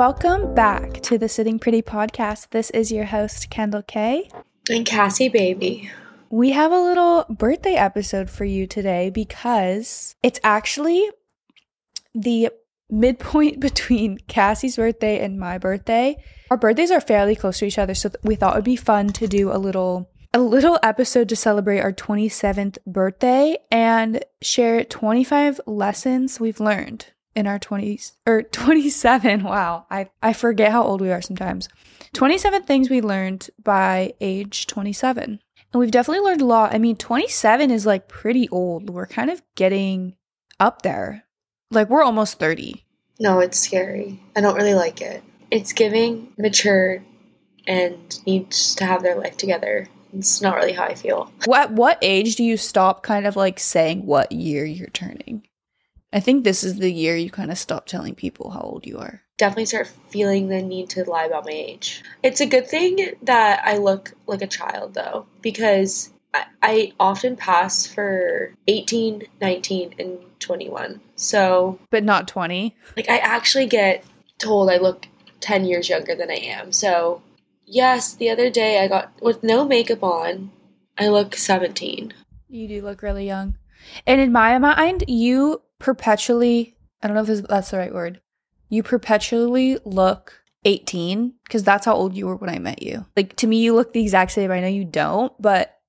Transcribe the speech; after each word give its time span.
Welcome 0.00 0.54
back 0.54 1.02
to 1.02 1.18
the 1.18 1.28
Sitting 1.28 1.58
Pretty 1.58 1.82
podcast. 1.82 2.52
This 2.52 2.70
is 2.70 2.90
your 2.90 3.04
host, 3.04 3.50
Kendel 3.50 3.86
Kay. 3.86 4.30
And 4.70 4.86
Cassie 4.86 5.28
Baby. 5.28 5.90
We 6.30 6.52
have 6.52 6.72
a 6.72 6.80
little 6.80 7.26
birthday 7.28 7.74
episode 7.74 8.30
for 8.30 8.46
you 8.46 8.66
today 8.66 9.10
because 9.10 10.16
it's 10.22 10.40
actually 10.42 11.06
the 12.14 12.48
midpoint 12.88 13.60
between 13.60 14.16
Cassie's 14.26 14.76
birthday 14.76 15.22
and 15.22 15.38
my 15.38 15.58
birthday. 15.58 16.16
Our 16.50 16.56
birthdays 16.56 16.90
are 16.90 17.02
fairly 17.02 17.36
close 17.36 17.58
to 17.58 17.66
each 17.66 17.78
other, 17.78 17.94
so 17.94 18.10
we 18.22 18.36
thought 18.36 18.54
it 18.54 18.56
would 18.56 18.64
be 18.64 18.76
fun 18.76 19.08
to 19.08 19.28
do 19.28 19.52
a 19.52 19.58
little 19.58 20.08
a 20.32 20.40
little 20.40 20.78
episode 20.82 21.28
to 21.28 21.36
celebrate 21.36 21.80
our 21.80 21.92
27th 21.92 22.78
birthday 22.86 23.58
and 23.70 24.24
share 24.40 24.82
25 24.82 25.60
lessons 25.66 26.40
we've 26.40 26.58
learned 26.58 27.08
in 27.34 27.46
our 27.46 27.58
20s 27.58 28.12
or 28.26 28.42
27 28.50 29.42
wow. 29.42 29.86
I 29.90 30.10
i 30.22 30.32
forget 30.32 30.72
how 30.72 30.82
old 30.82 31.00
we 31.00 31.10
are 31.10 31.22
sometimes. 31.22 31.68
27 32.12 32.62
things 32.64 32.90
we 32.90 33.00
learned 33.00 33.50
by 33.62 34.14
age 34.20 34.66
27 34.66 35.40
and 35.72 35.80
we've 35.80 35.90
definitely 35.90 36.24
learned 36.24 36.40
a 36.40 36.46
lot. 36.46 36.74
I 36.74 36.78
mean 36.78 36.96
27 36.96 37.70
is 37.70 37.86
like 37.86 38.08
pretty 38.08 38.48
old. 38.48 38.90
We're 38.90 39.06
kind 39.06 39.30
of 39.30 39.42
getting 39.54 40.16
up 40.58 40.82
there. 40.82 41.24
Like 41.70 41.88
we're 41.88 42.02
almost 42.02 42.38
30 42.38 42.84
no 43.18 43.40
it's 43.40 43.58
scary. 43.58 44.20
I 44.34 44.40
don't 44.40 44.56
really 44.56 44.74
like 44.74 45.00
it. 45.00 45.22
It's 45.50 45.72
giving 45.72 46.32
mature 46.38 47.02
and 47.66 48.18
needs 48.26 48.74
to 48.76 48.84
have 48.84 49.02
their 49.02 49.16
life 49.16 49.36
together. 49.36 49.86
It's 50.12 50.40
not 50.40 50.56
really 50.56 50.72
how 50.72 50.84
i 50.84 50.94
feel. 50.94 51.30
What 51.44 51.70
what 51.72 51.98
age 52.02 52.34
do 52.36 52.42
you 52.42 52.56
stop 52.56 53.02
kind 53.02 53.26
of 53.26 53.36
like 53.36 53.60
saying 53.60 54.06
what 54.06 54.32
year 54.32 54.64
you're 54.64 54.88
turning 54.88 55.46
I 56.12 56.20
think 56.20 56.42
this 56.42 56.64
is 56.64 56.78
the 56.78 56.92
year 56.92 57.16
you 57.16 57.30
kind 57.30 57.50
of 57.50 57.58
stop 57.58 57.86
telling 57.86 58.14
people 58.14 58.50
how 58.50 58.60
old 58.60 58.86
you 58.86 58.98
are. 58.98 59.22
Definitely 59.36 59.66
start 59.66 59.92
feeling 60.08 60.48
the 60.48 60.60
need 60.60 60.90
to 60.90 61.04
lie 61.04 61.24
about 61.24 61.46
my 61.46 61.52
age. 61.52 62.02
It's 62.22 62.40
a 62.40 62.46
good 62.46 62.68
thing 62.68 63.14
that 63.22 63.62
I 63.64 63.76
look 63.76 64.12
like 64.26 64.42
a 64.42 64.46
child 64.46 64.94
though, 64.94 65.26
because 65.40 66.10
I, 66.34 66.44
I 66.62 66.92
often 66.98 67.36
pass 67.36 67.86
for 67.86 68.52
18, 68.66 69.22
19, 69.40 69.94
and 69.98 70.18
21. 70.40 71.00
So. 71.16 71.78
But 71.90 72.04
not 72.04 72.28
20? 72.28 72.76
Like, 72.96 73.08
I 73.08 73.18
actually 73.18 73.66
get 73.66 74.04
told 74.38 74.70
I 74.70 74.78
look 74.78 75.06
10 75.40 75.64
years 75.64 75.88
younger 75.88 76.14
than 76.14 76.30
I 76.30 76.36
am. 76.36 76.72
So, 76.72 77.22
yes, 77.66 78.14
the 78.14 78.30
other 78.30 78.50
day 78.50 78.82
I 78.82 78.88
got, 78.88 79.12
with 79.22 79.42
no 79.42 79.64
makeup 79.64 80.02
on, 80.02 80.50
I 80.98 81.08
look 81.08 81.36
17. 81.36 82.12
You 82.48 82.68
do 82.68 82.82
look 82.82 83.02
really 83.02 83.26
young. 83.26 83.56
And 84.06 84.20
in 84.20 84.32
my 84.32 84.58
mind, 84.58 85.04
you 85.08 85.62
perpetually, 85.80 86.76
I 87.02 87.08
don't 87.08 87.16
know 87.16 87.32
if 87.32 87.42
that's 87.48 87.72
the 87.72 87.78
right 87.78 87.92
word, 87.92 88.20
you 88.68 88.84
perpetually 88.84 89.78
look 89.84 90.40
18 90.64 91.34
because 91.44 91.64
that's 91.64 91.86
how 91.86 91.94
old 91.94 92.14
you 92.14 92.26
were 92.26 92.36
when 92.36 92.50
I 92.50 92.60
met 92.60 92.82
you. 92.82 93.06
Like 93.16 93.34
to 93.36 93.48
me, 93.48 93.56
you 93.58 93.74
look 93.74 93.92
the 93.92 94.02
exact 94.02 94.30
same. 94.30 94.52
I 94.52 94.60
know 94.60 94.68
you 94.68 94.84
don't, 94.84 95.32
but 95.40 95.80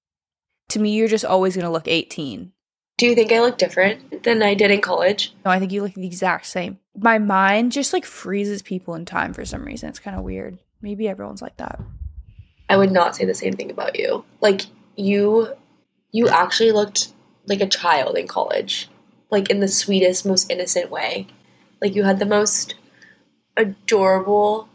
to 0.70 0.80
me, 0.80 0.94
you're 0.94 1.08
just 1.08 1.26
always 1.26 1.56
going 1.56 1.66
to 1.66 1.72
look 1.72 1.88
18. 1.88 2.52
Do 2.98 3.06
you 3.06 3.16
think 3.16 3.32
I 3.32 3.40
look 3.40 3.58
different 3.58 4.24
than 4.24 4.42
I 4.42 4.54
did 4.54 4.72
in 4.72 4.82
college? 4.82 5.34
No, 5.44 5.52
I 5.52 5.60
think 5.60 5.72
you 5.72 5.84
look 5.84 5.94
the 5.94 6.06
exact 6.06 6.46
same. 6.46 6.80
My 6.96 7.20
mind 7.20 7.72
just 7.72 7.94
like 7.94 8.06
freezes 8.06 8.62
people 8.62 8.96
in 8.96 9.06
time 9.06 9.34
for 9.34 9.46
some 9.46 9.66
reason. 9.66 9.90
It's 9.90 10.00
kind 10.00 10.18
of 10.18 10.24
weird. 10.24 10.60
Maybe 10.82 11.08
everyone's 11.08 11.42
like 11.42 11.58
that. 11.58 11.80
I 12.70 12.78
would 12.78 12.92
not 12.92 13.16
say 13.16 13.26
the 13.26 13.34
same 13.34 13.54
thing 13.54 13.72
about 13.72 14.00
you. 14.00 14.24
Like 14.40 14.62
you 14.96 15.54
you 16.12 16.30
actually 16.30 16.72
looked 16.72 17.12
like 17.48 17.62
a 17.62 17.68
child 17.68 18.18
in 18.18 18.28
college 18.28 18.88
like 19.32 19.50
in 19.50 19.62
the 19.62 19.68
sweetest, 19.68 20.26
most 20.26 20.52
innocent 20.52 20.92
way. 20.92 21.28
Like 21.82 21.96
you 21.96 22.04
had 22.04 22.20
the 22.20 22.26
most 22.26 22.76
adorable 23.58 24.68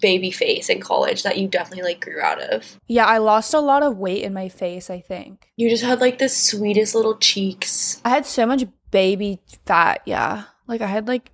baby 0.00 0.30
face 0.30 0.68
in 0.68 0.80
college 0.80 1.22
that 1.24 1.38
you 1.38 1.48
definitely 1.48 1.82
like 1.82 2.00
grew 2.00 2.20
out 2.20 2.40
of. 2.40 2.78
Yeah, 2.86 3.06
I 3.06 3.18
lost 3.18 3.52
a 3.54 3.60
lot 3.60 3.82
of 3.82 3.98
weight 3.98 4.22
in 4.22 4.32
my 4.32 4.48
face, 4.48 4.90
I 4.90 5.00
think. 5.00 5.50
You 5.56 5.68
just 5.68 5.82
had 5.82 6.00
like 6.00 6.18
the 6.18 6.28
sweetest 6.28 6.94
little 6.94 7.16
cheeks. 7.16 8.00
I 8.04 8.10
had 8.10 8.26
so 8.26 8.46
much 8.46 8.64
baby 8.90 9.40
fat, 9.64 10.02
yeah. 10.04 10.44
Like 10.66 10.80
I 10.80 10.86
had 10.86 11.08
like 11.08 11.32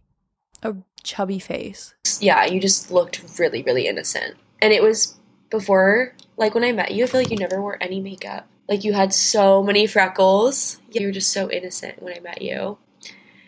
a 0.62 0.74
chubby 1.02 1.38
face. 1.38 1.94
Yeah, 2.20 2.44
you 2.46 2.60
just 2.60 2.90
looked 2.90 3.22
really, 3.38 3.62
really 3.62 3.86
innocent. 3.86 4.36
And 4.62 4.72
it 4.72 4.82
was 4.82 5.18
before, 5.50 6.14
like 6.36 6.54
when 6.54 6.64
I 6.64 6.72
met 6.72 6.92
you, 6.92 7.04
I 7.04 7.06
feel 7.06 7.20
like 7.20 7.30
you 7.30 7.36
never 7.36 7.60
wore 7.60 7.76
any 7.80 8.00
makeup. 8.00 8.46
Like 8.68 8.84
you 8.84 8.92
had 8.92 9.12
so 9.12 9.62
many 9.62 9.86
freckles. 9.86 10.78
You 10.90 11.06
were 11.06 11.12
just 11.12 11.32
so 11.32 11.50
innocent 11.50 12.02
when 12.02 12.16
I 12.16 12.20
met 12.20 12.42
you. 12.42 12.78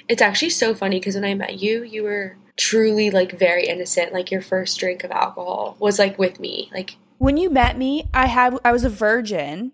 It's 0.08 0.22
actually 0.22 0.50
so 0.50 0.74
funny 0.74 0.98
because 0.98 1.14
when 1.14 1.24
I 1.24 1.34
met 1.34 1.60
you, 1.60 1.82
you 1.82 2.02
were 2.02 2.36
truly 2.56 3.10
like 3.10 3.38
very 3.38 3.66
innocent. 3.66 4.12
Like 4.12 4.30
your 4.30 4.42
first 4.42 4.78
drink 4.78 5.04
of 5.04 5.10
alcohol 5.10 5.76
was 5.78 5.98
like 5.98 6.18
with 6.18 6.38
me. 6.38 6.70
Like 6.72 6.96
when 7.18 7.36
you 7.36 7.50
met 7.50 7.78
me, 7.78 8.08
I 8.12 8.26
had 8.26 8.58
I 8.64 8.72
was 8.72 8.84
a 8.84 8.90
virgin. 8.90 9.72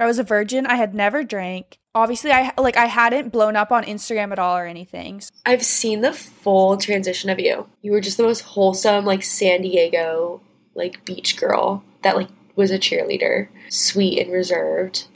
I 0.00 0.06
was 0.06 0.18
a 0.18 0.24
virgin. 0.24 0.66
I 0.66 0.74
had 0.74 0.94
never 0.94 1.22
drank. 1.22 1.78
Obviously, 1.94 2.32
I 2.32 2.52
like 2.58 2.76
I 2.76 2.86
hadn't 2.86 3.30
blown 3.30 3.54
up 3.54 3.70
on 3.70 3.84
Instagram 3.84 4.32
at 4.32 4.38
all 4.40 4.56
or 4.56 4.66
anything. 4.66 5.22
I've 5.46 5.64
seen 5.64 6.00
the 6.00 6.12
full 6.12 6.76
transition 6.76 7.30
of 7.30 7.38
you. 7.38 7.68
You 7.82 7.92
were 7.92 8.00
just 8.00 8.16
the 8.16 8.24
most 8.24 8.40
wholesome 8.40 9.04
like 9.04 9.22
San 9.22 9.62
Diego 9.62 10.40
like 10.74 11.04
beach 11.04 11.36
girl 11.36 11.84
that 12.02 12.16
like 12.16 12.28
was 12.56 12.70
a 12.70 12.78
cheerleader, 12.78 13.48
sweet 13.68 14.18
and 14.18 14.32
reserved. 14.32 15.06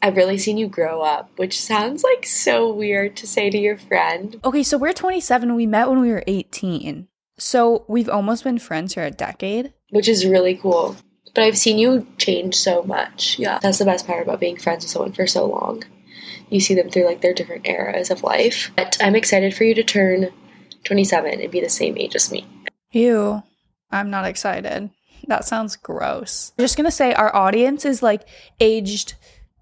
I've 0.00 0.16
really 0.16 0.38
seen 0.38 0.56
you 0.56 0.68
grow 0.68 1.02
up, 1.02 1.30
which 1.36 1.60
sounds 1.60 2.04
like 2.04 2.24
so 2.24 2.72
weird 2.72 3.16
to 3.16 3.26
say 3.26 3.50
to 3.50 3.58
your 3.58 3.76
friend. 3.78 4.38
Okay, 4.44 4.62
so 4.62 4.78
we're 4.78 4.92
27. 4.92 5.54
We 5.54 5.66
met 5.66 5.88
when 5.88 6.00
we 6.00 6.10
were 6.10 6.22
18. 6.26 7.08
So 7.36 7.84
we've 7.88 8.08
almost 8.08 8.44
been 8.44 8.58
friends 8.58 8.94
for 8.94 9.02
a 9.02 9.10
decade. 9.10 9.72
Which 9.90 10.08
is 10.08 10.26
really 10.26 10.54
cool. 10.56 10.96
But 11.34 11.44
I've 11.44 11.58
seen 11.58 11.78
you 11.78 12.06
change 12.18 12.54
so 12.54 12.82
much. 12.82 13.38
Yeah. 13.38 13.58
That's 13.60 13.78
the 13.78 13.84
best 13.84 14.06
part 14.06 14.22
about 14.22 14.40
being 14.40 14.56
friends 14.56 14.84
with 14.84 14.90
someone 14.90 15.12
for 15.12 15.26
so 15.26 15.46
long. 15.46 15.84
You 16.48 16.60
see 16.60 16.74
them 16.74 16.90
through 16.90 17.06
like 17.06 17.20
their 17.20 17.34
different 17.34 17.66
eras 17.66 18.10
of 18.10 18.22
life. 18.22 18.70
But 18.76 18.96
I'm 19.00 19.16
excited 19.16 19.54
for 19.54 19.64
you 19.64 19.74
to 19.74 19.84
turn 19.84 20.30
27 20.84 21.40
and 21.40 21.50
be 21.50 21.60
the 21.60 21.68
same 21.68 21.98
age 21.98 22.14
as 22.14 22.30
me. 22.30 22.46
You. 22.90 23.42
I'm 23.90 24.10
not 24.10 24.26
excited. 24.26 24.90
That 25.28 25.44
sounds 25.44 25.76
gross. 25.76 26.52
I'm 26.58 26.64
just 26.64 26.76
gonna 26.76 26.90
say 26.90 27.14
our 27.14 27.34
audience 27.34 27.84
is 27.84 28.02
like 28.02 28.26
aged 28.58 29.14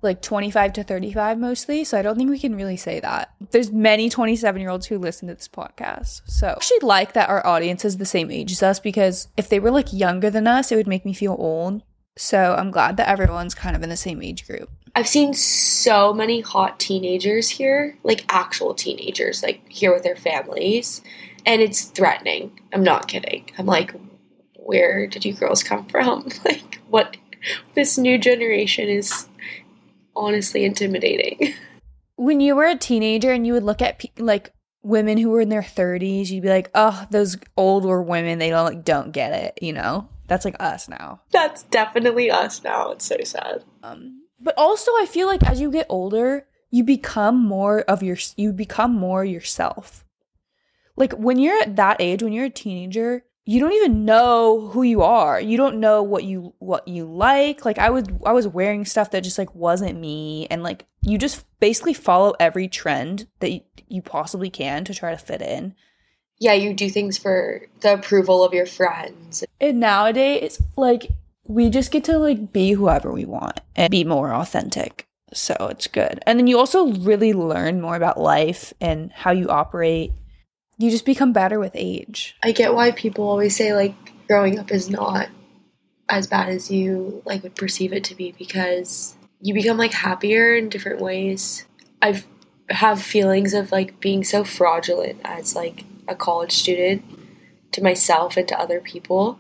like 0.03 0.23
25 0.23 0.75
to 0.75 0.85
35 0.85 1.39
mostly, 1.39 1.85
so 1.85 1.99
I 1.99 2.03
don't 2.03 2.17
think 2.17 2.31
we 2.31 2.39
can 2.39 2.55
really 2.55 2.77
say 2.77 3.01
that. 3.01 3.35
There's 3.51 3.73
many 3.73 4.09
27 4.09 4.61
year 4.61 4.71
olds 4.71 4.87
who 4.87 4.99
listen 4.99 5.29
to 5.29 5.35
this 5.35 5.49
podcast. 5.49 6.23
So 6.27 6.49
I 6.49 6.53
actually 6.53 6.79
like 6.83 7.13
that 7.15 7.29
our 7.29 7.45
audience 7.47 7.85
is 7.85 7.97
the 7.99 8.07
same 8.07 8.31
age 8.31 8.53
as 8.53 8.63
us 8.63 8.81
because 8.81 9.29
if 9.37 9.49
they 9.49 9.59
were 9.59 9.71
like 9.71 9.93
younger 9.93 10.31
than 10.31 10.47
us, 10.47 10.71
it 10.71 10.77
would 10.77 10.87
make 10.87 11.05
me 11.05 11.13
feel 11.13 11.37
old. 11.39 11.83
So 12.17 12.55
I'm 12.55 12.71
glad 12.71 12.97
that 12.97 13.09
everyone's 13.09 13.55
kind 13.55 13.77
of 13.77 13.83
in 13.83 13.91
the 13.91 13.97
same 13.97 14.23
age 14.23 14.47
group. 14.47 14.71
I've 14.95 15.09
seen 15.09 15.35
so 15.35 16.15
many 16.15 16.41
hot 16.41 16.81
teenagers 16.81 17.51
here, 17.51 17.99
like 18.03 18.25
actual 18.31 18.73
teenagers, 18.73 19.43
like 19.43 19.61
here 19.69 19.93
with 19.93 20.05
their 20.05 20.17
families, 20.17 21.03
and 21.45 21.61
it's 21.61 21.85
threatening. 21.85 22.59
I'm 22.73 22.83
not 22.83 23.07
kidding. 23.07 23.51
I'm 23.59 23.67
like, 23.67 23.95
where 24.67 25.07
did 25.07 25.25
you 25.25 25.33
girls 25.33 25.63
come 25.63 25.87
from? 25.87 26.29
like, 26.45 26.81
what 26.89 27.17
this 27.75 27.97
new 27.97 28.19
generation 28.19 28.89
is 28.89 29.27
honestly 30.15 30.65
intimidating. 30.65 31.55
When 32.19 32.41
you 32.41 32.57
were 32.57 32.65
a 32.65 32.77
teenager 32.77 33.31
and 33.31 33.47
you 33.47 33.53
would 33.53 33.63
look 33.63 33.83
at 33.83 34.03
like 34.17 34.55
women 34.83 35.19
who 35.19 35.29
were 35.29 35.43
in 35.43 35.51
their 35.51 35.61
30s, 35.61 36.31
you'd 36.31 36.45
be 36.45 36.49
like, 36.49 36.71
"Oh, 36.75 37.07
those 37.11 37.37
older 37.59 38.01
women, 38.01 38.39
they 38.39 38.49
don't 38.49 38.65
like 38.65 38.85
don't 38.87 39.13
get 39.13 39.35
it," 39.35 39.59
you 39.63 39.75
know? 39.75 40.09
That's 40.27 40.47
like 40.47 40.57
us 40.59 40.89
now. 40.89 41.21
That's 41.31 41.65
definitely 41.65 42.31
us 42.31 42.65
now. 42.65 42.93
It's 42.93 43.05
so 43.05 43.19
sad. 43.23 43.65
Um, 43.83 44.23
but 44.41 44.57
also 44.57 44.91
I 44.93 45.05
feel 45.05 45.27
like 45.27 45.43
as 45.43 45.61
you 45.61 45.71
get 45.71 45.85
older, 45.91 46.47
you 46.71 46.85
become 46.85 47.37
more 47.47 47.81
of 47.81 48.03
your 48.03 48.17
you 48.35 48.55
become 48.55 48.95
more 48.95 49.23
yourself. 49.23 50.07
Like 50.97 51.13
when 51.13 51.39
you're 51.39 51.61
at 51.61 51.77
that 51.77 51.99
age, 52.01 52.23
when 52.23 52.33
you're 52.33 52.47
a 52.47 52.51
teenager, 52.51 53.26
you 53.49 53.61
don't 53.61 53.73
even 53.73 54.05
know 54.05 54.69
who 54.73 54.83
you 54.83 55.03
are. 55.03 55.41
You 55.41 55.57
don't 55.57 55.79
know 55.79 56.03
what 56.03 56.25
you 56.25 56.53
what 56.59 56.87
you 56.89 57.05
like. 57.05 57.65
Like 57.65 57.79
I 57.79 57.91
was 57.91 58.05
I 58.25 58.33
was 58.33 58.49
wearing 58.49 58.85
stuff 58.85 59.13
that 59.13 59.23
just 59.23 59.39
like 59.39 59.55
wasn't 59.55 59.99
me 59.99 60.49
and 60.51 60.65
like 60.65 60.85
you 61.03 61.17
just 61.17 61.45
basically 61.61 61.95
follow 61.95 62.35
every 62.41 62.67
trend 62.67 63.29
that 63.39 63.53
you, 63.53 63.61
you 63.87 64.03
possibly 64.03 64.51
can 64.51 64.85
to 64.85 64.93
try 64.93 65.13
to 65.13 65.17
fit 65.17 65.41
in. 65.41 65.77
Yeah, 66.41 66.55
you 66.55 66.75
do 66.75 66.91
things 66.91 67.17
for 67.17 67.63
the 67.81 67.95
approval 67.95 68.43
of 68.45 68.53
your 68.53 68.67
friends. 68.67 69.45
And 69.61 69.79
nowadays 69.79 70.61
like 70.77 71.07
we 71.45 71.71
just 71.71 71.93
get 71.93 72.03
to 72.05 72.19
like 72.19 72.53
be 72.53 72.73
whoever 72.73 73.13
we 73.13 73.27
want 73.27 73.61
and 73.77 73.93
be 73.93 74.03
more 74.03 74.35
authentic. 74.35 75.07
So 75.33 75.55
it's 75.71 75.87
good. 75.87 76.21
And 76.27 76.37
then 76.37 76.49
you 76.49 76.59
also 76.59 76.93
really 76.95 77.33
learn 77.33 77.81
more 77.81 77.95
about 77.95 78.19
life 78.19 78.73
and 78.81 79.13
how 79.13 79.31
you 79.31 79.49
operate 79.49 80.13
you 80.79 80.91
just 80.91 81.05
become 81.07 81.33
better 81.33 81.59
with 81.59 81.73
age. 81.75 82.37
I 82.43 82.53
get 82.53 82.75
why 82.75 82.91
people 82.91 83.29
always 83.29 83.57
say 83.57 83.75
like 83.75 83.95
growing 84.27 84.59
up 84.59 84.71
is 84.71 84.91
not 84.91 85.29
as 86.09 86.27
bad 86.27 86.49
as 86.49 86.71
you 86.71 87.23
like 87.25 87.43
would 87.43 87.57
perceive 87.57 87.93
it 87.93 88.05
to 88.05 88.15
be 88.15 88.33
because 88.39 89.17
you 89.41 89.55
become 89.55 89.77
like 89.77 89.93
happier 89.93 90.55
in 90.55 90.69
different 90.69 91.01
ways. 91.01 91.67
I 92.03 92.23
have 92.69 93.01
feelings 93.01 93.55
of 93.55 93.73
like 93.73 94.01
being 94.01 94.25
so 94.25 94.45
fraudulent 94.45 95.21
as 95.25 95.55
like 95.55 95.85
a 96.09 96.15
college 96.15 96.53
student 96.53 97.05
to 97.73 97.83
myself 97.83 98.37
and 98.37 98.47
to 98.49 98.59
other 98.59 98.81
people, 98.81 99.39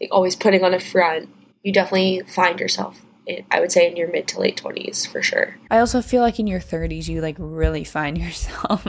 like 0.00 0.10
always 0.12 0.36
putting 0.36 0.64
on 0.64 0.74
a 0.74 0.80
front, 0.80 1.28
you 1.62 1.72
definitely 1.72 2.22
find 2.26 2.58
yourself. 2.58 3.00
In, 3.26 3.44
I 3.50 3.60
would 3.60 3.72
say 3.72 3.88
in 3.88 3.96
your 3.96 4.10
mid 4.10 4.28
to 4.28 4.40
late 4.40 4.60
20s 4.60 5.06
for 5.06 5.22
sure. 5.22 5.56
I 5.70 5.78
also 5.78 6.00
feel 6.00 6.22
like 6.22 6.38
in 6.38 6.46
your 6.46 6.60
30s, 6.60 7.08
you 7.08 7.20
like 7.20 7.36
really 7.38 7.84
find 7.84 8.16
yourself. 8.24 8.86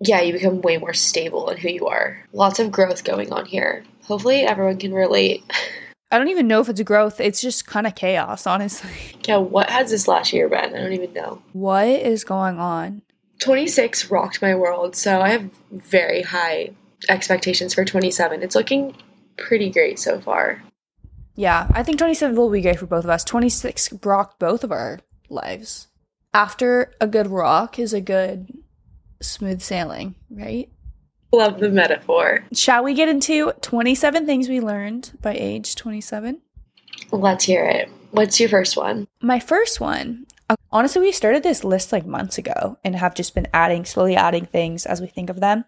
Yeah, 0.00 0.20
you 0.20 0.32
become 0.32 0.60
way 0.60 0.78
more 0.78 0.94
stable 0.94 1.50
in 1.50 1.56
who 1.56 1.68
you 1.68 1.86
are. 1.86 2.24
Lots 2.32 2.58
of 2.58 2.70
growth 2.70 3.04
going 3.04 3.32
on 3.32 3.46
here. 3.46 3.84
Hopefully, 4.04 4.42
everyone 4.42 4.78
can 4.78 4.94
relate. 4.94 5.44
I 6.10 6.16
don't 6.16 6.28
even 6.28 6.48
know 6.48 6.60
if 6.60 6.70
it's 6.70 6.80
growth. 6.82 7.20
It's 7.20 7.40
just 7.40 7.66
kind 7.66 7.86
of 7.86 7.94
chaos, 7.94 8.46
honestly. 8.46 8.90
Yeah, 9.28 9.36
what 9.36 9.68
has 9.68 9.90
this 9.90 10.08
last 10.08 10.32
year 10.32 10.48
been? 10.48 10.74
I 10.74 10.78
don't 10.78 10.94
even 10.94 11.12
know. 11.12 11.42
What 11.52 11.86
is 11.86 12.24
going 12.24 12.58
on? 12.58 13.02
26 13.40 14.10
rocked 14.10 14.40
my 14.40 14.54
world, 14.54 14.96
so 14.96 15.20
I 15.20 15.28
have 15.28 15.50
very 15.70 16.22
high 16.22 16.70
expectations 17.10 17.74
for 17.74 17.84
27. 17.84 18.42
It's 18.42 18.54
looking 18.54 18.96
pretty 19.36 19.68
great 19.68 19.98
so 19.98 20.18
far. 20.18 20.62
Yeah, 21.36 21.68
I 21.74 21.82
think 21.82 21.98
27 21.98 22.34
will 22.34 22.48
be 22.48 22.62
great 22.62 22.78
for 22.78 22.86
both 22.86 23.04
of 23.04 23.10
us. 23.10 23.22
26 23.22 23.92
rocked 24.02 24.38
both 24.38 24.64
of 24.64 24.72
our 24.72 25.00
lives. 25.28 25.88
After 26.32 26.94
a 27.02 27.06
good 27.06 27.26
rock 27.26 27.78
is 27.78 27.92
a 27.92 28.00
good 28.00 28.48
smooth 29.20 29.60
sailing, 29.60 30.14
right? 30.30 30.68
Love 31.32 31.58
the 31.60 31.68
metaphor. 31.68 32.44
Shall 32.52 32.84
we 32.84 32.94
get 32.94 33.08
into 33.08 33.52
27 33.60 34.24
things 34.24 34.48
we 34.48 34.60
learned 34.60 35.12
by 35.20 35.34
age 35.34 35.74
27? 35.74 36.40
Let's 37.12 37.44
hear 37.44 37.64
it. 37.66 37.90
What's 38.12 38.40
your 38.40 38.48
first 38.48 38.76
one? 38.76 39.06
My 39.20 39.38
first 39.38 39.80
one, 39.80 40.26
uh, 40.48 40.56
honestly, 40.72 41.02
we 41.02 41.12
started 41.12 41.42
this 41.42 41.64
list 41.64 41.92
like 41.92 42.06
months 42.06 42.38
ago 42.38 42.78
and 42.82 42.96
have 42.96 43.14
just 43.14 43.34
been 43.34 43.48
adding, 43.52 43.84
slowly 43.84 44.16
adding 44.16 44.46
things 44.46 44.86
as 44.86 45.00
we 45.00 45.06
think 45.06 45.28
of 45.28 45.40
them. 45.40 45.64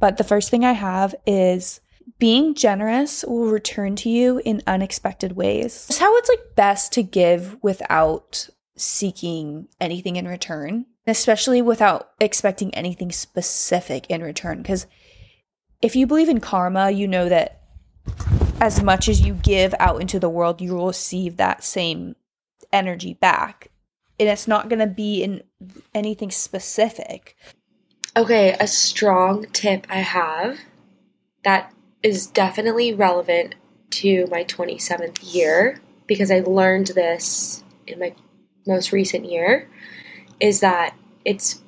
But 0.00 0.16
the 0.16 0.24
first 0.24 0.50
thing 0.50 0.64
I 0.64 0.72
have 0.72 1.14
is 1.26 1.80
being 2.18 2.54
generous 2.54 3.24
will 3.24 3.50
return 3.50 3.94
to 3.96 4.08
you 4.08 4.40
in 4.44 4.62
unexpected 4.66 5.32
ways. 5.32 5.86
It's 5.88 5.98
how 5.98 6.16
it's 6.16 6.28
like 6.28 6.56
best 6.56 6.92
to 6.94 7.02
give 7.02 7.56
without 7.62 8.48
seeking 8.76 9.68
anything 9.80 10.16
in 10.16 10.26
return 10.26 10.86
especially 11.10 11.62
without 11.62 12.10
expecting 12.20 12.74
anything 12.74 13.12
specific 13.12 14.06
in 14.08 14.22
return. 14.22 14.62
Because 14.62 14.86
if 15.80 15.94
you 15.94 16.06
believe 16.06 16.28
in 16.28 16.40
karma, 16.40 16.90
you 16.90 17.06
know 17.06 17.28
that 17.28 17.62
as 18.60 18.82
much 18.82 19.08
as 19.08 19.20
you 19.20 19.34
give 19.34 19.74
out 19.78 20.00
into 20.00 20.18
the 20.18 20.28
world, 20.28 20.60
you 20.60 20.74
will 20.74 20.88
receive 20.88 21.36
that 21.36 21.62
same 21.62 22.16
energy 22.72 23.14
back. 23.14 23.70
And 24.18 24.28
it's 24.28 24.48
not 24.48 24.68
going 24.68 24.80
to 24.80 24.86
be 24.86 25.22
in 25.22 25.42
anything 25.94 26.30
specific. 26.30 27.36
Okay, 28.16 28.56
a 28.58 28.66
strong 28.66 29.46
tip 29.52 29.86
I 29.88 29.98
have 29.98 30.58
that 31.44 31.72
is 32.02 32.26
definitely 32.26 32.92
relevant 32.92 33.54
to 33.90 34.26
my 34.30 34.44
27th 34.44 35.32
year 35.34 35.80
because 36.06 36.30
I 36.30 36.40
learned 36.40 36.88
this 36.88 37.62
in 37.86 37.98
my 38.00 38.14
most 38.66 38.92
recent 38.92 39.24
year 39.24 39.68
is 40.40 40.60
that 40.60 40.94
it's 41.24 41.62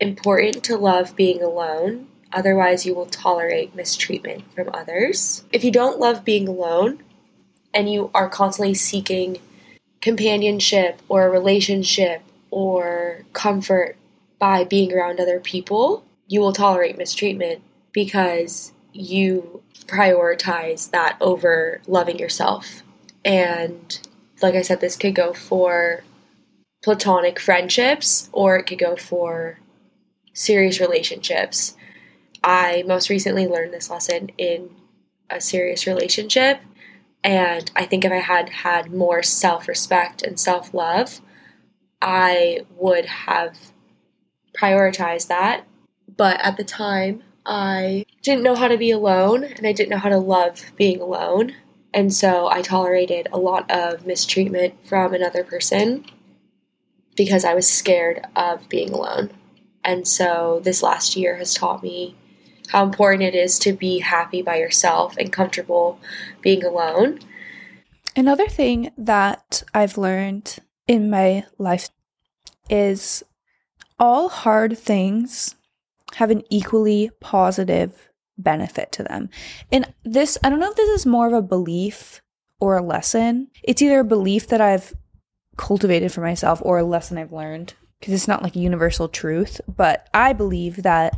important 0.00 0.64
to 0.64 0.76
love 0.76 1.16
being 1.16 1.42
alone. 1.42 2.08
Otherwise, 2.32 2.86
you 2.86 2.94
will 2.94 3.06
tolerate 3.06 3.74
mistreatment 3.74 4.44
from 4.54 4.70
others. 4.72 5.44
If 5.52 5.64
you 5.64 5.72
don't 5.72 5.98
love 5.98 6.24
being 6.24 6.48
alone 6.48 7.02
and 7.74 7.90
you 7.90 8.10
are 8.14 8.28
constantly 8.28 8.74
seeking 8.74 9.38
companionship 10.00 11.02
or 11.08 11.26
a 11.26 11.30
relationship 11.30 12.22
or 12.50 13.24
comfort 13.32 13.96
by 14.38 14.64
being 14.64 14.92
around 14.92 15.20
other 15.20 15.40
people, 15.40 16.04
you 16.26 16.40
will 16.40 16.52
tolerate 16.52 16.96
mistreatment 16.96 17.62
because 17.92 18.72
you 18.92 19.62
prioritize 19.86 20.90
that 20.90 21.16
over 21.20 21.80
loving 21.86 22.18
yourself. 22.18 22.82
And 23.24 24.00
like 24.40 24.54
I 24.54 24.62
said, 24.62 24.80
this 24.80 24.96
could 24.96 25.14
go 25.14 25.32
for 25.32 26.02
platonic 26.82 27.38
friendships 27.38 28.30
or 28.32 28.56
it 28.56 28.64
could 28.64 28.78
go 28.78 28.96
for 28.96 29.58
serious 30.32 30.80
relationships. 30.80 31.76
I 32.42 32.84
most 32.86 33.10
recently 33.10 33.46
learned 33.46 33.72
this 33.72 33.90
lesson 33.90 34.30
in 34.38 34.70
a 35.28 35.40
serious 35.40 35.86
relationship. 35.86 36.60
And 37.22 37.70
I 37.76 37.84
think 37.84 38.04
if 38.04 38.12
I 38.12 38.16
had 38.16 38.48
had 38.48 38.92
more 38.92 39.22
self 39.22 39.68
respect 39.68 40.22
and 40.22 40.40
self 40.40 40.72
love, 40.72 41.20
I 42.00 42.60
would 42.76 43.04
have 43.04 43.58
prioritized 44.56 45.28
that. 45.28 45.66
But 46.16 46.40
at 46.40 46.56
the 46.56 46.64
time, 46.64 47.22
I 47.44 48.06
didn't 48.22 48.42
know 48.42 48.54
how 48.54 48.68
to 48.68 48.78
be 48.78 48.90
alone 48.90 49.44
and 49.44 49.66
I 49.66 49.72
didn't 49.72 49.90
know 49.90 49.98
how 49.98 50.08
to 50.08 50.18
love 50.18 50.72
being 50.76 51.00
alone. 51.00 51.54
And 51.92 52.14
so 52.14 52.48
I 52.48 52.62
tolerated 52.62 53.28
a 53.32 53.38
lot 53.38 53.70
of 53.70 54.06
mistreatment 54.06 54.74
from 54.86 55.12
another 55.12 55.44
person 55.44 56.04
because 57.16 57.44
I 57.44 57.54
was 57.54 57.68
scared 57.68 58.26
of 58.36 58.68
being 58.68 58.90
alone. 58.90 59.30
And 59.84 60.06
so 60.06 60.60
this 60.62 60.82
last 60.82 61.16
year 61.16 61.36
has 61.36 61.54
taught 61.54 61.82
me 61.82 62.16
how 62.68 62.84
important 62.84 63.22
it 63.22 63.34
is 63.34 63.58
to 63.60 63.72
be 63.72 63.98
happy 63.98 64.42
by 64.42 64.56
yourself 64.56 65.16
and 65.16 65.32
comfortable 65.32 65.98
being 66.40 66.64
alone. 66.64 67.18
Another 68.16 68.46
thing 68.46 68.90
that 68.96 69.62
I've 69.74 69.98
learned 69.98 70.58
in 70.86 71.10
my 71.10 71.44
life 71.58 71.88
is 72.68 73.22
all 73.98 74.28
hard 74.28 74.78
things 74.78 75.56
have 76.14 76.30
an 76.30 76.42
equally 76.50 77.10
positive 77.20 78.10
benefit 78.38 78.90
to 78.92 79.02
them. 79.02 79.28
And 79.70 79.92
this, 80.04 80.38
I 80.42 80.50
don't 80.50 80.60
know 80.60 80.70
if 80.70 80.76
this 80.76 80.88
is 80.88 81.06
more 81.06 81.26
of 81.26 81.32
a 81.32 81.42
belief 81.42 82.22
or 82.60 82.76
a 82.76 82.82
lesson. 82.82 83.48
It's 83.62 83.82
either 83.82 84.00
a 84.00 84.04
belief 84.04 84.48
that 84.48 84.60
I've 84.60 84.94
cultivated 85.60 86.10
for 86.10 86.22
myself 86.22 86.62
or 86.64 86.78
a 86.78 86.84
lesson 86.84 87.18
I've 87.18 87.32
learned 87.32 87.74
because 88.00 88.14
it's 88.14 88.26
not 88.26 88.42
like 88.42 88.56
a 88.56 88.60
universal 88.60 89.08
truth, 89.08 89.60
but 89.68 90.08
I 90.14 90.32
believe 90.32 90.82
that 90.82 91.14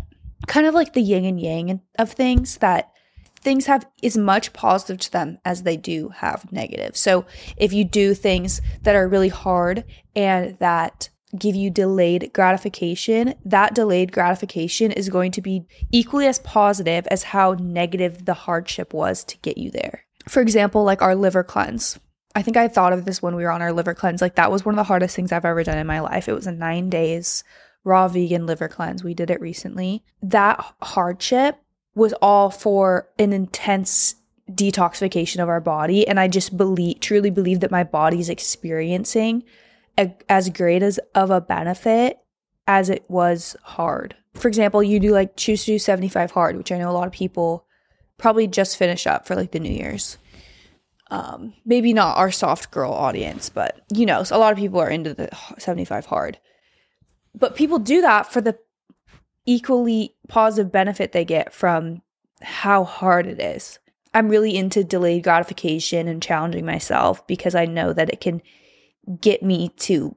kind 0.48 0.66
of 0.66 0.74
like 0.74 0.94
the 0.94 1.00
yin 1.00 1.24
and 1.24 1.40
yang 1.40 1.80
of 1.96 2.10
things 2.10 2.56
that 2.56 2.90
things 3.36 3.66
have 3.66 3.86
as 4.02 4.16
much 4.16 4.52
positive 4.52 4.98
to 4.98 5.12
them 5.12 5.38
as 5.44 5.62
they 5.62 5.76
do 5.76 6.08
have 6.08 6.50
negative. 6.50 6.96
So 6.96 7.24
if 7.56 7.72
you 7.72 7.84
do 7.84 8.14
things 8.14 8.60
that 8.82 8.96
are 8.96 9.08
really 9.08 9.28
hard 9.28 9.84
and 10.16 10.58
that 10.58 11.08
give 11.38 11.54
you 11.54 11.70
delayed 11.70 12.32
gratification, 12.32 13.34
that 13.44 13.74
delayed 13.74 14.10
gratification 14.10 14.90
is 14.90 15.08
going 15.08 15.30
to 15.32 15.40
be 15.40 15.66
equally 15.92 16.26
as 16.26 16.40
positive 16.40 17.06
as 17.06 17.22
how 17.22 17.54
negative 17.60 18.24
the 18.24 18.34
hardship 18.34 18.92
was 18.92 19.22
to 19.24 19.38
get 19.38 19.56
you 19.56 19.70
there. 19.70 20.02
For 20.28 20.40
example, 20.40 20.82
like 20.82 21.00
our 21.00 21.14
liver 21.14 21.44
cleanse. 21.44 22.00
I 22.34 22.42
think 22.42 22.56
I 22.56 22.68
thought 22.68 22.92
of 22.92 23.04
this 23.04 23.22
when 23.22 23.36
we 23.36 23.44
were 23.44 23.50
on 23.50 23.62
our 23.62 23.72
liver 23.72 23.94
cleanse. 23.94 24.22
Like 24.22 24.36
that 24.36 24.50
was 24.50 24.64
one 24.64 24.74
of 24.74 24.78
the 24.78 24.84
hardest 24.84 25.14
things 25.16 25.32
I've 25.32 25.44
ever 25.44 25.64
done 25.64 25.78
in 25.78 25.86
my 25.86 26.00
life. 26.00 26.28
It 26.28 26.34
was 26.34 26.46
a 26.46 26.52
nine 26.52 26.88
days 26.90 27.44
raw 27.84 28.08
vegan 28.08 28.46
liver 28.46 28.68
cleanse. 28.68 29.02
We 29.02 29.14
did 29.14 29.30
it 29.30 29.40
recently. 29.40 30.04
That 30.22 30.64
hardship 30.82 31.58
was 31.94 32.12
all 32.14 32.50
for 32.50 33.08
an 33.18 33.32
intense 33.32 34.14
detoxification 34.50 35.42
of 35.42 35.48
our 35.48 35.60
body. 35.60 36.06
And 36.06 36.18
I 36.18 36.28
just 36.28 36.56
believe, 36.56 37.00
truly 37.00 37.30
believe 37.30 37.60
that 37.60 37.70
my 37.70 37.84
body's 37.84 38.28
experiencing 38.28 39.44
a, 39.98 40.14
as 40.28 40.48
great 40.50 40.82
as 40.82 40.98
of 41.14 41.30
a 41.30 41.40
benefit 41.40 42.18
as 42.66 42.88
it 42.88 43.04
was 43.08 43.56
hard. 43.62 44.16
For 44.34 44.48
example, 44.48 44.82
you 44.82 44.98
do 44.98 45.10
like 45.10 45.36
choose 45.36 45.64
to 45.64 45.72
do 45.72 45.78
75 45.78 46.30
hard, 46.30 46.56
which 46.56 46.72
I 46.72 46.78
know 46.78 46.90
a 46.90 46.92
lot 46.92 47.06
of 47.06 47.12
people 47.12 47.66
probably 48.18 48.46
just 48.46 48.76
finish 48.76 49.06
up 49.06 49.26
for 49.26 49.34
like 49.34 49.50
the 49.50 49.60
New 49.60 49.72
Year's 49.72 50.16
um, 51.12 51.52
maybe 51.66 51.92
not 51.92 52.16
our 52.16 52.30
soft 52.30 52.70
girl 52.70 52.90
audience, 52.90 53.50
but 53.50 53.82
you 53.92 54.06
know, 54.06 54.24
a 54.30 54.38
lot 54.38 54.50
of 54.50 54.58
people 54.58 54.80
are 54.80 54.88
into 54.88 55.12
the 55.12 55.28
75 55.58 56.06
hard. 56.06 56.38
But 57.34 57.54
people 57.54 57.78
do 57.78 58.00
that 58.00 58.32
for 58.32 58.40
the 58.40 58.58
equally 59.44 60.14
positive 60.28 60.72
benefit 60.72 61.12
they 61.12 61.26
get 61.26 61.52
from 61.52 62.00
how 62.40 62.84
hard 62.84 63.26
it 63.26 63.40
is. 63.40 63.78
I'm 64.14 64.30
really 64.30 64.56
into 64.56 64.84
delayed 64.84 65.24
gratification 65.24 66.08
and 66.08 66.22
challenging 66.22 66.64
myself 66.64 67.26
because 67.26 67.54
I 67.54 67.66
know 67.66 67.92
that 67.92 68.08
it 68.08 68.22
can 68.22 68.40
get 69.20 69.42
me 69.42 69.68
to 69.80 70.16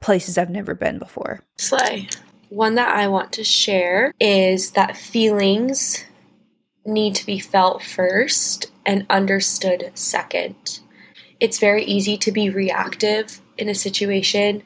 places 0.00 0.36
I've 0.36 0.50
never 0.50 0.74
been 0.74 0.98
before. 0.98 1.44
Slay. 1.58 2.08
One 2.48 2.74
that 2.74 2.96
I 2.96 3.06
want 3.06 3.30
to 3.34 3.44
share 3.44 4.12
is 4.18 4.72
that 4.72 4.96
feelings 4.96 6.04
need 6.84 7.14
to 7.16 7.26
be 7.26 7.38
felt 7.38 7.82
first 7.82 8.70
and 8.86 9.06
understood 9.10 9.90
second. 9.94 10.80
It's 11.40 11.58
very 11.58 11.84
easy 11.84 12.16
to 12.18 12.32
be 12.32 12.50
reactive 12.50 13.40
in 13.56 13.68
a 13.68 13.74
situation 13.74 14.62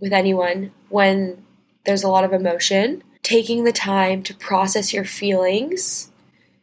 with 0.00 0.12
anyone 0.12 0.72
when 0.88 1.44
there's 1.84 2.02
a 2.02 2.08
lot 2.08 2.24
of 2.24 2.32
emotion. 2.32 3.02
Taking 3.22 3.64
the 3.64 3.72
time 3.72 4.22
to 4.24 4.34
process 4.34 4.92
your 4.92 5.04
feelings 5.04 6.10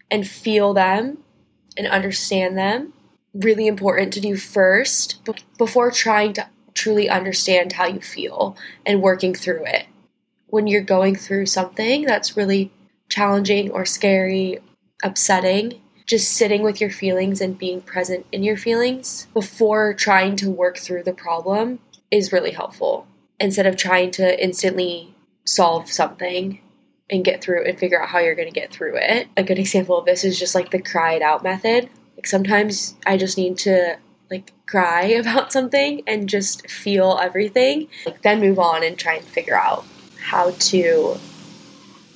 and 0.10 0.28
feel 0.28 0.74
them 0.74 1.20
and 1.78 1.88
understand 1.88 2.58
them, 2.58 2.94
really 3.34 3.68
important 3.68 4.14
to 4.14 4.22
do 4.22 4.36
first 4.36 5.22
before 5.58 5.92
trying 5.92 6.34
to 6.34 6.48
truly 6.74 7.10
understand 7.10 7.74
how 7.74 7.88
you 7.88 8.00
feel 8.00 8.56
and 8.86 9.02
working 9.02 9.34
through 9.34 9.66
it. 9.66 9.86
When 10.48 10.68
you're 10.68 10.82
going 10.82 11.16
through 11.16 11.48
something 11.48 12.06
that's 12.06 12.38
really 12.38 12.72
challenging 13.10 13.72
or 13.72 13.86
scary 13.86 14.60
upsetting, 15.04 15.82
just 16.06 16.32
sitting 16.32 16.64
with 16.64 16.82
your 16.82 16.90
feelings 16.90 17.42
and 17.42 17.58
being 17.58 17.82
present 17.82 18.26
in 18.32 18.44
your 18.44 18.58
feelings 18.58 19.28
before 19.34 19.94
trying 19.94 20.36
to 20.38 20.50
work 20.50 20.78
through 20.78 21.04
the 21.04 21.14
problem 21.14 21.80
is 22.12 22.32
really 22.32 22.52
helpful. 22.52 23.08
Instead 23.40 23.66
of 23.66 23.76
trying 23.76 24.12
to 24.12 24.44
instantly 24.44 25.14
solve 25.46 25.92
something 25.92 26.60
and 27.10 27.26
get 27.26 27.42
through 27.42 27.66
and 27.66 27.78
figure 27.78 28.02
out 28.02 28.10
how 28.10 28.20
you're 28.20 28.36
going 28.36 28.48
to 28.48 28.60
get 28.60 28.72
through 28.72 28.96
it. 28.96 29.28
A 29.38 29.44
good 29.44 29.60
example 29.60 29.98
of 29.98 30.06
this 30.06 30.24
is 30.24 30.40
just 30.40 30.56
like 30.56 30.72
the 30.72 30.82
cry 30.82 31.14
it 31.14 31.22
out 31.22 31.44
method. 31.44 31.90
Like 32.16 32.28
sometimes 32.28 32.96
I 33.06 33.18
just 33.18 33.38
need 33.38 33.58
to 33.60 33.98
like 34.32 34.52
cry 34.66 35.04
about 35.20 35.52
something 35.52 36.02
and 36.08 36.30
just 36.30 36.70
feel 36.70 37.20
everything, 37.22 37.88
like 38.06 38.22
then 38.22 38.40
move 38.40 38.60
on 38.60 38.84
and 38.84 38.98
try 38.98 39.16
and 39.16 39.26
figure 39.26 39.60
out 39.60 39.86
how 40.20 40.52
to 40.52 41.18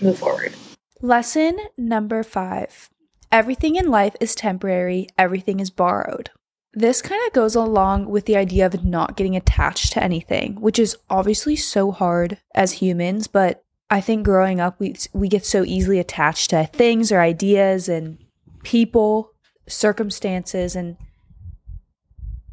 move 0.01 0.17
forward. 0.17 0.53
Lesson 1.01 1.59
number 1.77 2.23
five 2.23 2.89
Everything 3.31 3.75
in 3.75 3.89
life 3.89 4.15
is 4.19 4.33
temporary, 4.33 5.07
everything 5.17 5.59
is 5.59 5.69
borrowed. 5.69 6.31
This 6.73 7.01
kind 7.01 7.21
of 7.27 7.33
goes 7.33 7.55
along 7.55 8.09
with 8.09 8.25
the 8.25 8.37
idea 8.37 8.65
of 8.65 8.83
not 8.83 9.17
getting 9.17 9.35
attached 9.35 9.91
to 9.93 10.03
anything, 10.03 10.61
which 10.61 10.79
is 10.79 10.97
obviously 11.09 11.55
so 11.55 11.91
hard 11.91 12.37
as 12.55 12.73
humans, 12.73 13.27
but 13.27 13.63
I 13.89 14.01
think 14.01 14.25
growing 14.25 14.59
up 14.59 14.79
we 14.79 14.95
we 15.13 15.27
get 15.27 15.45
so 15.45 15.63
easily 15.63 15.99
attached 15.99 16.49
to 16.49 16.65
things 16.65 17.11
or 17.11 17.19
ideas 17.19 17.89
and 17.89 18.17
people, 18.63 19.31
circumstances 19.67 20.75
and 20.75 20.97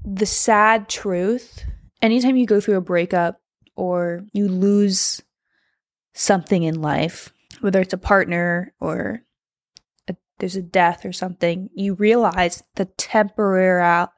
the 0.05 0.27
sad 0.27 0.89
truth. 0.89 1.65
Anytime 2.03 2.37
you 2.37 2.47
go 2.47 2.61
through 2.61 2.77
a 2.77 2.83
breakup 2.83 3.41
or 3.75 4.25
you 4.33 4.49
lose 4.49 5.23
something 6.13 6.63
in 6.63 6.83
life, 6.83 7.33
whether 7.61 7.81
it's 7.81 7.93
a 7.93 7.99
partner 7.99 8.75
or 8.81 9.23
a, 10.09 10.17
there's 10.39 10.57
a 10.57 10.63
death 10.63 11.05
or 11.05 11.13
something, 11.13 11.71
you 11.75 11.95
realize 11.95 12.63
the 12.75 12.87
temporal 12.87 14.09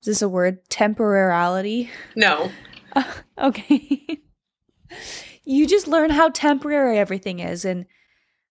is 0.00 0.06
this 0.06 0.22
a 0.22 0.28
word? 0.28 0.68
Temporality? 0.70 1.90
No. 2.14 2.50
Uh, 2.94 3.02
okay. 3.38 4.20
you 5.44 5.66
just 5.66 5.88
learn 5.88 6.10
how 6.10 6.28
temporary 6.28 6.98
everything 6.98 7.40
is 7.40 7.64
and 7.64 7.86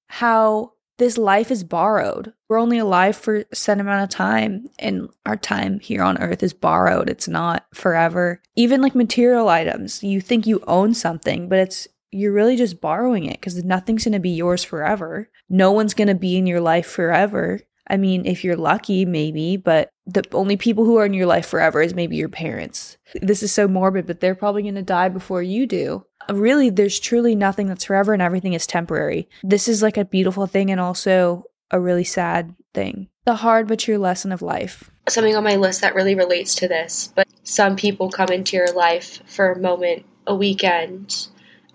how 0.07 0.73
this 0.97 1.17
life 1.17 1.51
is 1.51 1.63
borrowed. 1.63 2.33
We're 2.49 2.59
only 2.59 2.79
alive 2.79 3.15
for 3.15 3.45
a 3.51 3.55
set 3.55 3.79
amount 3.79 4.03
of 4.03 4.09
time, 4.09 4.67
and 4.79 5.09
our 5.25 5.35
time 5.35 5.79
here 5.79 6.01
on 6.01 6.17
earth 6.17 6.41
is 6.41 6.53
borrowed. 6.53 7.09
It's 7.09 7.27
not 7.27 7.65
forever. 7.73 8.41
Even 8.55 8.81
like 8.81 8.95
material 8.95 9.47
items, 9.47 10.03
you 10.03 10.19
think 10.19 10.47
you 10.47 10.63
own 10.67 10.93
something, 10.93 11.49
but 11.49 11.59
it's 11.59 11.87
you're 12.11 12.33
really 12.33 12.55
just 12.55 12.81
borrowing 12.81 13.25
it 13.25 13.39
because 13.39 13.63
nothing's 13.63 14.05
going 14.05 14.13
to 14.13 14.19
be 14.19 14.31
yours 14.31 14.63
forever. 14.63 15.29
No 15.49 15.71
one's 15.71 15.93
going 15.93 16.07
to 16.07 16.15
be 16.15 16.37
in 16.37 16.47
your 16.47 16.61
life 16.61 16.87
forever. 16.87 17.61
I 17.89 17.97
mean, 17.97 18.25
if 18.25 18.43
you're 18.43 18.57
lucky, 18.57 19.05
maybe, 19.05 19.57
but 19.57 19.89
the 20.05 20.23
only 20.33 20.57
people 20.57 20.85
who 20.85 20.97
are 20.97 21.05
in 21.05 21.13
your 21.13 21.25
life 21.25 21.47
forever 21.47 21.81
is 21.81 21.93
maybe 21.93 22.17
your 22.17 22.29
parents. 22.29 22.97
This 23.21 23.41
is 23.41 23.51
so 23.51 23.67
morbid, 23.67 24.07
but 24.07 24.19
they're 24.19 24.35
probably 24.35 24.63
going 24.63 24.75
to 24.75 24.81
die 24.81 25.09
before 25.09 25.41
you 25.41 25.65
do. 25.65 26.05
Really, 26.29 26.69
there's 26.69 26.99
truly 26.99 27.35
nothing 27.35 27.67
that's 27.67 27.85
forever 27.85 28.13
and 28.13 28.21
everything 28.21 28.53
is 28.53 28.67
temporary. 28.67 29.29
This 29.43 29.67
is 29.69 29.81
like 29.81 29.95
a 29.95 30.05
beautiful 30.05 30.47
thing 30.47 30.69
and 30.69 30.81
also 30.81 31.45
a 31.71 31.79
really 31.79 32.03
sad 32.03 32.55
thing. 32.73 33.07
The 33.25 33.35
hard 33.35 33.67
but 33.67 33.79
true 33.79 33.97
lesson 33.97 34.31
of 34.31 34.41
life. 34.41 34.89
Something 35.07 35.35
on 35.35 35.43
my 35.43 35.55
list 35.55 35.81
that 35.81 35.95
really 35.95 36.15
relates 36.15 36.55
to 36.55 36.67
this, 36.67 37.13
but 37.15 37.27
some 37.43 37.77
people 37.77 38.09
come 38.09 38.29
into 38.29 38.57
your 38.57 38.71
life 38.73 39.21
for 39.25 39.51
a 39.51 39.59
moment, 39.59 40.05
a 40.25 40.35
weekend, 40.35 41.27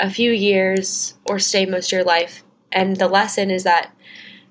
a 0.02 0.11
few 0.11 0.32
years, 0.32 1.14
or 1.25 1.38
stay 1.38 1.64
most 1.64 1.92
of 1.92 1.97
your 1.97 2.04
life. 2.04 2.42
And 2.73 2.97
the 2.97 3.09
lesson 3.09 3.50
is 3.50 3.62
that 3.62 3.94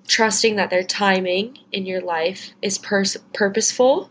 trusting 0.07 0.55
that 0.55 0.69
their 0.69 0.83
timing 0.83 1.57
in 1.71 1.85
your 1.85 2.01
life 2.01 2.51
is 2.61 2.77
pers- 2.77 3.17
purposeful 3.33 4.09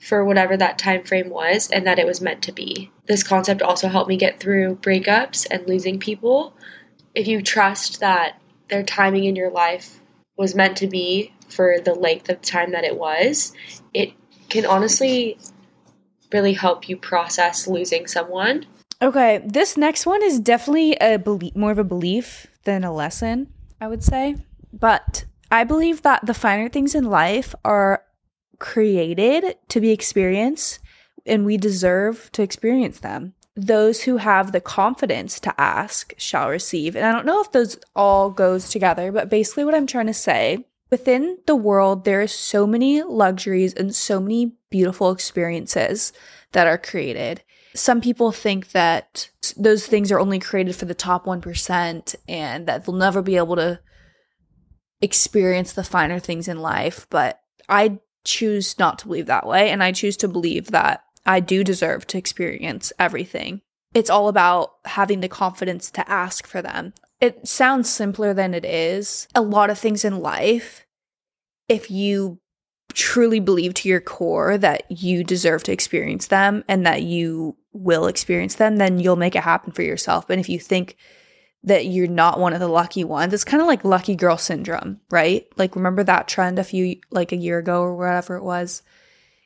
for 0.00 0.24
whatever 0.24 0.56
that 0.56 0.78
time 0.78 1.04
frame 1.04 1.28
was 1.28 1.68
and 1.70 1.86
that 1.86 1.98
it 1.98 2.06
was 2.06 2.22
meant 2.22 2.42
to 2.42 2.52
be. 2.52 2.90
This 3.06 3.22
concept 3.22 3.60
also 3.60 3.88
helped 3.88 4.08
me 4.08 4.16
get 4.16 4.40
through 4.40 4.76
breakups 4.76 5.46
and 5.50 5.68
losing 5.68 5.98
people. 5.98 6.54
If 7.14 7.28
you 7.28 7.42
trust 7.42 8.00
that 8.00 8.40
their 8.68 8.82
timing 8.82 9.24
in 9.24 9.36
your 9.36 9.50
life 9.50 10.00
was 10.38 10.54
meant 10.54 10.78
to 10.78 10.86
be 10.86 11.34
for 11.48 11.78
the 11.78 11.94
length 11.94 12.30
of 12.30 12.40
time 12.40 12.72
that 12.72 12.84
it 12.84 12.96
was, 12.96 13.52
it 13.92 14.12
can 14.48 14.64
honestly 14.64 15.36
really 16.32 16.54
help 16.54 16.88
you 16.88 16.96
process 16.96 17.66
losing 17.66 18.06
someone. 18.06 18.64
Okay, 19.02 19.42
this 19.46 19.76
next 19.76 20.04
one 20.04 20.22
is 20.22 20.38
definitely 20.38 20.92
a 20.96 21.18
belie- 21.18 21.52
more 21.54 21.70
of 21.70 21.78
a 21.78 21.84
belief 21.84 22.46
than 22.64 22.84
a 22.84 22.92
lesson, 22.92 23.52
I 23.80 23.88
would 23.88 24.04
say. 24.04 24.36
But 24.72 25.24
I 25.50 25.64
believe 25.64 26.02
that 26.02 26.26
the 26.26 26.34
finer 26.34 26.68
things 26.68 26.94
in 26.94 27.04
life 27.04 27.54
are 27.64 28.04
created 28.58 29.56
to 29.68 29.80
be 29.80 29.90
experienced 29.90 30.80
and 31.26 31.44
we 31.44 31.56
deserve 31.56 32.30
to 32.32 32.42
experience 32.42 33.00
them. 33.00 33.34
Those 33.56 34.02
who 34.02 34.18
have 34.18 34.52
the 34.52 34.60
confidence 34.60 35.40
to 35.40 35.60
ask 35.60 36.14
shall 36.18 36.50
receive. 36.50 36.94
And 36.94 37.04
I 37.04 37.12
don't 37.12 37.26
know 37.26 37.40
if 37.40 37.52
those 37.52 37.78
all 37.96 38.30
goes 38.30 38.68
together, 38.68 39.10
but 39.10 39.28
basically 39.28 39.64
what 39.64 39.74
I'm 39.74 39.86
trying 39.86 40.06
to 40.06 40.14
say, 40.14 40.66
within 40.90 41.38
the 41.46 41.56
world 41.56 42.04
there 42.04 42.20
are 42.20 42.26
so 42.26 42.66
many 42.66 43.02
luxuries 43.02 43.72
and 43.74 43.94
so 43.94 44.20
many 44.20 44.52
beautiful 44.68 45.10
experiences 45.10 46.12
that 46.52 46.66
are 46.66 46.78
created. 46.78 47.42
Some 47.74 48.00
people 48.00 48.32
think 48.32 48.72
that 48.72 49.30
those 49.56 49.86
things 49.86 50.10
are 50.10 50.20
only 50.20 50.38
created 50.38 50.76
for 50.76 50.84
the 50.84 50.94
top 50.94 51.24
1% 51.24 52.14
and 52.28 52.66
that 52.66 52.84
they'll 52.84 52.94
never 52.94 53.22
be 53.22 53.36
able 53.36 53.56
to 53.56 53.80
experience 55.00 55.72
the 55.72 55.84
finer 55.84 56.18
things 56.18 56.48
in 56.48 56.60
life, 56.60 57.06
but 57.10 57.40
I 57.68 58.00
choose 58.24 58.78
not 58.78 58.98
to 59.00 59.06
believe 59.06 59.26
that 59.26 59.46
way. 59.46 59.70
And 59.70 59.82
I 59.82 59.92
choose 59.92 60.16
to 60.18 60.28
believe 60.28 60.68
that 60.72 61.02
I 61.24 61.40
do 61.40 61.64
deserve 61.64 62.06
to 62.08 62.18
experience 62.18 62.92
everything. 62.98 63.62
It's 63.94 64.10
all 64.10 64.28
about 64.28 64.72
having 64.84 65.20
the 65.20 65.28
confidence 65.28 65.90
to 65.92 66.08
ask 66.08 66.46
for 66.46 66.62
them. 66.62 66.92
It 67.20 67.46
sounds 67.46 67.90
simpler 67.90 68.32
than 68.32 68.54
it 68.54 68.64
is. 68.64 69.28
A 69.34 69.42
lot 69.42 69.70
of 69.70 69.78
things 69.78 70.04
in 70.04 70.20
life, 70.20 70.86
if 71.68 71.90
you 71.90 72.40
truly 72.92 73.40
believe 73.40 73.74
to 73.74 73.88
your 73.88 74.00
core 74.00 74.58
that 74.58 74.90
you 74.90 75.22
deserve 75.22 75.62
to 75.64 75.72
experience 75.72 76.26
them 76.26 76.64
and 76.68 76.84
that 76.86 77.02
you 77.02 77.56
will 77.72 78.06
experience 78.06 78.56
them, 78.56 78.76
then 78.76 78.98
you'll 78.98 79.16
make 79.16 79.36
it 79.36 79.42
happen 79.42 79.72
for 79.72 79.82
yourself. 79.82 80.28
And 80.28 80.40
if 80.40 80.48
you 80.48 80.58
think 80.58 80.96
that 81.64 81.86
you're 81.86 82.06
not 82.06 82.40
one 82.40 82.52
of 82.52 82.60
the 82.60 82.68
lucky 82.68 83.04
ones. 83.04 83.34
It's 83.34 83.44
kind 83.44 83.60
of 83.60 83.66
like 83.66 83.84
lucky 83.84 84.16
girl 84.16 84.38
syndrome, 84.38 85.00
right? 85.10 85.46
Like 85.56 85.76
remember 85.76 86.02
that 86.04 86.28
trend 86.28 86.58
a 86.58 86.64
few 86.64 86.96
like 87.10 87.32
a 87.32 87.36
year 87.36 87.58
ago 87.58 87.82
or 87.82 87.96
whatever 87.96 88.36
it 88.36 88.44
was. 88.44 88.82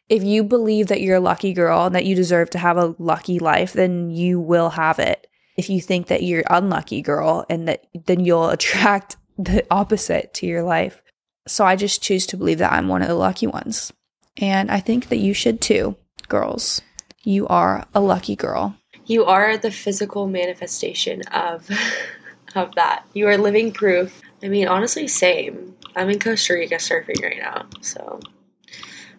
If 0.08 0.22
you 0.22 0.44
believe 0.44 0.88
that 0.88 1.00
you're 1.00 1.16
a 1.16 1.20
lucky 1.20 1.52
girl 1.52 1.86
and 1.86 1.94
that 1.94 2.04
you 2.04 2.14
deserve 2.14 2.50
to 2.50 2.58
have 2.58 2.76
a 2.76 2.94
lucky 2.98 3.38
life, 3.38 3.72
then 3.72 4.10
you 4.10 4.38
will 4.38 4.70
have 4.70 4.98
it. 4.98 5.26
If 5.56 5.70
you 5.70 5.80
think 5.80 6.08
that 6.08 6.22
you're 6.22 6.44
unlucky 6.48 7.02
girl 7.02 7.46
and 7.48 7.66
that 7.68 7.86
then 8.06 8.24
you'll 8.24 8.48
attract 8.50 9.16
the 9.36 9.66
opposite 9.70 10.34
to 10.34 10.46
your 10.46 10.62
life. 10.62 11.02
So 11.46 11.64
I 11.64 11.76
just 11.76 12.02
choose 12.02 12.26
to 12.26 12.36
believe 12.36 12.58
that 12.58 12.72
I'm 12.72 12.88
one 12.88 13.02
of 13.02 13.08
the 13.08 13.14
lucky 13.14 13.46
ones. 13.46 13.92
And 14.36 14.70
I 14.70 14.80
think 14.80 15.08
that 15.08 15.18
you 15.18 15.34
should 15.34 15.60
too, 15.60 15.96
girls. 16.28 16.80
You 17.24 17.46
are 17.48 17.86
a 17.94 18.00
lucky 18.00 18.36
girl. 18.36 18.76
You 19.06 19.24
are 19.24 19.56
the 19.56 19.70
physical 19.70 20.26
manifestation 20.28 21.22
of 21.32 21.68
of 22.54 22.74
that. 22.74 23.04
You 23.14 23.28
are 23.28 23.38
living 23.38 23.72
proof. 23.72 24.20
I 24.42 24.48
mean, 24.48 24.68
honestly, 24.68 25.08
same. 25.08 25.74
I'm 25.96 26.10
in 26.10 26.18
Costa 26.18 26.54
Rica 26.54 26.76
surfing 26.76 27.22
right 27.22 27.38
now, 27.40 27.66
so 27.80 28.20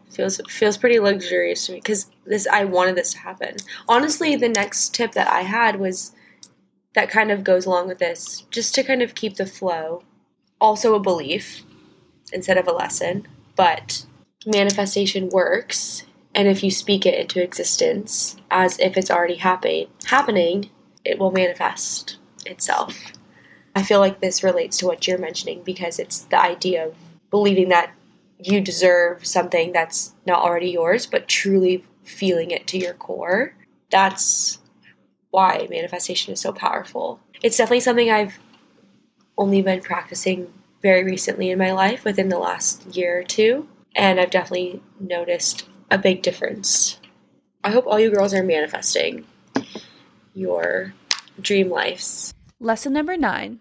feels 0.09 0.39
feels 0.47 0.77
pretty 0.77 0.99
luxurious 0.99 1.65
to 1.65 1.73
me 1.73 1.79
because 1.79 2.11
this 2.25 2.47
I 2.47 2.65
wanted 2.65 2.95
this 2.95 3.11
to 3.13 3.19
happen. 3.19 3.55
Honestly, 3.87 4.35
the 4.35 4.49
next 4.49 4.93
tip 4.93 5.13
that 5.13 5.27
I 5.27 5.41
had 5.41 5.79
was 5.79 6.13
that 6.93 7.09
kind 7.09 7.31
of 7.31 7.43
goes 7.43 7.65
along 7.65 7.87
with 7.87 7.97
this, 7.97 8.45
just 8.51 8.73
to 8.75 8.83
kind 8.83 9.01
of 9.01 9.15
keep 9.15 9.35
the 9.35 9.45
flow. 9.45 10.03
Also, 10.61 10.95
a 10.95 10.99
belief 10.99 11.63
instead 12.31 12.57
of 12.57 12.67
a 12.67 12.71
lesson, 12.71 13.27
but 13.55 14.05
manifestation 14.45 15.29
works 15.29 16.05
and 16.35 16.49
if 16.49 16.61
you 16.63 16.69
speak 16.69 17.05
it 17.05 17.17
into 17.17 17.41
existence 17.41 18.35
as 18.51 18.77
if 18.79 18.97
it's 18.97 19.09
already 19.09 19.35
happening, 19.35 19.87
happening, 20.05 20.69
it 21.05 21.17
will 21.17 21.31
manifest 21.31 22.17
itself. 22.45 23.13
I 23.73 23.83
feel 23.83 23.99
like 23.99 24.19
this 24.19 24.43
relates 24.43 24.77
to 24.79 24.85
what 24.85 25.07
you're 25.07 25.17
mentioning 25.17 25.63
because 25.63 25.97
it's 25.97 26.19
the 26.19 26.41
idea 26.41 26.87
of 26.87 26.95
believing 27.31 27.69
that 27.69 27.93
you 28.37 28.59
deserve 28.59 29.25
something 29.25 29.71
that's 29.71 30.13
not 30.25 30.41
already 30.41 30.71
yours, 30.71 31.05
but 31.05 31.29
truly 31.29 31.85
feeling 32.03 32.51
it 32.51 32.67
to 32.67 32.77
your 32.77 32.93
core. 32.93 33.55
That's 33.89 34.59
why 35.31 35.67
manifestation 35.69 36.33
is 36.33 36.41
so 36.41 36.51
powerful. 36.51 37.21
It's 37.43 37.57
definitely 37.57 37.79
something 37.79 38.11
I've 38.11 38.39
only 39.37 39.61
been 39.61 39.81
practicing 39.81 40.53
very 40.81 41.05
recently 41.05 41.49
in 41.49 41.59
my 41.59 41.71
life 41.71 42.03
within 42.03 42.27
the 42.27 42.39
last 42.39 42.85
year 42.93 43.19
or 43.19 43.23
two. 43.23 43.69
And 43.95 44.19
I've 44.19 44.31
definitely 44.31 44.81
noticed 44.99 45.67
a 45.89 45.97
big 45.97 46.21
difference. 46.21 46.99
I 47.63 47.71
hope 47.71 47.85
all 47.87 47.99
you 47.99 48.11
girls 48.11 48.33
are 48.33 48.43
manifesting 48.43 49.25
your 50.33 50.93
dream 51.39 51.69
lives. 51.69 52.33
Lesson 52.59 52.93
number 52.93 53.17
nine 53.17 53.59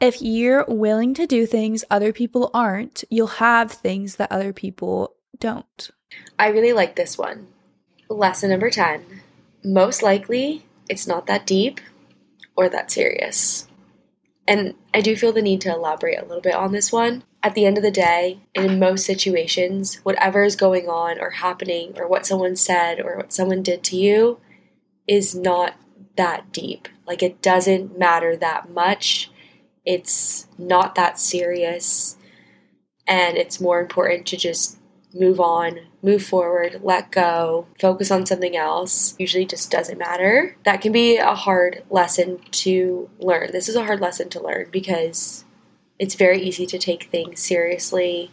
If 0.00 0.22
you're 0.22 0.64
willing 0.68 1.14
to 1.14 1.26
do 1.26 1.46
things 1.46 1.84
other 1.90 2.12
people 2.12 2.50
aren't, 2.54 3.04
you'll 3.10 3.26
have 3.26 3.72
things 3.72 4.16
that 4.16 4.32
other 4.32 4.52
people 4.52 5.14
don't. 5.38 5.90
I 6.38 6.48
really 6.48 6.72
like 6.72 6.96
this 6.96 7.18
one. 7.18 7.48
Lesson 8.08 8.50
number 8.50 8.70
10. 8.70 9.22
Most 9.64 10.02
likely, 10.02 10.64
it's 10.88 11.06
not 11.06 11.26
that 11.26 11.46
deep 11.46 11.80
or 12.56 12.68
that 12.68 12.90
serious. 12.90 13.66
And 14.46 14.74
I 14.92 15.00
do 15.00 15.16
feel 15.16 15.32
the 15.32 15.42
need 15.42 15.60
to 15.62 15.72
elaborate 15.72 16.18
a 16.18 16.26
little 16.26 16.42
bit 16.42 16.54
on 16.54 16.72
this 16.72 16.92
one. 16.92 17.22
At 17.44 17.54
the 17.54 17.66
end 17.66 17.76
of 17.76 17.82
the 17.82 17.90
day, 17.90 18.38
and 18.54 18.70
in 18.70 18.78
most 18.78 19.04
situations, 19.04 19.96
whatever 20.04 20.44
is 20.44 20.54
going 20.54 20.88
on 20.88 21.20
or 21.20 21.30
happening, 21.30 21.92
or 21.96 22.06
what 22.06 22.24
someone 22.24 22.54
said 22.54 23.00
or 23.00 23.16
what 23.16 23.32
someone 23.32 23.62
did 23.62 23.82
to 23.84 23.96
you, 23.96 24.38
is 25.08 25.34
not 25.34 25.74
that 26.16 26.52
deep. 26.52 26.88
Like, 27.06 27.22
it 27.22 27.42
doesn't 27.42 27.98
matter 27.98 28.36
that 28.36 28.70
much. 28.70 29.30
It's 29.84 30.46
not 30.56 30.94
that 30.94 31.18
serious. 31.18 32.16
And 33.08 33.36
it's 33.36 33.60
more 33.60 33.80
important 33.80 34.26
to 34.28 34.36
just 34.36 34.78
move 35.14 35.40
on, 35.40 35.80
move 36.02 36.24
forward, 36.24 36.80
let 36.82 37.10
go, 37.10 37.66
focus 37.78 38.10
on 38.10 38.24
something 38.24 38.56
else 38.56 39.14
usually 39.18 39.44
just 39.44 39.70
doesn't 39.70 39.98
matter. 39.98 40.56
That 40.64 40.80
can 40.80 40.92
be 40.92 41.16
a 41.16 41.34
hard 41.34 41.82
lesson 41.90 42.40
to 42.52 43.10
learn. 43.18 43.50
This 43.52 43.68
is 43.68 43.76
a 43.76 43.84
hard 43.84 44.00
lesson 44.00 44.28
to 44.30 44.42
learn 44.42 44.68
because 44.70 45.44
it's 46.02 46.16
very 46.16 46.42
easy 46.42 46.66
to 46.66 46.80
take 46.80 47.04
things 47.04 47.38
seriously, 47.38 48.28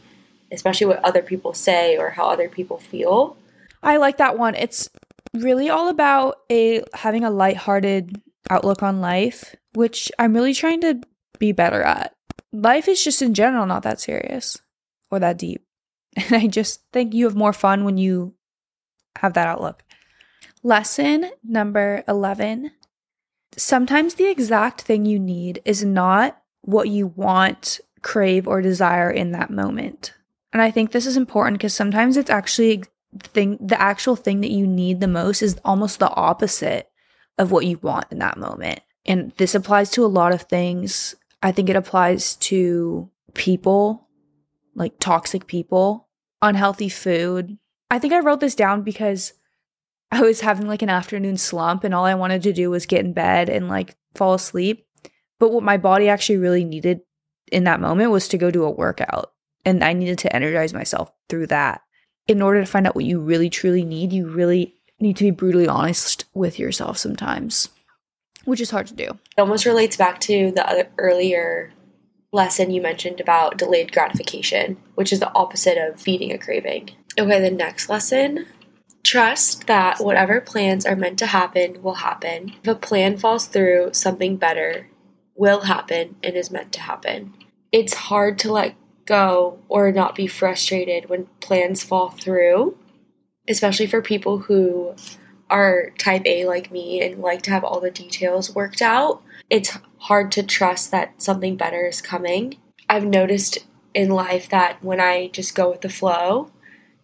especially 0.51 0.87
what 0.87 1.05
other 1.05 1.21
people 1.21 1.53
say 1.53 1.97
or 1.97 2.09
how 2.09 2.27
other 2.27 2.49
people 2.49 2.79
feel. 2.79 3.37
I 3.83 3.97
like 3.97 4.17
that 4.17 4.39
one. 4.39 4.55
It's 4.55 4.89
really 5.35 5.69
all 5.69 5.87
about 5.87 6.37
a 6.51 6.81
having 6.95 7.23
a 7.23 7.29
lighthearted 7.29 8.19
outlook 8.49 8.81
on 8.81 9.01
life, 9.01 9.55
which 9.75 10.11
I'm 10.17 10.33
really 10.33 10.55
trying 10.55 10.81
to 10.81 10.99
be 11.37 11.51
better 11.51 11.83
at. 11.83 12.15
Life 12.51 12.87
is 12.87 13.03
just 13.03 13.21
in 13.21 13.35
general 13.35 13.67
not 13.67 13.83
that 13.83 14.01
serious 14.01 14.59
or 15.11 15.19
that 15.19 15.37
deep. 15.37 15.63
And 16.17 16.33
I 16.33 16.47
just 16.47 16.81
think 16.91 17.13
you 17.13 17.25
have 17.25 17.35
more 17.35 17.53
fun 17.53 17.83
when 17.83 17.99
you 17.99 18.33
have 19.19 19.33
that 19.33 19.47
outlook. 19.47 19.83
Lesson 20.63 21.29
number 21.43 22.03
11 22.07 22.71
Sometimes 23.55 24.15
the 24.15 24.27
exact 24.29 24.81
thing 24.81 25.05
you 25.05 25.19
need 25.19 25.61
is 25.65 25.83
not 25.83 26.38
what 26.61 26.89
you 26.89 27.07
want, 27.07 27.79
crave, 28.01 28.47
or 28.47 28.61
desire 28.61 29.09
in 29.09 29.31
that 29.31 29.49
moment. 29.49 30.13
And 30.51 30.61
I 30.61 30.71
think 30.71 30.91
this 30.91 31.05
is 31.05 31.17
important 31.17 31.57
because 31.57 31.73
sometimes 31.73 32.17
it's 32.17 32.29
actually 32.29 32.83
the 33.13 33.27
thing, 33.27 33.57
the 33.61 33.79
actual 33.79 34.15
thing 34.15 34.41
that 34.41 34.51
you 34.51 34.67
need 34.67 34.99
the 34.99 35.07
most 35.07 35.41
is 35.41 35.59
almost 35.63 35.99
the 35.99 36.09
opposite 36.09 36.89
of 37.37 37.51
what 37.51 37.65
you 37.65 37.77
want 37.79 38.05
in 38.11 38.19
that 38.19 38.37
moment. 38.37 38.81
And 39.05 39.31
this 39.37 39.55
applies 39.55 39.89
to 39.91 40.05
a 40.05 40.07
lot 40.07 40.33
of 40.33 40.43
things. 40.43 41.15
I 41.41 41.51
think 41.51 41.69
it 41.69 41.75
applies 41.75 42.35
to 42.35 43.09
people, 43.33 44.07
like 44.75 44.93
toxic 44.99 45.47
people, 45.47 46.07
unhealthy 46.41 46.89
food. 46.89 47.57
I 47.89 47.99
think 47.99 48.13
I 48.13 48.19
wrote 48.19 48.39
this 48.39 48.55
down 48.55 48.83
because 48.83 49.33
I 50.11 50.21
was 50.21 50.41
having 50.41 50.67
like 50.67 50.81
an 50.81 50.89
afternoon 50.89 51.37
slump 51.37 51.83
and 51.83 51.93
all 51.93 52.05
I 52.05 52.15
wanted 52.15 52.43
to 52.43 52.53
do 52.53 52.69
was 52.69 52.85
get 52.85 53.05
in 53.05 53.13
bed 53.13 53.49
and 53.49 53.67
like 53.67 53.95
fall 54.15 54.33
asleep. 54.33 54.85
But 55.39 55.51
what 55.51 55.63
my 55.63 55.77
body 55.77 56.09
actually 56.09 56.37
really 56.37 56.63
needed 56.63 57.01
in 57.51 57.63
that 57.63 57.81
moment 57.81 58.11
was 58.11 58.27
to 58.29 58.37
go 58.37 58.51
do 58.51 58.63
a 58.63 58.71
workout. 58.71 59.31
And 59.65 59.83
I 59.83 59.93
needed 59.93 60.17
to 60.19 60.35
energize 60.35 60.73
myself 60.73 61.11
through 61.27 61.47
that. 61.47 61.81
In 62.27 62.41
order 62.41 62.59
to 62.59 62.69
find 62.69 62.85
out 62.85 62.95
what 62.95 63.05
you 63.05 63.19
really 63.19 63.49
truly 63.49 63.83
need, 63.83 64.13
you 64.13 64.29
really 64.29 64.75
need 64.99 65.17
to 65.17 65.23
be 65.23 65.31
brutally 65.31 65.67
honest 65.67 66.25
with 66.33 66.59
yourself 66.59 66.97
sometimes, 66.97 67.69
which 68.45 68.61
is 68.61 68.69
hard 68.69 68.87
to 68.87 68.93
do. 68.93 69.05
It 69.05 69.41
almost 69.41 69.65
relates 69.65 69.97
back 69.97 70.19
to 70.21 70.51
the 70.51 70.69
other 70.69 70.89
earlier 70.97 71.71
lesson 72.31 72.69
you 72.69 72.81
mentioned 72.81 73.19
about 73.19 73.57
delayed 73.57 73.91
gratification, 73.91 74.77
which 74.95 75.11
is 75.11 75.19
the 75.19 75.33
opposite 75.33 75.77
of 75.77 75.99
feeding 75.99 76.31
a 76.31 76.37
craving. 76.37 76.91
Okay, 77.17 77.41
the 77.41 77.51
next 77.51 77.89
lesson 77.89 78.45
trust 79.01 79.65
that 79.67 79.99
whatever 79.99 80.41
plans 80.41 80.85
are 80.85 80.95
meant 80.95 81.17
to 81.17 81.25
happen 81.25 81.81
will 81.81 81.95
happen. 81.95 82.53
If 82.61 82.67
a 82.67 82.75
plan 82.75 83.17
falls 83.17 83.47
through, 83.47 83.93
something 83.93 84.37
better 84.37 84.87
will 85.39 85.61
happen 85.61 86.17
and 86.21 86.35
is 86.35 86.51
meant 86.51 86.73
to 86.73 86.81
happen. 86.81 87.33
It's 87.71 87.93
hard 87.93 88.37
to 88.39 88.51
let 88.51 88.75
go 89.05 89.57
or 89.69 89.89
not 89.91 90.13
be 90.13 90.27
frustrated 90.27 91.09
when 91.09 91.27
plans 91.39 91.81
fall 91.81 92.09
through, 92.09 92.77
especially 93.47 93.87
for 93.87 94.01
people 94.01 94.39
who 94.39 94.93
are 95.49 95.91
type 95.97 96.23
A 96.25 96.45
like 96.45 96.71
me 96.71 97.01
and 97.01 97.21
like 97.21 97.41
to 97.43 97.51
have 97.51 97.63
all 97.63 97.79
the 97.79 97.89
details 97.89 98.53
worked 98.53 98.81
out. 98.81 99.23
It's 99.49 99.77
hard 99.97 100.31
to 100.33 100.43
trust 100.43 100.91
that 100.91 101.21
something 101.21 101.55
better 101.55 101.87
is 101.87 102.01
coming. 102.01 102.57
I've 102.89 103.05
noticed 103.05 103.59
in 103.93 104.09
life 104.09 104.49
that 104.49 104.83
when 104.83 104.99
I 104.99 105.29
just 105.29 105.55
go 105.55 105.71
with 105.71 105.81
the 105.81 105.89
flow, 105.89 106.51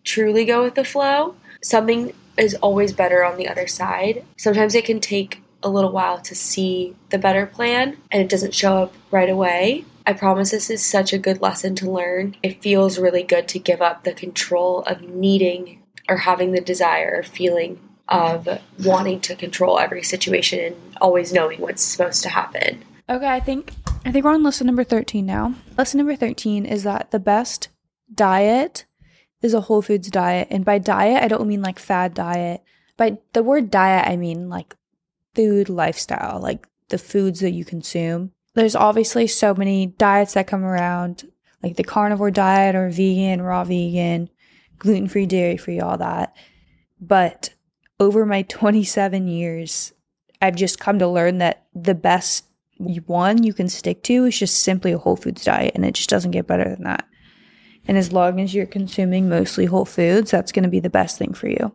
truly 0.04 0.44
go 0.44 0.62
with 0.62 0.76
the 0.76 0.84
flow, 0.84 1.36
something 1.64 2.14
is 2.38 2.54
always 2.56 2.92
better 2.92 3.24
on 3.24 3.38
the 3.38 3.48
other 3.48 3.66
side. 3.66 4.26
Sometimes 4.38 4.76
it 4.76 4.84
can 4.84 5.00
take 5.00 5.42
a 5.64 5.70
little 5.70 5.92
while 5.92 6.20
to 6.22 6.36
see 6.36 6.96
the 7.10 7.18
better 7.18 7.46
plan 7.46 7.98
and 8.12 8.22
it 8.22 8.30
doesn't 8.30 8.54
show 8.54 8.84
up 8.84 8.94
right 9.12 9.30
away. 9.30 9.86
I 10.08 10.14
promise 10.14 10.52
this 10.52 10.70
is 10.70 10.86
such 10.86 11.14
a 11.14 11.18
good 11.18 11.42
lesson 11.42 11.76
to 11.76 11.90
learn. 11.90 12.36
It 12.44 12.62
feels 12.62 13.00
really 13.00 13.24
good 13.24 13.48
to 13.50 13.60
give 13.60 13.82
up 13.82 14.04
the 14.04 14.14
control 14.14 14.82
of 14.84 15.02
needing 15.02 15.82
or 16.08 16.18
having 16.18 16.52
the 16.52 16.62
desire 16.62 17.16
or 17.18 17.24
feeling 17.24 17.80
of 18.08 18.48
wanting 18.84 19.20
to 19.22 19.36
control 19.36 19.80
every 19.80 20.04
situation 20.04 20.60
and 20.60 20.76
always 21.02 21.34
knowing 21.34 21.60
what's 21.60 21.82
supposed 21.82 22.22
to 22.24 22.30
happen. 22.30 22.84
Okay, 23.10 23.28
I 23.28 23.40
think 23.40 23.74
I 24.06 24.12
think 24.12 24.24
we're 24.24 24.34
on 24.34 24.44
lesson 24.44 24.68
number 24.68 24.84
13 24.84 25.26
now. 25.26 25.56
Lesson 25.78 25.98
number 25.98 26.16
13 26.16 26.66
is 26.66 26.84
that 26.84 27.10
the 27.10 27.20
best 27.20 27.70
diet 28.14 28.86
is 29.42 29.54
a 29.54 29.62
whole 29.62 29.82
foods 29.82 30.10
diet. 30.10 30.48
And 30.52 30.64
by 30.64 30.78
diet, 30.78 31.24
I 31.24 31.28
don't 31.28 31.48
mean 31.48 31.62
like 31.62 31.80
fad 31.80 32.14
diet. 32.14 32.62
By 32.98 33.18
the 33.34 33.44
word 33.44 33.72
diet, 33.72 34.08
I 34.08 34.16
mean 34.16 34.50
like 34.50 34.76
food 35.36 35.70
lifestyle, 35.70 36.40
like 36.40 36.68
the 36.90 36.98
foods 36.98 37.40
that 37.42 37.52
you 37.52 37.66
consume. 37.66 38.32
There's 38.54 38.76
obviously 38.76 39.28
so 39.28 39.54
many 39.54 39.88
diets 39.88 40.34
that 40.34 40.48
come 40.48 40.64
around, 40.64 41.30
like 41.62 41.76
the 41.76 41.84
carnivore 41.84 42.32
diet 42.32 42.76
or 42.76 42.90
vegan, 42.90 43.42
raw 43.42 43.64
vegan, 43.64 44.30
gluten 44.80 45.08
free, 45.08 45.26
dairy 45.26 45.58
free, 45.58 45.80
all 45.80 45.98
that. 45.98 46.36
But 47.00 47.54
over 48.00 48.26
my 48.26 48.42
27 48.50 49.28
years, 49.28 49.94
I've 50.42 50.56
just 50.56 50.80
come 50.80 51.00
to 51.00 51.08
learn 51.08 51.40
that 51.40 51.66
the 51.74 51.96
best 51.96 52.46
one 52.78 53.44
you 53.44 53.54
can 53.54 53.70
stick 53.70 54.04
to 54.04 54.26
is 54.26 54.38
just 54.38 54.60
simply 54.60 54.92
a 54.92 54.98
whole 54.98 55.16
foods 55.16 55.44
diet, 55.44 55.74
and 55.76 55.86
it 55.86 55.94
just 55.94 56.10
doesn't 56.10 56.32
get 56.32 56.48
better 56.48 56.66
than 56.66 56.84
that. 56.84 57.08
And 57.88 57.98
as 57.98 58.12
long 58.12 58.42
as 58.42 58.54
you're 58.54 58.66
consuming 58.66 59.30
mostly 59.30 59.66
whole 59.66 59.86
foods, 59.86 60.32
that's 60.32 60.52
going 60.52 60.64
to 60.64 60.70
be 60.70 60.80
the 60.80 60.90
best 60.90 61.18
thing 61.18 61.34
for 61.34 61.48
you. 61.48 61.74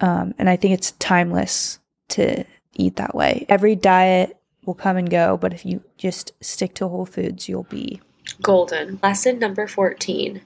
Um, 0.00 0.34
and 0.38 0.48
I 0.48 0.56
think 0.56 0.74
it's 0.74 0.92
timeless 0.92 1.78
to 2.10 2.44
eat 2.74 2.96
that 2.96 3.14
way. 3.14 3.46
Every 3.48 3.76
diet 3.76 4.36
will 4.64 4.74
come 4.74 4.96
and 4.96 5.10
go, 5.10 5.36
but 5.36 5.52
if 5.52 5.64
you 5.64 5.82
just 5.96 6.32
stick 6.40 6.74
to 6.74 6.88
whole 6.88 7.06
foods, 7.06 7.48
you'll 7.48 7.64
be 7.64 8.00
golden. 8.42 8.98
Lesson 9.02 9.38
number 9.38 9.66
14 9.66 10.42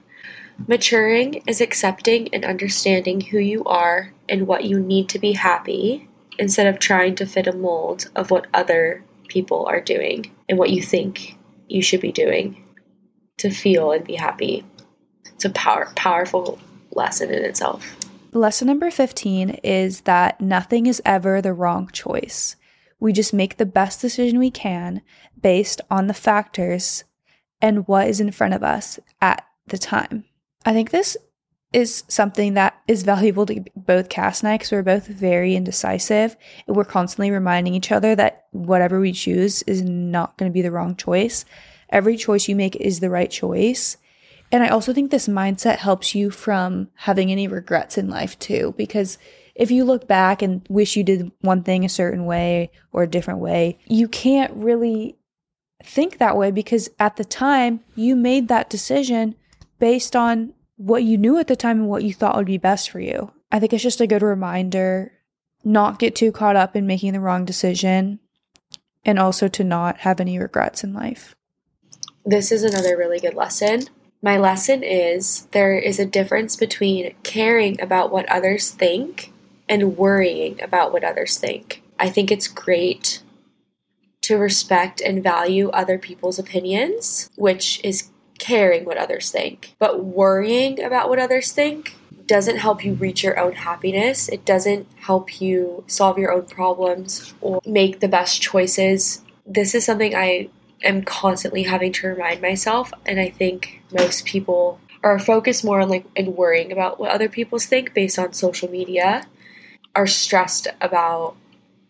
Maturing 0.67 1.43
is 1.47 1.59
accepting 1.59 2.33
and 2.33 2.45
understanding 2.45 3.19
who 3.19 3.37
you 3.37 3.63
are 3.65 4.13
and 4.29 4.47
what 4.47 4.63
you 4.63 4.79
need 4.79 5.09
to 5.09 5.19
be 5.19 5.33
happy 5.33 6.07
instead 6.39 6.65
of 6.65 6.79
trying 6.79 7.13
to 7.15 7.25
fit 7.25 7.45
a 7.47 7.53
mold 7.53 8.09
of 8.15 8.31
what 8.31 8.47
other 8.53 9.03
people 9.27 9.65
are 9.65 9.81
doing 9.81 10.31
and 10.47 10.57
what 10.57 10.69
you 10.69 10.81
think 10.81 11.37
you 11.67 11.81
should 11.81 11.99
be 11.99 12.11
doing 12.11 12.63
to 13.37 13.49
feel 13.49 13.91
and 13.91 14.05
be 14.05 14.15
happy. 14.15 14.63
It's 15.25 15.45
a 15.45 15.49
power, 15.49 15.91
powerful 15.95 16.57
lesson 16.91 17.31
in 17.31 17.43
itself. 17.43 18.04
Lesson 18.35 18.67
number 18.67 18.91
15 18.91 19.61
is 19.63 20.01
that 20.01 20.41
nothing 20.41 20.87
is 20.87 21.01
ever 21.05 21.41
the 21.41 21.53
wrong 21.53 21.89
choice. 21.93 22.57
We 22.99 23.13
just 23.13 23.33
make 23.33 23.55
the 23.55 23.65
best 23.65 24.01
decision 24.01 24.39
we 24.39 24.51
can 24.51 25.01
based 25.41 25.79
on 25.89 26.07
the 26.07 26.13
factors 26.13 27.05
and 27.61 27.87
what 27.87 28.09
is 28.09 28.19
in 28.19 28.33
front 28.33 28.53
of 28.53 28.61
us 28.61 28.99
at 29.21 29.45
the 29.67 29.77
time. 29.77 30.25
I 30.65 30.73
think 30.73 30.91
this 30.91 31.15
is 31.71 32.03
something 32.09 32.55
that 32.55 32.77
is 32.89 33.03
valuable 33.03 33.45
to 33.45 33.63
both 33.73 34.09
Cass 34.09 34.41
and 34.41 34.49
I 34.49 34.55
because 34.55 34.73
we're 34.73 34.83
both 34.83 35.07
very 35.07 35.55
indecisive. 35.55 36.35
And 36.67 36.75
we're 36.75 36.83
constantly 36.83 37.31
reminding 37.31 37.73
each 37.73 37.93
other 37.93 38.17
that 38.17 38.47
whatever 38.51 38.99
we 38.99 39.13
choose 39.13 39.61
is 39.63 39.81
not 39.81 40.37
going 40.37 40.51
to 40.51 40.53
be 40.53 40.61
the 40.61 40.71
wrong 40.71 40.97
choice. 40.97 41.45
Every 41.89 42.17
choice 42.17 42.49
you 42.49 42.57
make 42.57 42.75
is 42.75 42.99
the 42.99 43.09
right 43.09 43.31
choice. 43.31 43.95
And 44.51 44.63
I 44.63 44.69
also 44.69 44.93
think 44.93 45.11
this 45.11 45.27
mindset 45.27 45.77
helps 45.77 46.15
you 46.15 46.29
from 46.29 46.89
having 46.95 47.31
any 47.31 47.47
regrets 47.47 47.97
in 47.97 48.09
life 48.09 48.37
too, 48.39 48.73
because 48.77 49.17
if 49.55 49.71
you 49.71 49.83
look 49.85 50.07
back 50.07 50.41
and 50.41 50.65
wish 50.69 50.95
you 50.95 51.03
did 51.03 51.31
one 51.41 51.63
thing 51.63 51.83
a 51.83 51.89
certain 51.89 52.25
way 52.25 52.71
or 52.91 53.03
a 53.03 53.09
different 53.09 53.39
way, 53.39 53.79
you 53.85 54.07
can't 54.07 54.53
really 54.53 55.17
think 55.83 56.17
that 56.17 56.37
way 56.37 56.51
because 56.51 56.89
at 56.99 57.15
the 57.15 57.25
time 57.25 57.81
you 57.95 58.15
made 58.15 58.47
that 58.47 58.69
decision 58.69 59.35
based 59.79 60.15
on 60.15 60.53
what 60.77 61.03
you 61.03 61.17
knew 61.17 61.37
at 61.37 61.47
the 61.47 61.55
time 61.55 61.79
and 61.79 61.89
what 61.89 62.03
you 62.03 62.13
thought 62.13 62.35
would 62.35 62.45
be 62.45 62.57
best 62.57 62.89
for 62.89 62.99
you. 62.99 63.31
I 63.51 63.59
think 63.59 63.73
it's 63.73 63.83
just 63.83 64.01
a 64.01 64.07
good 64.07 64.21
reminder 64.21 65.11
not 65.63 65.97
get 65.97 66.15
too 66.15 66.31
caught 66.31 66.55
up 66.55 66.75
in 66.75 66.85
making 66.85 67.13
the 67.13 67.19
wrong 67.19 67.43
decision 67.43 68.19
and 69.03 69.17
also 69.17 69.47
to 69.47 69.63
not 69.63 69.97
have 69.99 70.19
any 70.19 70.37
regrets 70.37 70.83
in 70.83 70.93
life. 70.93 71.35
This 72.23 72.51
is 72.51 72.63
another 72.63 72.97
really 72.97 73.19
good 73.19 73.33
lesson. 73.33 73.87
My 74.25 74.39
lesson 74.39 74.81
is 74.81 75.45
there 75.51 75.77
is 75.77 75.99
a 75.99 76.05
difference 76.05 76.55
between 76.55 77.13
caring 77.21 77.79
about 77.79 78.11
what 78.11 78.27
others 78.27 78.71
think 78.71 79.31
and 79.69 79.97
worrying 79.97 80.59
about 80.63 80.91
what 80.91 81.03
others 81.03 81.37
think. 81.37 81.83
I 81.99 82.09
think 82.09 82.31
it's 82.31 82.47
great 82.47 83.21
to 84.23 84.39
respect 84.39 84.99
and 84.99 85.21
value 85.21 85.69
other 85.69 85.99
people's 85.99 86.39
opinions, 86.39 87.29
which 87.35 87.79
is 87.83 88.09
caring 88.39 88.83
what 88.83 88.97
others 88.97 89.29
think. 89.29 89.75
But 89.77 90.03
worrying 90.03 90.83
about 90.83 91.07
what 91.07 91.19
others 91.19 91.51
think 91.51 91.95
doesn't 92.25 92.57
help 92.57 92.83
you 92.83 92.95
reach 92.95 93.23
your 93.23 93.37
own 93.37 93.51
happiness. 93.51 94.27
It 94.27 94.43
doesn't 94.43 94.87
help 95.01 95.39
you 95.39 95.83
solve 95.85 96.17
your 96.17 96.31
own 96.31 96.47
problems 96.47 97.35
or 97.41 97.61
make 97.63 97.99
the 97.99 98.07
best 98.07 98.41
choices. 98.41 99.21
This 99.45 99.75
is 99.75 99.85
something 99.85 100.15
I 100.15 100.49
am 100.85 101.03
constantly 101.03 101.63
having 101.63 101.91
to 101.93 102.07
remind 102.07 102.41
myself, 102.41 102.93
and 103.05 103.19
I 103.19 103.29
think 103.29 103.81
most 103.91 104.25
people 104.25 104.79
are 105.03 105.19
focused 105.19 105.63
more 105.63 105.81
on 105.81 105.89
like 105.89 106.05
and 106.15 106.35
worrying 106.35 106.71
about 106.71 106.99
what 106.99 107.11
other 107.11 107.29
people 107.29 107.59
think 107.59 107.93
based 107.93 108.17
on 108.17 108.33
social 108.33 108.69
media, 108.69 109.27
are 109.95 110.07
stressed 110.07 110.67
about 110.81 111.35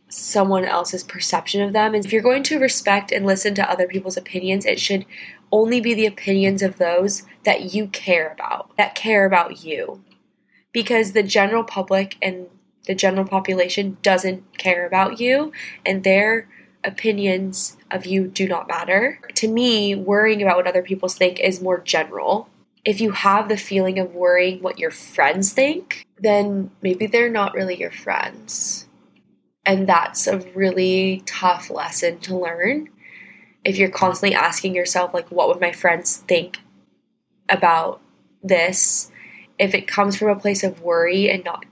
someone 0.08 0.66
else's 0.66 1.04
perception 1.04 1.62
of 1.62 1.74
them. 1.74 1.96
And 1.96 2.06
if 2.06 2.14
you're 2.14 2.22
going 2.22 2.44
to 2.44 2.60
respect 2.60 3.12
and 3.12 3.26
listen 3.26 3.56
to 3.56 3.70
other 3.70 3.88
people's 3.88 4.18
opinions, 4.18 4.66
it 4.66 4.80
should 4.80 5.06
only 5.52 5.82
be 5.82 5.94
the 5.94 6.06
opinions 6.06 6.62
of 6.62 6.78
those 6.78 7.24
that 7.44 7.74
you 7.74 7.88
care 7.88 8.32
about, 8.32 8.76
that 8.78 8.96
care 8.96 9.26
about 9.26 9.64
you. 9.64 10.04
Because 10.72 11.14
the 11.14 11.24
general 11.24 11.64
public 11.64 12.18
and 12.22 12.48
the 12.86 12.96
general 12.96 13.28
population 13.28 13.98
doesn't 14.04 14.58
care 14.58 14.86
about 14.86 15.20
you, 15.20 15.52
and 15.86 16.04
their 16.04 16.48
opinions 16.84 17.78
of 17.96 18.06
you 18.06 18.28
do 18.28 18.48
not 18.48 18.68
matter. 18.68 19.20
To 19.36 19.48
me, 19.48 19.96
worrying 19.96 20.42
about 20.42 20.58
what 20.58 20.68
other 20.68 20.84
people 20.84 21.10
think 21.10 21.40
is 21.40 21.62
more 21.62 21.80
general. 21.80 22.50
If 22.84 23.02
you 23.02 23.12
have 23.12 23.50
the 23.50 23.58
feeling 23.58 23.98
of 23.98 24.14
worrying 24.14 24.62
what 24.62 24.78
your 24.78 24.92
friends 24.92 25.54
think, 25.54 26.06
then 26.20 26.72
maybe 26.82 27.08
they're 27.08 27.30
not 27.30 27.56
really 27.56 27.76
your 27.80 27.92
friends. 27.92 28.88
And 29.66 29.88
that's 29.88 30.28
a 30.28 30.40
really 30.54 31.24
tough 31.26 31.72
lesson 31.72 32.20
to 32.20 32.38
learn. 32.38 32.90
If 33.64 33.78
you're 33.78 33.90
constantly 33.90 34.36
asking 34.36 34.76
yourself, 34.76 35.14
like, 35.14 35.30
what 35.32 35.48
would 35.48 35.60
my 35.60 35.72
friends 35.72 36.18
think 36.18 36.60
about 37.50 38.02
this? 38.44 39.12
If 39.58 39.74
it 39.74 39.88
comes 39.88 40.16
from 40.16 40.30
a 40.30 40.40
place 40.40 40.64
of 40.64 40.82
worry 40.82 41.32
and 41.32 41.44
not 41.44 41.66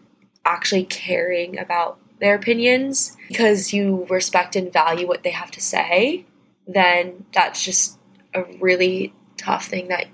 actually 0.45 0.85
caring 0.85 1.59
about 1.59 1.99
their 2.23 2.35
opinions 2.35 3.17
because 3.27 3.73
you 3.73 4.05
respect 4.09 4.55
and 4.55 4.71
value 4.71 5.07
what 5.07 5.23
they 5.23 5.31
have 5.31 5.51
to 5.51 5.61
say, 5.61 6.25
then 6.67 7.25
that's 7.33 7.63
just 7.63 7.99
a 8.33 8.43
really 8.59 9.13
tough 9.37 9.65
thing 9.65 9.89
that 9.89 10.07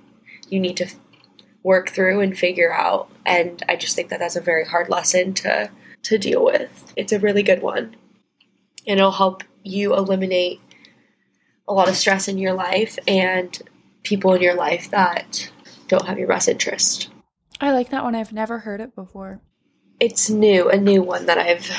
you 0.49 0.59
need 0.59 0.77
to 0.77 0.87
work 1.63 1.89
through 1.89 2.19
and 2.21 2.37
figure 2.37 2.73
out. 2.73 3.09
And 3.25 3.63
I 3.69 3.75
just 3.75 3.95
think 3.95 4.09
that 4.09 4.19
that's 4.19 4.35
a 4.35 4.41
very 4.41 4.65
hard 4.65 4.89
lesson 4.89 5.33
to 5.35 5.69
to 6.01 6.17
deal 6.17 6.43
with. 6.43 6.93
It's 6.95 7.11
a 7.11 7.19
really 7.19 7.43
good 7.43 7.61
one. 7.61 7.95
And 8.87 8.99
it'll 8.99 9.11
help 9.11 9.43
you 9.63 9.93
eliminate 9.93 10.61
a 11.67 11.73
lot 11.73 11.89
of 11.89 11.95
stress 11.95 12.27
in 12.27 12.37
your 12.37 12.53
life 12.53 12.97
and 13.07 13.61
people 14.03 14.33
in 14.33 14.41
your 14.41 14.55
life 14.55 14.89
that 14.91 15.51
don't 15.87 16.07
have 16.07 16.17
your 16.17 16.27
best 16.27 16.47
interest. 16.47 17.09
I 17.61 17.71
like 17.71 17.89
that 17.89 18.03
one. 18.03 18.15
I've 18.15 18.33
never 18.33 18.59
heard 18.59 18.79
it 18.79 18.95
before. 18.95 19.41
It's 19.99 20.29
new, 20.29 20.69
a 20.69 20.77
new 20.77 21.01
one 21.01 21.25
that 21.25 21.37
I've 21.37 21.69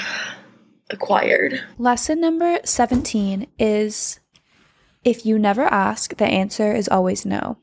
acquired. 0.90 1.62
Lesson 1.78 2.20
number 2.20 2.58
17 2.64 3.46
is 3.58 4.20
if 5.04 5.24
you 5.24 5.38
never 5.38 5.62
ask, 5.62 6.16
the 6.16 6.26
answer 6.26 6.74
is 6.74 6.88
always 6.88 7.24
no. 7.24 7.56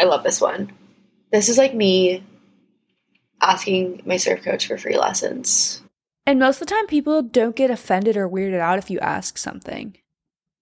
I 0.00 0.04
love 0.04 0.22
this 0.22 0.40
one. 0.40 0.72
This 1.30 1.48
is 1.48 1.58
like 1.58 1.74
me 1.74 2.24
asking 3.40 4.02
my 4.06 4.16
surf 4.16 4.42
coach 4.42 4.66
for 4.66 4.78
free 4.78 4.96
lessons. 4.96 5.82
And 6.24 6.38
most 6.38 6.60
of 6.60 6.68
the 6.68 6.74
time, 6.74 6.86
people 6.86 7.22
don't 7.22 7.56
get 7.56 7.70
offended 7.70 8.16
or 8.16 8.28
weirded 8.28 8.60
out 8.60 8.78
if 8.78 8.90
you 8.90 9.00
ask 9.00 9.36
something. 9.36 9.96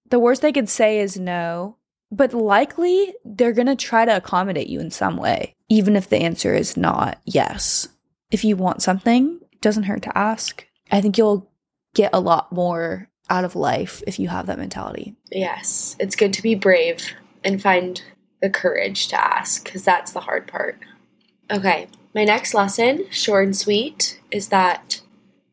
The 0.09 0.18
worst 0.18 0.42
they 0.42 0.53
could 0.53 0.68
say 0.68 0.98
is 1.00 1.18
no, 1.18 1.76
but 2.11 2.33
likely 2.33 3.14
they're 3.24 3.53
going 3.53 3.66
to 3.66 3.76
try 3.76 4.05
to 4.05 4.16
accommodate 4.16 4.68
you 4.68 4.81
in 4.81 4.90
some 4.90 5.16
way, 5.16 5.55
even 5.68 5.94
if 5.94 6.09
the 6.09 6.18
answer 6.18 6.55
is 6.55 6.76
not 6.76 7.20
yes. 7.24 7.88
If 8.31 8.45
you 8.45 8.57
want 8.57 8.83
something, 8.83 9.40
it 9.53 9.61
doesn't 9.61 9.85
hurt 9.85 10.03
to 10.03 10.16
ask. 10.16 10.66
I 10.90 11.01
think 11.01 11.19
you'll 11.19 11.51
get 11.95 12.11
a 12.12 12.21
lot 12.21 12.53
more 12.53 13.09
out 13.29 13.45
of 13.45 13.57
life 13.57 14.03
if 14.07 14.19
you 14.19 14.29
have 14.29 14.47
that 14.47 14.59
mentality. 14.59 15.16
Yes, 15.31 15.97
it's 15.99 16.16
good 16.16 16.33
to 16.35 16.43
be 16.43 16.55
brave 16.55 17.12
and 17.45 17.62
find 17.62 18.03
the 18.43 18.51
courage 18.51 19.09
to 19.09 19.21
ask 19.21 19.64
because 19.64 19.85
that's 19.85 20.12
the 20.12 20.21
hard 20.21 20.47
part. 20.47 20.79
Okay, 21.51 21.88
my 22.14 22.25
next 22.25 22.55
lesson, 22.55 23.07
short 23.11 23.45
and 23.45 23.57
sweet, 23.57 24.21
is 24.31 24.49
that 24.49 25.01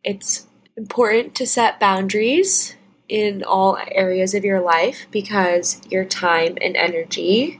it's 0.04 0.48
important 0.76 1.36
to 1.36 1.48
set 1.48 1.80
boundaries 1.80 2.76
in 3.10 3.44
all 3.44 3.78
areas 3.92 4.34
of 4.34 4.46
your 4.46 4.62
life 4.62 5.08
because 5.12 5.82
your 5.90 6.06
time 6.06 6.58
and 6.62 6.76
energy 6.76 7.60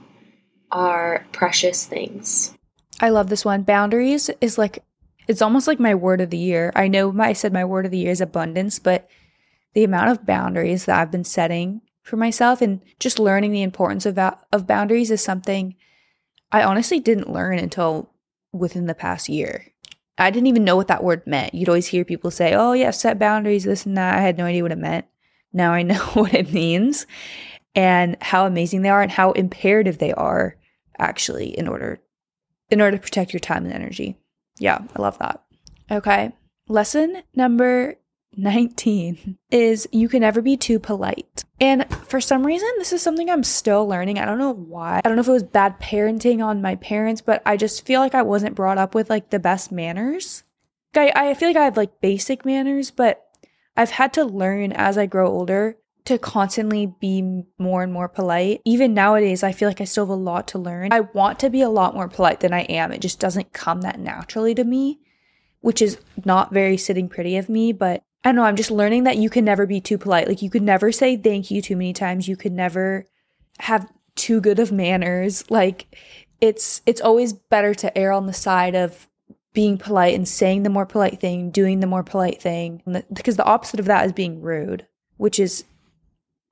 are 0.70 1.26
precious 1.32 1.86
things. 1.86 2.54
I 3.00 3.10
love 3.10 3.28
this 3.28 3.44
one. 3.44 3.62
Boundaries 3.62 4.30
is 4.40 4.58
like 4.58 4.84
it's 5.28 5.42
almost 5.42 5.66
like 5.68 5.78
my 5.78 5.94
word 5.94 6.20
of 6.20 6.30
the 6.30 6.38
year. 6.38 6.72
I 6.74 6.88
know 6.88 7.14
I 7.20 7.34
said 7.34 7.52
my 7.52 7.64
word 7.64 7.84
of 7.84 7.92
the 7.92 7.98
year 7.98 8.10
is 8.10 8.20
abundance, 8.20 8.78
but 8.78 9.08
the 9.74 9.84
amount 9.84 10.10
of 10.10 10.26
boundaries 10.26 10.86
that 10.86 10.98
I've 10.98 11.10
been 11.10 11.24
setting 11.24 11.82
for 12.02 12.16
myself 12.16 12.62
and 12.62 12.80
just 12.98 13.18
learning 13.18 13.52
the 13.52 13.62
importance 13.62 14.06
of 14.06 14.18
of 14.18 14.66
boundaries 14.66 15.10
is 15.10 15.22
something 15.22 15.76
I 16.50 16.62
honestly 16.62 16.98
didn't 16.98 17.32
learn 17.32 17.58
until 17.58 18.10
within 18.52 18.86
the 18.86 18.94
past 18.94 19.28
year. 19.28 19.66
I 20.16 20.30
didn't 20.30 20.46
even 20.46 20.64
know 20.64 20.74
what 20.74 20.88
that 20.88 21.04
word 21.04 21.26
meant. 21.26 21.54
You'd 21.54 21.68
always 21.68 21.86
hear 21.88 22.04
people 22.04 22.30
say, 22.30 22.54
"Oh, 22.54 22.72
yeah, 22.72 22.90
set 22.90 23.18
boundaries, 23.18 23.64
this 23.64 23.84
and 23.86 23.96
that." 23.98 24.16
I 24.16 24.22
had 24.22 24.38
no 24.38 24.46
idea 24.46 24.62
what 24.62 24.72
it 24.72 24.78
meant. 24.78 25.04
Now 25.52 25.72
I 25.72 25.82
know 25.90 26.02
what 26.14 26.34
it 26.34 26.52
means 26.52 27.06
and 27.74 28.16
how 28.22 28.46
amazing 28.46 28.82
they 28.82 28.88
are 28.88 29.02
and 29.02 29.12
how 29.12 29.32
imperative 29.32 29.98
they 29.98 30.12
are 30.14 30.56
actually 30.98 31.56
in 31.56 31.68
order 31.68 32.00
in 32.70 32.80
order 32.80 32.96
to 32.96 33.02
protect 33.02 33.32
your 33.32 33.40
time 33.40 33.64
and 33.64 33.74
energy. 33.74 34.16
Yeah, 34.58 34.78
I 34.94 35.02
love 35.02 35.18
that. 35.18 35.42
Okay. 35.90 36.32
Lesson 36.68 37.22
number 37.34 37.96
19 38.36 39.38
is 39.50 39.88
you 39.90 40.08
can 40.08 40.20
never 40.20 40.42
be 40.42 40.56
too 40.56 40.78
polite. 40.78 41.44
And 41.60 41.90
for 42.06 42.20
some 42.20 42.46
reason, 42.46 42.68
this 42.78 42.92
is 42.92 43.02
something 43.02 43.28
I'm 43.28 43.42
still 43.42 43.86
learning. 43.86 44.18
I 44.18 44.24
don't 44.24 44.38
know 44.38 44.52
why. 44.52 44.98
I 44.98 45.08
don't 45.08 45.16
know 45.16 45.22
if 45.22 45.28
it 45.28 45.32
was 45.32 45.42
bad 45.42 45.80
parenting 45.80 46.44
on 46.44 46.62
my 46.62 46.76
parents, 46.76 47.20
but 47.20 47.42
I 47.46 47.56
just 47.56 47.86
feel 47.86 48.00
like 48.00 48.14
I 48.14 48.22
wasn't 48.22 48.54
brought 48.54 48.78
up 48.78 48.94
with 48.94 49.10
like 49.10 49.30
the 49.30 49.38
best 49.38 49.72
manners. 49.72 50.44
I, 50.94 51.12
I 51.14 51.34
feel 51.34 51.48
like 51.48 51.56
I 51.56 51.64
have 51.64 51.76
like 51.76 52.00
basic 52.00 52.44
manners, 52.44 52.90
but 52.90 53.24
I've 53.76 53.90
had 53.90 54.12
to 54.14 54.24
learn 54.24 54.72
as 54.72 54.98
I 54.98 55.06
grow 55.06 55.28
older 55.28 55.76
to 56.08 56.18
constantly 56.18 56.86
be 56.86 57.44
more 57.58 57.82
and 57.82 57.92
more 57.92 58.08
polite. 58.08 58.62
Even 58.64 58.94
nowadays, 58.94 59.42
I 59.42 59.52
feel 59.52 59.68
like 59.68 59.82
I 59.82 59.84
still 59.84 60.06
have 60.06 60.10
a 60.10 60.14
lot 60.14 60.48
to 60.48 60.58
learn. 60.58 60.90
I 60.90 61.00
want 61.00 61.38
to 61.40 61.50
be 61.50 61.60
a 61.60 61.68
lot 61.68 61.94
more 61.94 62.08
polite 62.08 62.40
than 62.40 62.54
I 62.54 62.62
am. 62.62 62.92
It 62.92 63.02
just 63.02 63.20
doesn't 63.20 63.52
come 63.52 63.82
that 63.82 64.00
naturally 64.00 64.54
to 64.54 64.64
me, 64.64 65.00
which 65.60 65.82
is 65.82 65.98
not 66.24 66.50
very 66.50 66.78
sitting 66.78 67.10
pretty 67.10 67.36
of 67.36 67.50
me, 67.50 67.72
but 67.72 68.02
I 68.24 68.30
don't 68.30 68.36
know, 68.36 68.44
I'm 68.44 68.56
just 68.56 68.70
learning 68.70 69.04
that 69.04 69.18
you 69.18 69.28
can 69.28 69.44
never 69.44 69.66
be 69.66 69.82
too 69.82 69.98
polite. 69.98 70.28
Like 70.28 70.40
you 70.40 70.48
could 70.48 70.62
never 70.62 70.90
say 70.92 71.14
thank 71.14 71.50
you 71.50 71.60
too 71.60 71.76
many 71.76 71.92
times. 71.92 72.26
You 72.26 72.36
could 72.36 72.52
never 72.52 73.06
have 73.58 73.92
too 74.16 74.40
good 74.40 74.58
of 74.58 74.72
manners. 74.72 75.50
Like 75.50 75.94
it's 76.40 76.80
it's 76.86 77.02
always 77.02 77.34
better 77.34 77.74
to 77.74 77.96
err 77.96 78.12
on 78.12 78.26
the 78.26 78.32
side 78.32 78.74
of 78.74 79.08
being 79.52 79.76
polite 79.76 80.14
and 80.14 80.26
saying 80.26 80.62
the 80.62 80.70
more 80.70 80.86
polite 80.86 81.20
thing, 81.20 81.50
doing 81.50 81.80
the 81.80 81.86
more 81.86 82.02
polite 82.02 82.40
thing, 82.40 82.82
because 83.12 83.36
the 83.36 83.44
opposite 83.44 83.80
of 83.80 83.86
that 83.86 84.06
is 84.06 84.12
being 84.12 84.40
rude, 84.40 84.86
which 85.18 85.38
is 85.38 85.64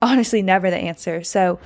honestly 0.01 0.41
never 0.41 0.69
the 0.69 0.77
answer. 0.77 1.23
So 1.23 1.59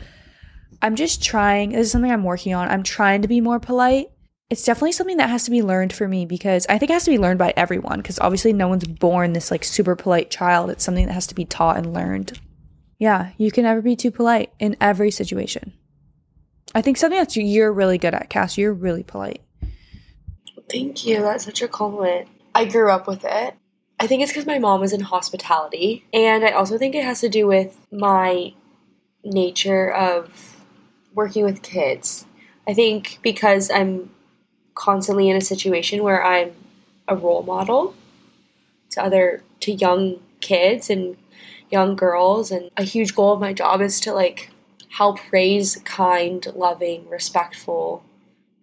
I'm 0.82 0.96
just 0.96 1.24
trying, 1.24 1.72
this 1.72 1.88
is 1.88 1.92
something 1.92 2.12
I'm 2.12 2.24
working 2.24 2.54
on. 2.54 2.70
I'm 2.70 2.84
trying 2.84 3.22
to 3.22 3.28
be 3.28 3.42
more 3.42 3.60
polite. 3.60 4.10
It's 4.50 4.64
definitely 4.64 4.92
something 4.92 5.18
that 5.18 5.30
has 5.30 5.44
to 5.46 5.52
be 5.52 5.62
learned 5.62 5.94
for 5.94 6.08
me 6.08 6.26
because 6.26 6.66
I 6.68 6.78
think 6.78 6.90
it 6.90 6.94
has 6.94 7.06
to 7.06 7.12
be 7.12 7.18
learned 7.18 7.40
by 7.40 7.54
everyone 7.56 8.02
because 8.02 8.20
obviously 8.20 8.52
no 8.52 8.68
one's 8.68 8.86
born 8.86 9.34
this 9.34 9.50
like 9.50 9.64
super 9.64 9.96
polite 9.96 10.30
child. 10.30 10.70
It's 10.70 10.84
something 10.84 11.06
that 11.08 11.14
has 11.14 11.28
to 11.28 11.36
be 11.36 11.46
taught 11.46 11.78
and 11.78 11.94
learned. 11.94 12.40
Yeah, 13.00 13.32
you 13.38 13.50
can 13.52 13.64
never 13.64 13.82
be 13.82 13.96
too 13.96 14.12
polite 14.12 14.52
in 14.60 14.76
every 14.82 15.10
situation. 15.10 15.74
I 16.76 16.82
think 16.82 16.98
something 16.98 17.20
that 17.20 17.36
you're 17.36 17.72
really 17.72 17.98
good 17.98 18.14
at, 18.14 18.30
Cass. 18.30 18.58
You're 18.58 18.74
really 18.74 19.04
polite. 19.04 19.42
Thank 20.70 21.06
you. 21.06 21.22
That's 21.22 21.46
such 21.46 21.62
a 21.62 21.68
compliment. 21.68 22.28
I 22.54 22.66
grew 22.66 22.92
up 22.92 23.08
with 23.08 23.26
it. 23.26 23.56
I 24.02 24.08
think 24.08 24.24
it's 24.24 24.32
because 24.32 24.48
my 24.48 24.58
mom 24.58 24.82
was 24.82 24.94
in 24.94 25.02
hospitality, 25.02 26.06
and 26.12 26.44
I 26.44 26.50
also 26.50 26.80
think 26.80 26.96
it 26.96 27.04
has 27.04 27.22
to 27.22 27.30
do 27.30 27.46
with 27.46 27.86
my 27.92 28.56
nature 29.24 29.94
of 29.94 30.58
working 31.14 31.44
with 31.44 31.62
kids. 31.62 32.26
I 32.68 32.74
think 32.74 33.20
because 33.22 33.70
I'm 33.70 34.10
constantly 34.74 35.30
in 35.30 35.36
a 35.36 35.42
situation 35.42 36.02
where 36.02 36.26
I'm 36.26 36.54
a 37.08 37.16
role 37.16 37.44
model 37.44 37.94
to 38.90 39.04
other 39.04 39.44
to 39.60 39.72
young 39.72 40.20
kids 40.40 40.90
and 40.90 41.16
young 41.70 41.96
girls. 41.96 42.50
And 42.50 42.72
a 42.78 42.84
huge 42.84 43.14
goal 43.14 43.34
of 43.34 43.40
my 43.40 43.54
job 43.54 43.82
is 43.82 44.00
to 44.00 44.14
like 44.14 44.50
help 44.90 45.20
raise 45.32 45.76
kind, 45.86 46.44
loving, 46.56 47.08
respectful 47.08 48.04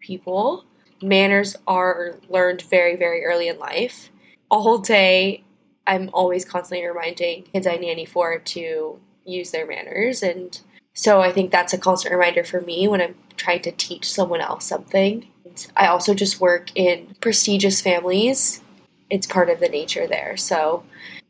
people. 0.01 0.64
Manners 1.01 1.55
are 1.64 2.16
learned 2.29 2.62
very, 2.62 2.96
very 2.96 3.24
early 3.24 3.46
in 3.46 3.61
life. 3.61 4.11
All 4.50 4.78
day, 4.78 5.44
I'm 5.87 6.11
always 6.12 6.44
constantly 6.44 6.87
reminding 6.87 7.44
kids 7.44 7.66
I 7.66 7.76
nanny 7.76 8.04
for 8.04 8.38
to 8.38 9.00
use 9.24 9.50
their 9.50 9.66
manners. 9.66 10.22
And 10.22 10.58
so 10.92 11.20
I 11.20 11.32
think 11.32 11.50
that's 11.50 11.72
a 11.72 11.78
constant 11.78 12.14
reminder 12.14 12.44
for 12.44 12.61
me 12.61 12.88
when 12.88 13.00
I'm 13.00 13.14
trying 13.37 13.62
to 13.62 13.72
teach 13.72 14.11
someone 14.11 14.40
else 14.40 14.64
something. 14.64 15.28
I 15.76 15.87
also 15.87 16.14
just 16.14 16.40
work 16.40 16.70
in 16.74 17.14
prestigious 17.20 17.80
families. 17.80 18.62
It's 19.11 19.26
part 19.26 19.50
of 19.50 19.61
the 19.61 19.68
nature 19.68 20.06
there. 20.06 20.37
So 20.37 20.84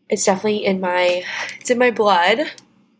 it's 0.09 0.24
definitely 0.24 0.64
in 0.64 0.81
my 0.81 1.24
it's 1.61 1.70
in 1.70 1.78
my 1.78 1.90
blood, 1.90 2.50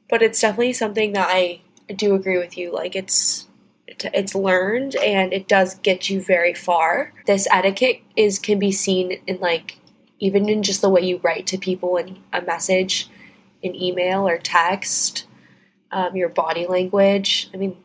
but 0.09 0.23
it's 0.23 0.41
definitely 0.41 0.73
something 0.73 1.13
that 1.13 1.29
I 1.31 1.61
do 1.95 2.15
agree 2.15 2.39
with 2.39 2.57
you 2.57 2.71
like 2.73 2.95
it's 2.95 3.47
it's 3.87 4.35
learned 4.35 4.95
and 4.97 5.33
it 5.33 5.49
does 5.49 5.75
get 5.77 6.09
you 6.09 6.21
very 6.21 6.55
far. 6.55 7.13
This 7.27 7.49
etiquette 7.51 8.03
is 8.17 8.39
can 8.39 8.59
be 8.59 8.71
seen 8.71 9.21
in 9.27 9.39
like 9.41 9.79
even 10.19 10.49
in 10.49 10.63
just 10.63 10.81
the 10.81 10.91
way 10.91 11.03
you 11.03 11.19
write 11.23 11.47
to 11.49 11.59
people 11.59 11.97
in 11.97 12.19
a 12.33 12.43
message, 12.43 13.09
in 13.63 13.75
email 13.75 14.27
or 14.27 14.39
text, 14.39 15.27
um, 15.91 16.17
your 16.17 16.29
body 16.29 16.67
language. 16.67 17.51
I 17.53 17.57
mean, 17.57 17.77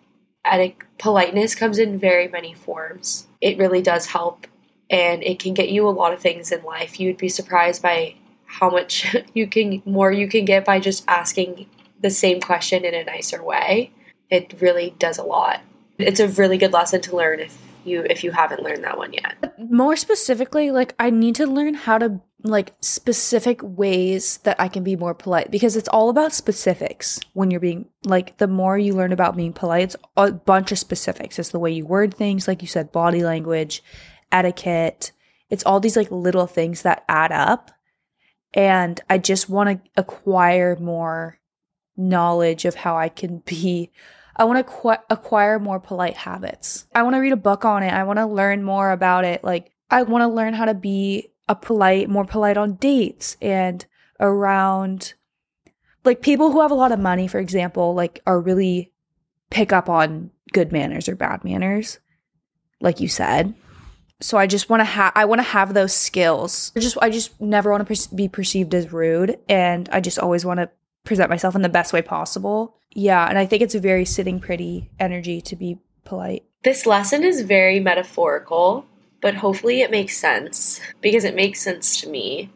politeness 0.97 1.55
comes 1.55 1.79
in 1.79 1.99
very 1.99 2.27
many 2.27 2.53
forms. 2.53 3.27
It 3.41 3.57
really 3.57 3.81
does 3.81 4.07
help, 4.07 4.47
and 4.89 5.23
it 5.23 5.39
can 5.39 5.53
get 5.53 5.69
you 5.69 5.87
a 5.87 5.91
lot 5.91 6.13
of 6.13 6.21
things 6.21 6.51
in 6.51 6.63
life. 6.63 6.99
You'd 6.99 7.17
be 7.17 7.29
surprised 7.29 7.81
by 7.81 8.15
how 8.45 8.69
much 8.69 9.15
you 9.33 9.47
can 9.47 9.81
more 9.85 10.11
you 10.11 10.27
can 10.27 10.45
get 10.45 10.65
by 10.65 10.79
just 10.79 11.03
asking 11.07 11.67
the 12.01 12.09
same 12.09 12.41
question 12.41 12.83
in 12.83 12.93
a 12.93 13.03
nicer 13.03 13.43
way. 13.43 13.91
It 14.29 14.55
really 14.59 14.95
does 14.99 15.17
a 15.17 15.23
lot. 15.23 15.61
It's 15.97 16.19
a 16.19 16.27
really 16.27 16.57
good 16.57 16.73
lesson 16.73 17.01
to 17.01 17.15
learn 17.15 17.39
if 17.39 17.57
you 17.85 18.01
if 18.09 18.23
you 18.23 18.31
haven't 18.31 18.63
learned 18.63 18.83
that 18.83 18.97
one 18.97 19.13
yet. 19.13 19.53
More 19.69 19.95
specifically, 19.95 20.71
like 20.71 20.95
I 20.99 21.09
need 21.09 21.35
to 21.35 21.47
learn 21.47 21.73
how 21.73 21.97
to 21.97 22.21
like 22.43 22.73
specific 22.81 23.61
ways 23.63 24.37
that 24.39 24.59
I 24.59 24.67
can 24.67 24.83
be 24.83 24.95
more 24.95 25.13
polite 25.13 25.49
because 25.49 25.77
it's 25.77 25.87
all 25.87 26.09
about 26.09 26.33
specifics 26.33 27.19
when 27.33 27.49
you're 27.49 27.61
being 27.61 27.87
like 28.03 28.37
the 28.37 28.47
more 28.47 28.77
you 28.77 28.93
learn 28.93 29.13
about 29.13 29.37
being 29.37 29.53
polite, 29.53 29.83
it's 29.83 29.95
a 30.17 30.31
bunch 30.31 30.71
of 30.71 30.79
specifics. 30.79 31.39
It's 31.39 31.49
the 31.49 31.59
way 31.59 31.71
you 31.71 31.85
word 31.85 32.13
things, 32.13 32.47
like 32.47 32.61
you 32.61 32.67
said, 32.67 32.91
body 32.91 33.23
language, 33.23 33.81
etiquette. 34.31 35.11
It's 35.49 35.63
all 35.63 35.79
these 35.79 35.95
like 35.95 36.11
little 36.11 36.47
things 36.47 36.81
that 36.81 37.05
add 37.07 37.31
up. 37.31 37.71
And 38.53 38.99
I 39.09 39.17
just 39.17 39.49
want 39.49 39.69
to 39.69 39.89
acquire 39.95 40.75
more 40.79 41.39
knowledge 41.95 42.65
of 42.65 42.75
how 42.75 42.97
I 42.97 43.09
can 43.09 43.39
be 43.45 43.91
I 44.35 44.45
want 44.45 44.65
to 44.65 44.71
qu- 44.71 45.03
acquire 45.09 45.59
more 45.59 45.79
polite 45.79 46.17
habits. 46.17 46.87
I 46.93 47.03
want 47.03 47.15
to 47.15 47.19
read 47.19 47.33
a 47.33 47.37
book 47.37 47.65
on 47.65 47.83
it. 47.83 47.93
I 47.93 48.03
want 48.03 48.17
to 48.17 48.25
learn 48.25 48.63
more 48.63 48.91
about 48.91 49.25
it. 49.25 49.43
Like, 49.43 49.71
I 49.91 50.01
want 50.03 50.23
to 50.23 50.27
learn 50.27 50.53
how 50.53 50.65
to 50.65 50.73
be 50.73 51.29
a 51.47 51.55
polite, 51.55 52.09
more 52.09 52.25
polite 52.25 52.57
on 52.57 52.75
dates 52.75 53.37
and 53.41 53.85
around 54.19 55.13
like 56.05 56.21
people 56.21 56.51
who 56.51 56.61
have 56.61 56.71
a 56.71 56.75
lot 56.75 56.91
of 56.91 56.99
money, 56.99 57.27
for 57.27 57.39
example, 57.39 57.93
like 57.93 58.21
are 58.25 58.39
really 58.39 58.91
pick 59.49 59.71
up 59.71 59.89
on 59.89 60.31
good 60.51 60.71
manners 60.71 61.07
or 61.07 61.15
bad 61.15 61.43
manners, 61.43 61.99
like 62.81 62.99
you 62.99 63.07
said. 63.07 63.53
So 64.21 64.37
I 64.37 64.47
just 64.47 64.69
want 64.69 64.81
to 64.81 64.85
have 64.85 65.11
I 65.15 65.25
want 65.25 65.39
to 65.39 65.43
have 65.43 65.73
those 65.73 65.93
skills. 65.93 66.71
I 66.75 66.79
just 66.79 66.97
I 67.01 67.09
just 67.09 67.39
never 67.41 67.71
want 67.71 67.87
to 67.87 67.93
per- 67.93 68.15
be 68.15 68.27
perceived 68.27 68.73
as 68.73 68.91
rude, 68.93 69.37
and 69.49 69.89
I 69.91 69.99
just 69.99 70.19
always 70.19 70.45
want 70.45 70.59
to 70.59 70.69
present 71.03 71.29
myself 71.29 71.55
in 71.55 71.61
the 71.61 71.69
best 71.69 71.93
way 71.93 72.01
possible. 72.01 72.77
Yeah, 72.95 73.27
and 73.27 73.37
I 73.37 73.45
think 73.45 73.61
it's 73.61 73.75
a 73.75 73.79
very 73.79 74.05
sitting 74.05 74.39
pretty 74.39 74.89
energy 74.99 75.41
to 75.41 75.55
be 75.55 75.79
polite. 76.05 76.43
This 76.63 76.85
lesson 76.85 77.23
is 77.23 77.41
very 77.41 77.79
metaphorical, 77.79 78.85
but 79.21 79.35
hopefully 79.35 79.81
it 79.81 79.91
makes 79.91 80.17
sense 80.17 80.79
because 81.01 81.23
it 81.23 81.35
makes 81.35 81.61
sense 81.61 81.99
to 82.01 82.09
me. 82.09 82.51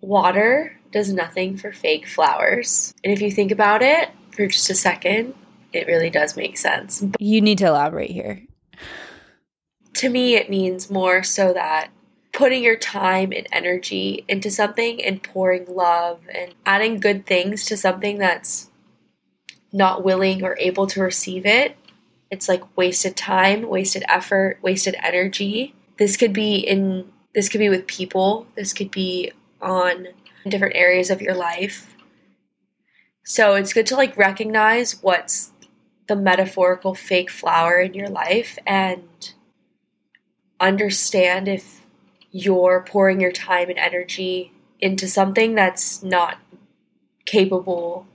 Water 0.00 0.78
does 0.92 1.12
nothing 1.12 1.56
for 1.56 1.72
fake 1.72 2.06
flowers. 2.06 2.94
And 3.04 3.12
if 3.12 3.20
you 3.20 3.30
think 3.30 3.50
about 3.50 3.82
it 3.82 4.10
for 4.30 4.46
just 4.46 4.70
a 4.70 4.74
second, 4.74 5.34
it 5.72 5.86
really 5.86 6.10
does 6.10 6.36
make 6.36 6.56
sense. 6.56 7.04
You 7.18 7.40
need 7.40 7.58
to 7.58 7.66
elaborate 7.66 8.10
here. 8.10 8.42
To 9.94 10.08
me, 10.08 10.34
it 10.34 10.50
means 10.50 10.90
more 10.90 11.22
so 11.22 11.52
that 11.52 11.88
putting 12.32 12.62
your 12.62 12.76
time 12.76 13.32
and 13.32 13.46
energy 13.50 14.24
into 14.28 14.50
something 14.50 15.02
and 15.02 15.22
pouring 15.22 15.64
love 15.66 16.20
and 16.34 16.54
adding 16.66 17.00
good 17.00 17.24
things 17.24 17.64
to 17.64 17.76
something 17.76 18.18
that's 18.18 18.65
not 19.72 20.04
willing 20.04 20.42
or 20.42 20.56
able 20.58 20.86
to 20.88 21.00
receive 21.00 21.44
it, 21.44 21.76
it's 22.30 22.48
like 22.48 22.76
wasted 22.76 23.16
time, 23.16 23.68
wasted 23.68 24.04
effort, 24.08 24.58
wasted 24.62 24.96
energy. 25.02 25.74
This 25.98 26.16
could 26.16 26.32
be 26.32 26.56
in 26.56 27.10
this 27.34 27.48
could 27.48 27.58
be 27.58 27.68
with 27.68 27.86
people, 27.86 28.46
this 28.54 28.72
could 28.72 28.90
be 28.90 29.32
on 29.60 30.08
different 30.48 30.74
areas 30.74 31.10
of 31.10 31.20
your 31.20 31.34
life. 31.34 31.94
So 33.24 33.54
it's 33.54 33.72
good 33.72 33.86
to 33.86 33.96
like 33.96 34.16
recognize 34.16 35.02
what's 35.02 35.52
the 36.06 36.16
metaphorical 36.16 36.94
fake 36.94 37.30
flower 37.30 37.78
in 37.80 37.92
your 37.92 38.08
life 38.08 38.58
and 38.66 39.32
understand 40.60 41.48
if 41.48 41.84
you're 42.30 42.84
pouring 42.86 43.20
your 43.20 43.32
time 43.32 43.68
and 43.68 43.78
energy 43.78 44.52
into 44.80 45.08
something 45.08 45.54
that's 45.54 46.02
not 46.02 46.38
capable 47.24 48.06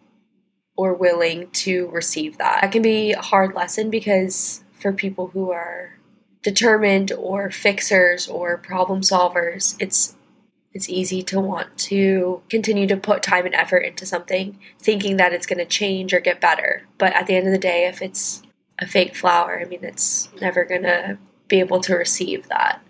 or 0.82 0.96
willing 0.96 1.48
to 1.52 1.88
receive 1.90 2.40
that. 2.40 2.62
That 2.64 2.72
can 2.72 2.82
be 2.82 3.12
a 3.12 3.22
hard 3.22 3.54
lesson 3.54 3.92
because 3.92 4.64
for 4.74 4.92
people 4.92 5.28
who 5.28 5.52
are 5.52 6.00
determined 6.42 7.12
or 7.12 7.52
fixers 7.52 8.28
or 8.28 8.58
problem 8.58 9.02
solvers, 9.02 9.76
it's 9.80 10.16
it's 10.74 10.90
easy 10.90 11.22
to 11.22 11.40
want 11.40 11.78
to 11.78 12.42
continue 12.50 12.88
to 12.88 12.98
put 12.98 13.22
time 13.22 13.46
and 13.46 13.54
effort 13.54 13.80
into 13.80 14.08
something 14.08 14.58
thinking 14.80 15.18
that 15.18 15.34
it's 15.34 15.46
going 15.46 15.60
to 15.60 15.66
change 15.66 16.16
or 16.16 16.20
get 16.20 16.42
better. 16.42 16.88
But 16.98 17.14
at 17.14 17.28
the 17.28 17.36
end 17.36 17.46
of 17.46 17.54
the 17.54 17.60
day, 17.60 17.86
if 17.86 18.02
it's 18.02 18.42
a 18.80 18.88
fake 18.88 19.16
flower, 19.16 19.60
I 19.60 19.66
mean, 19.66 19.84
it's 19.84 20.30
never 20.42 20.66
going 20.66 20.84
to 20.84 21.20
be 21.48 21.60
able 21.60 21.82
to 21.82 21.94
receive 21.94 22.48
that 22.48 22.82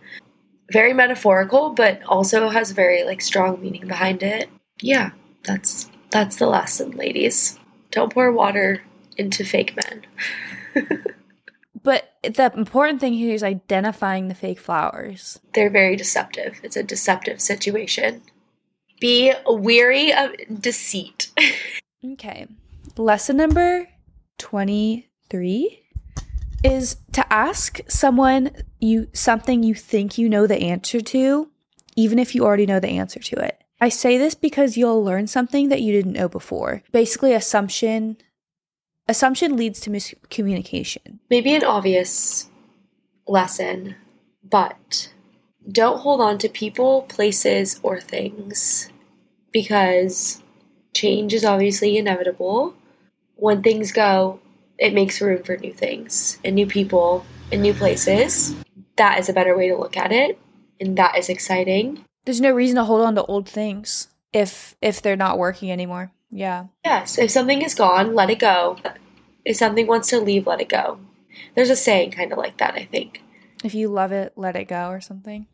very 0.71 0.93
metaphorical, 0.93 1.71
but 1.71 2.01
also 2.04 2.47
has 2.47 2.71
very 2.71 3.04
like 3.04 3.19
strong 3.19 3.62
meaning 3.62 3.88
behind 3.88 4.23
it. 4.23 4.49
Yeah, 4.82 5.12
that's 5.43 5.89
that's 6.10 6.38
the 6.38 6.47
lesson, 6.47 6.91
ladies. 6.91 7.60
Don't 7.91 8.13
pour 8.13 8.32
water 8.32 8.82
into 9.17 9.43
fake 9.43 9.75
men. 9.75 10.06
but 11.84 12.13
the 12.23 12.51
important 12.56 12.99
thing 12.99 13.13
here 13.13 13.34
is 13.34 13.43
identifying 13.43 14.27
the 14.27 14.36
fake 14.36 14.60
flowers. 14.60 15.39
They're 15.54 15.69
very 15.69 15.95
deceptive. 15.95 16.60
It's 16.63 16.77
a 16.77 16.84
deceptive 16.84 17.41
situation. 17.41 18.23
Be 18.99 19.34
weary 19.47 20.13
of 20.13 20.32
deceit. 20.60 21.32
okay. 22.13 22.47
Lesson 22.97 23.38
number 23.38 23.88
23 24.38 25.82
is 26.63 26.97
to 27.12 27.34
ask 27.34 27.80
someone 27.88 28.51
you 28.80 29.08
something 29.13 29.63
you 29.63 29.73
think 29.73 30.17
you 30.17 30.30
know 30.30 30.45
the 30.45 30.62
answer 30.62 31.01
to, 31.01 31.49
even 31.95 32.19
if 32.19 32.36
you 32.36 32.45
already 32.45 32.65
know 32.65 32.80
the 32.80 32.89
answer 32.89 33.19
to 33.19 33.36
it. 33.38 33.61
I 33.81 33.89
say 33.89 34.19
this 34.19 34.35
because 34.35 34.77
you'll 34.77 35.03
learn 35.03 35.25
something 35.25 35.69
that 35.69 35.81
you 35.81 35.91
didn't 35.91 36.13
know 36.13 36.29
before. 36.29 36.83
Basically, 36.91 37.33
assumption 37.33 38.17
assumption 39.07 39.57
leads 39.57 39.79
to 39.81 39.89
miscommunication. 39.89 41.17
Maybe 41.29 41.55
an 41.55 41.63
obvious 41.63 42.47
lesson, 43.27 43.95
but 44.43 45.11
don't 45.69 45.99
hold 45.99 46.21
on 46.21 46.37
to 46.37 46.47
people, 46.47 47.01
places, 47.03 47.79
or 47.81 47.99
things 47.99 48.89
because 49.51 50.41
change 50.93 51.33
is 51.33 51.43
obviously 51.43 51.97
inevitable. 51.97 52.75
When 53.35 53.63
things 53.63 53.91
go, 53.91 54.39
it 54.77 54.93
makes 54.93 55.19
room 55.21 55.43
for 55.43 55.57
new 55.57 55.73
things 55.73 56.37
and 56.45 56.55
new 56.55 56.67
people 56.67 57.25
and 57.51 57.61
new 57.63 57.73
places. 57.73 58.55
That 58.97 59.19
is 59.19 59.27
a 59.27 59.33
better 59.33 59.57
way 59.57 59.69
to 59.69 59.75
look 59.75 59.97
at 59.97 60.11
it, 60.11 60.39
and 60.79 60.97
that 60.97 61.17
is 61.17 61.29
exciting. 61.29 62.05
There's 62.25 62.41
no 62.41 62.51
reason 62.51 62.75
to 62.75 62.84
hold 62.84 63.01
on 63.01 63.15
to 63.15 63.25
old 63.25 63.47
things 63.47 64.07
if 64.34 64.75
if 64.81 65.01
they're 65.01 65.15
not 65.15 65.38
working 65.38 65.71
anymore. 65.71 66.12
Yeah. 66.29 66.65
Yes, 66.86 67.17
if 67.17 67.31
something 67.31 67.62
is 67.62 67.75
gone, 67.75 68.15
let 68.15 68.29
it 68.29 68.39
go. 68.39 68.77
If 69.43 69.57
something 69.57 69.88
wants 69.88 70.10
to 70.10 70.19
leave, 70.19 70.47
let 70.47 70.62
it 70.62 70.69
go. 70.69 70.99
There's 71.55 71.69
a 71.69 71.75
saying 71.75 72.12
kind 72.12 72.31
of 72.31 72.38
like 72.38 72.57
that, 72.57 72.75
I 72.75 72.86
think. 72.86 73.23
If 73.63 73.73
you 73.73 73.89
love 73.89 74.12
it, 74.12 74.34
let 74.36 74.55
it 74.55 74.65
go 74.65 74.89
or 74.89 75.01
something. 75.01 75.47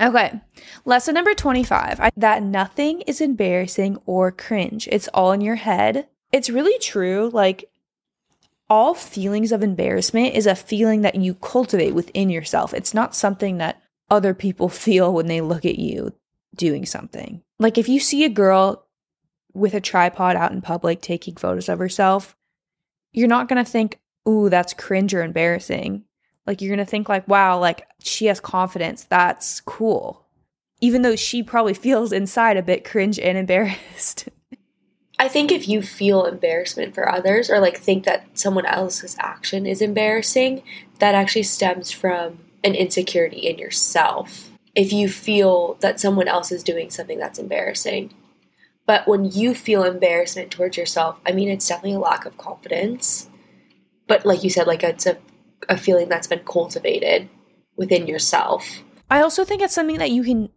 Okay. 0.00 0.40
Lesson 0.84 1.14
number 1.14 1.34
25 1.34 2.00
I, 2.00 2.10
that 2.16 2.42
nothing 2.42 3.02
is 3.02 3.20
embarrassing 3.20 3.98
or 4.06 4.32
cringe. 4.32 4.88
It's 4.90 5.08
all 5.08 5.32
in 5.32 5.40
your 5.40 5.56
head. 5.56 6.08
It's 6.30 6.48
really 6.48 6.78
true. 6.78 7.30
Like, 7.32 7.68
all 8.70 8.94
feelings 8.94 9.52
of 9.52 9.62
embarrassment 9.62 10.34
is 10.34 10.46
a 10.46 10.54
feeling 10.54 11.02
that 11.02 11.14
you 11.14 11.34
cultivate 11.34 11.94
within 11.94 12.30
yourself. 12.30 12.72
It's 12.72 12.94
not 12.94 13.14
something 13.14 13.58
that 13.58 13.82
other 14.10 14.34
people 14.34 14.68
feel 14.68 15.12
when 15.12 15.26
they 15.26 15.40
look 15.40 15.64
at 15.64 15.78
you 15.78 16.12
doing 16.54 16.86
something. 16.86 17.42
Like 17.58 17.78
if 17.78 17.88
you 17.88 18.00
see 18.00 18.24
a 18.24 18.28
girl 18.28 18.86
with 19.54 19.74
a 19.74 19.80
tripod 19.80 20.36
out 20.36 20.52
in 20.52 20.60
public 20.60 21.00
taking 21.00 21.36
photos 21.36 21.68
of 21.68 21.78
herself, 21.78 22.36
you're 23.12 23.28
not 23.28 23.48
going 23.48 23.62
to 23.62 23.70
think, 23.70 24.00
ooh, 24.28 24.48
that's 24.48 24.74
cringe 24.74 25.14
or 25.14 25.22
embarrassing. 25.22 26.04
Like, 26.46 26.60
you're 26.60 26.74
going 26.74 26.84
to 26.84 26.90
think, 26.90 27.08
like, 27.08 27.26
wow, 27.28 27.58
like 27.58 27.86
she 28.00 28.26
has 28.26 28.40
confidence. 28.40 29.04
That's 29.04 29.60
cool. 29.60 30.26
Even 30.80 31.02
though 31.02 31.14
she 31.14 31.42
probably 31.42 31.74
feels 31.74 32.12
inside 32.12 32.56
a 32.56 32.62
bit 32.62 32.84
cringe 32.84 33.18
and 33.18 33.38
embarrassed. 33.38 34.28
I 35.18 35.28
think 35.28 35.52
if 35.52 35.68
you 35.68 35.82
feel 35.82 36.24
embarrassment 36.24 36.94
for 36.94 37.08
others 37.08 37.48
or 37.48 37.60
like 37.60 37.78
think 37.78 38.04
that 38.04 38.26
someone 38.36 38.66
else's 38.66 39.14
action 39.20 39.66
is 39.66 39.80
embarrassing, 39.80 40.64
that 40.98 41.14
actually 41.14 41.44
stems 41.44 41.92
from 41.92 42.40
an 42.64 42.74
insecurity 42.74 43.38
in 43.38 43.58
yourself. 43.58 44.50
If 44.74 44.92
you 44.92 45.08
feel 45.08 45.76
that 45.80 46.00
someone 46.00 46.28
else 46.28 46.50
is 46.50 46.62
doing 46.62 46.90
something 46.90 47.18
that's 47.18 47.38
embarrassing. 47.38 48.14
But 48.86 49.06
when 49.06 49.24
you 49.24 49.54
feel 49.54 49.84
embarrassment 49.84 50.50
towards 50.50 50.76
yourself, 50.76 51.18
I 51.26 51.32
mean, 51.32 51.48
it's 51.48 51.68
definitely 51.68 51.94
a 51.96 52.00
lack 52.00 52.24
of 52.24 52.36
confidence. 52.36 53.28
But 54.08 54.26
like 54.26 54.42
you 54.42 54.50
said, 54.50 54.66
like 54.66 54.82
it's 54.82 55.06
a, 55.06 55.18
a 55.68 55.76
feeling 55.76 56.08
that's 56.08 56.26
been 56.26 56.40
cultivated 56.40 57.28
within 57.76 58.06
yourself. 58.06 58.82
I 59.10 59.22
also 59.22 59.44
think 59.44 59.62
it's 59.62 59.74
something 59.74 59.98
that 59.98 60.10
you 60.10 60.22
can 60.22 60.48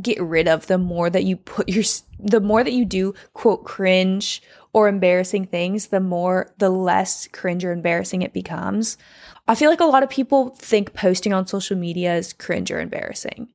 get 0.00 0.20
rid 0.20 0.48
of 0.48 0.66
the 0.66 0.78
more 0.78 1.10
that 1.10 1.24
you 1.24 1.36
put 1.36 1.68
your 1.68 1.84
the 2.18 2.40
more 2.40 2.64
that 2.64 2.72
you 2.72 2.84
do 2.84 3.14
quote 3.34 3.64
cringe 3.64 4.42
or 4.72 4.88
embarrassing 4.88 5.46
things 5.46 5.88
the 5.88 6.00
more 6.00 6.52
the 6.58 6.70
less 6.70 7.28
cringe 7.28 7.64
or 7.64 7.72
embarrassing 7.72 8.22
it 8.22 8.32
becomes 8.32 8.96
i 9.50 9.54
feel 9.54 9.70
like 9.70 9.80
a 9.80 9.84
lot 9.84 10.02
of 10.02 10.10
people 10.10 10.50
think 10.50 10.94
posting 10.94 11.32
on 11.32 11.46
social 11.46 11.76
media 11.76 12.16
is 12.16 12.32
cringe 12.32 12.70
or 12.70 12.80
embarrassing 12.80 13.48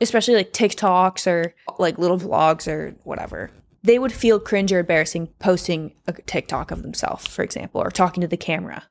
especially 0.00 0.34
like 0.34 0.52
tiktoks 0.52 1.26
or 1.26 1.54
like 1.78 1.98
little 1.98 2.18
vlogs 2.18 2.66
or 2.66 2.94
whatever 3.04 3.50
they 3.84 3.98
would 3.98 4.12
feel 4.12 4.38
cringe 4.38 4.72
or 4.72 4.80
embarrassing 4.80 5.28
posting 5.38 5.92
a 6.06 6.12
tiktok 6.12 6.70
of 6.70 6.82
themselves 6.82 7.26
for 7.26 7.42
example 7.42 7.80
or 7.80 7.90
talking 7.90 8.20
to 8.20 8.28
the 8.28 8.36
camera 8.36 8.84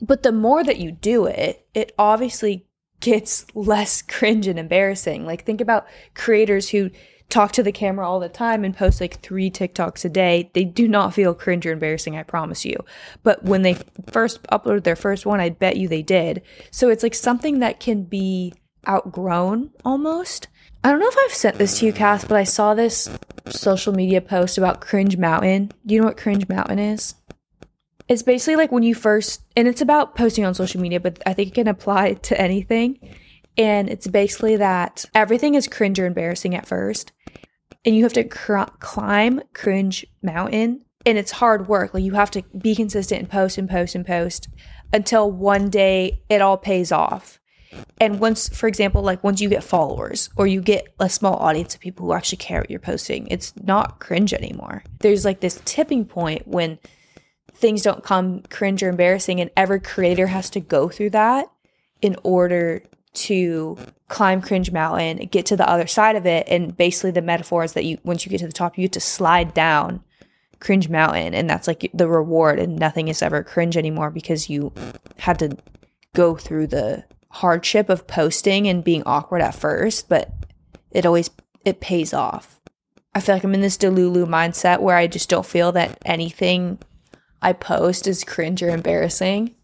but 0.00 0.22
the 0.22 0.32
more 0.32 0.64
that 0.64 0.78
you 0.78 0.90
do 0.92 1.26
it 1.26 1.66
it 1.74 1.92
obviously 1.98 2.68
gets 3.00 3.46
less 3.54 4.02
cringe 4.02 4.46
and 4.46 4.58
embarrassing. 4.58 5.26
Like 5.26 5.44
think 5.44 5.60
about 5.60 5.86
creators 6.14 6.68
who 6.70 6.90
talk 7.30 7.52
to 7.52 7.62
the 7.62 7.72
camera 7.72 8.08
all 8.08 8.20
the 8.20 8.28
time 8.28 8.64
and 8.64 8.76
post 8.76 9.00
like 9.00 9.20
three 9.20 9.50
TikToks 9.50 10.04
a 10.04 10.08
day. 10.08 10.50
They 10.54 10.64
do 10.64 10.88
not 10.88 11.14
feel 11.14 11.34
cringe 11.34 11.66
or 11.66 11.72
embarrassing, 11.72 12.16
I 12.16 12.22
promise 12.22 12.64
you. 12.64 12.76
But 13.22 13.44
when 13.44 13.62
they 13.62 13.76
first 14.10 14.42
uploaded 14.44 14.84
their 14.84 14.96
first 14.96 15.26
one, 15.26 15.40
I 15.40 15.50
bet 15.50 15.76
you 15.76 15.88
they 15.88 16.02
did. 16.02 16.42
So 16.70 16.88
it's 16.88 17.02
like 17.02 17.14
something 17.14 17.58
that 17.58 17.80
can 17.80 18.04
be 18.04 18.54
outgrown 18.88 19.70
almost. 19.84 20.48
I 20.82 20.90
don't 20.90 21.00
know 21.00 21.08
if 21.08 21.16
I've 21.18 21.34
sent 21.34 21.58
this 21.58 21.78
to 21.78 21.86
you, 21.86 21.92
Cass, 21.92 22.24
but 22.24 22.36
I 22.36 22.44
saw 22.44 22.74
this 22.74 23.10
social 23.46 23.92
media 23.92 24.20
post 24.20 24.56
about 24.56 24.80
Cringe 24.80 25.16
Mountain. 25.16 25.72
Do 25.84 25.94
you 25.94 26.00
know 26.00 26.06
what 26.06 26.16
Cringe 26.16 26.48
Mountain 26.48 26.78
is? 26.78 27.14
It's 28.08 28.22
basically 28.22 28.56
like 28.56 28.72
when 28.72 28.84
you 28.84 28.94
first, 28.94 29.42
and 29.54 29.68
it's 29.68 29.82
about 29.82 30.14
posting 30.14 30.46
on 30.46 30.54
social 30.54 30.80
media, 30.80 30.98
but 30.98 31.22
I 31.26 31.34
think 31.34 31.48
it 31.48 31.54
can 31.54 31.68
apply 31.68 32.14
to 32.14 32.40
anything. 32.40 32.98
And 33.58 33.90
it's 33.90 34.06
basically 34.06 34.56
that 34.56 35.04
everything 35.14 35.56
is 35.56 35.66
cringe 35.66 35.98
or 35.98 36.06
embarrassing 36.06 36.54
at 36.54 36.66
first. 36.66 37.12
And 37.84 37.94
you 37.96 38.04
have 38.04 38.12
to 38.14 38.24
cr- 38.24 38.62
climb 38.78 39.42
cringe 39.52 40.06
mountain. 40.22 40.84
And 41.04 41.18
it's 41.18 41.32
hard 41.32 41.68
work. 41.68 41.92
Like 41.92 42.04
you 42.04 42.14
have 42.14 42.30
to 42.32 42.42
be 42.56 42.74
consistent 42.76 43.20
and 43.20 43.30
post 43.30 43.58
and 43.58 43.68
post 43.68 43.94
and 43.94 44.06
post 44.06 44.48
until 44.92 45.30
one 45.30 45.68
day 45.70 46.22
it 46.28 46.40
all 46.40 46.56
pays 46.56 46.92
off. 46.92 47.40
And 48.00 48.18
once, 48.20 48.48
for 48.48 48.66
example, 48.66 49.02
like 49.02 49.22
once 49.22 49.40
you 49.40 49.48
get 49.48 49.62
followers 49.62 50.30
or 50.36 50.46
you 50.46 50.62
get 50.62 50.86
a 51.00 51.08
small 51.08 51.36
audience 51.36 51.74
of 51.74 51.80
people 51.80 52.06
who 52.06 52.12
actually 52.12 52.38
care 52.38 52.60
what 52.60 52.70
you're 52.70 52.80
posting, 52.80 53.26
it's 53.28 53.52
not 53.56 54.00
cringe 54.00 54.32
anymore. 54.32 54.84
There's 55.00 55.24
like 55.24 55.40
this 55.40 55.60
tipping 55.64 56.04
point 56.04 56.46
when 56.46 56.78
things 57.54 57.82
don't 57.82 58.04
come 58.04 58.42
cringe 58.50 58.82
or 58.82 58.88
embarrassing 58.88 59.40
and 59.40 59.50
every 59.56 59.80
creator 59.80 60.28
has 60.28 60.48
to 60.50 60.60
go 60.60 60.88
through 60.88 61.10
that 61.10 61.50
in 62.00 62.16
order 62.22 62.82
to 63.18 63.76
climb 64.08 64.40
cringe 64.40 64.72
mountain 64.72 65.18
get 65.26 65.44
to 65.46 65.56
the 65.56 65.68
other 65.68 65.86
side 65.86 66.16
of 66.16 66.26
it 66.26 66.46
and 66.48 66.76
basically 66.76 67.10
the 67.10 67.22
metaphor 67.22 67.64
is 67.64 67.74
that 67.74 67.84
you 67.84 67.98
once 68.04 68.24
you 68.24 68.30
get 68.30 68.38
to 68.38 68.46
the 68.46 68.52
top 68.52 68.78
you 68.78 68.84
get 68.84 68.92
to 68.92 69.00
slide 69.00 69.52
down 69.52 70.02
cringe 70.60 70.88
mountain 70.88 71.34
and 71.34 71.48
that's 71.48 71.66
like 71.66 71.90
the 71.92 72.08
reward 72.08 72.58
and 72.58 72.78
nothing 72.78 73.08
is 73.08 73.22
ever 73.22 73.42
cringe 73.42 73.76
anymore 73.76 74.10
because 74.10 74.48
you 74.48 74.72
had 75.18 75.38
to 75.38 75.56
go 76.14 76.34
through 76.34 76.66
the 76.66 77.04
hardship 77.30 77.88
of 77.88 78.06
posting 78.06 78.66
and 78.66 78.82
being 78.82 79.02
awkward 79.04 79.42
at 79.42 79.54
first 79.54 80.08
but 80.08 80.32
it 80.90 81.04
always 81.04 81.30
it 81.64 81.80
pays 81.80 82.14
off 82.14 82.60
i 83.14 83.20
feel 83.20 83.34
like 83.34 83.44
i'm 83.44 83.54
in 83.54 83.60
this 83.60 83.76
delulu 83.76 84.26
mindset 84.26 84.80
where 84.80 84.96
i 84.96 85.06
just 85.06 85.28
don't 85.28 85.46
feel 85.46 85.70
that 85.70 85.98
anything 86.06 86.78
I 87.40 87.52
post 87.52 88.06
is 88.06 88.24
cringe 88.24 88.62
or 88.62 88.70
embarrassing. 88.70 89.54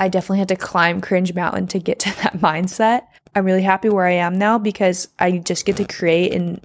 I 0.00 0.08
definitely 0.08 0.38
had 0.38 0.48
to 0.48 0.56
climb 0.56 1.02
cringe 1.02 1.34
mountain 1.34 1.66
to 1.68 1.78
get 1.78 1.98
to 2.00 2.16
that 2.22 2.38
mindset. 2.38 3.02
I'm 3.34 3.44
really 3.44 3.62
happy 3.62 3.88
where 3.88 4.06
I 4.06 4.14
am 4.14 4.36
now 4.36 4.58
because 4.58 5.06
I 5.18 5.38
just 5.38 5.66
get 5.66 5.76
to 5.76 5.84
create 5.84 6.32
and 6.32 6.60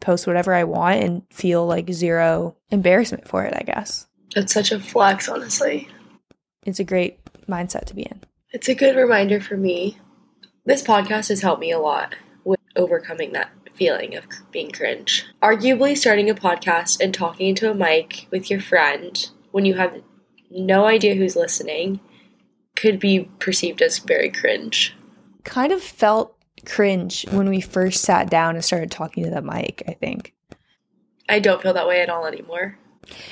post 0.00 0.26
whatever 0.26 0.54
I 0.54 0.64
want 0.64 1.02
and 1.02 1.22
feel 1.30 1.66
like 1.66 1.92
zero 1.92 2.56
embarrassment 2.70 3.26
for 3.26 3.44
it, 3.44 3.54
I 3.56 3.62
guess. 3.64 4.06
It's 4.36 4.52
such 4.52 4.70
a 4.70 4.78
flex, 4.78 5.28
honestly. 5.28 5.88
It's 6.64 6.78
a 6.78 6.84
great 6.84 7.18
mindset 7.48 7.86
to 7.86 7.94
be 7.94 8.02
in. 8.02 8.20
It's 8.50 8.68
a 8.68 8.74
good 8.74 8.96
reminder 8.96 9.40
for 9.40 9.56
me. 9.56 9.98
This 10.64 10.82
podcast 10.82 11.30
has 11.30 11.40
helped 11.40 11.60
me 11.60 11.72
a 11.72 11.78
lot 11.78 12.14
with 12.44 12.60
overcoming 12.76 13.32
that 13.32 13.50
feeling 13.74 14.14
of 14.14 14.24
being 14.52 14.70
cringe. 14.70 15.26
Arguably, 15.42 15.96
starting 15.96 16.30
a 16.30 16.34
podcast 16.34 17.00
and 17.00 17.12
talking 17.12 17.48
into 17.48 17.70
a 17.70 17.74
mic 17.74 18.28
with 18.30 18.50
your 18.50 18.60
friend 18.60 19.30
when 19.50 19.64
you 19.64 19.74
have 19.74 20.00
no 20.50 20.84
idea 20.84 21.14
who's 21.14 21.34
listening 21.34 22.00
could 22.80 22.98
be 22.98 23.28
perceived 23.38 23.82
as 23.82 23.98
very 23.98 24.30
cringe. 24.30 24.96
Kind 25.44 25.72
of 25.72 25.82
felt 25.82 26.34
cringe 26.64 27.26
when 27.30 27.48
we 27.48 27.60
first 27.60 28.02
sat 28.02 28.30
down 28.30 28.54
and 28.54 28.64
started 28.64 28.90
talking 28.90 29.24
to 29.24 29.30
the 29.30 29.42
mic, 29.42 29.82
I 29.86 29.92
think. 29.92 30.34
I 31.28 31.38
don't 31.38 31.62
feel 31.62 31.74
that 31.74 31.86
way 31.86 32.00
at 32.00 32.08
all 32.10 32.26
anymore. 32.26 32.78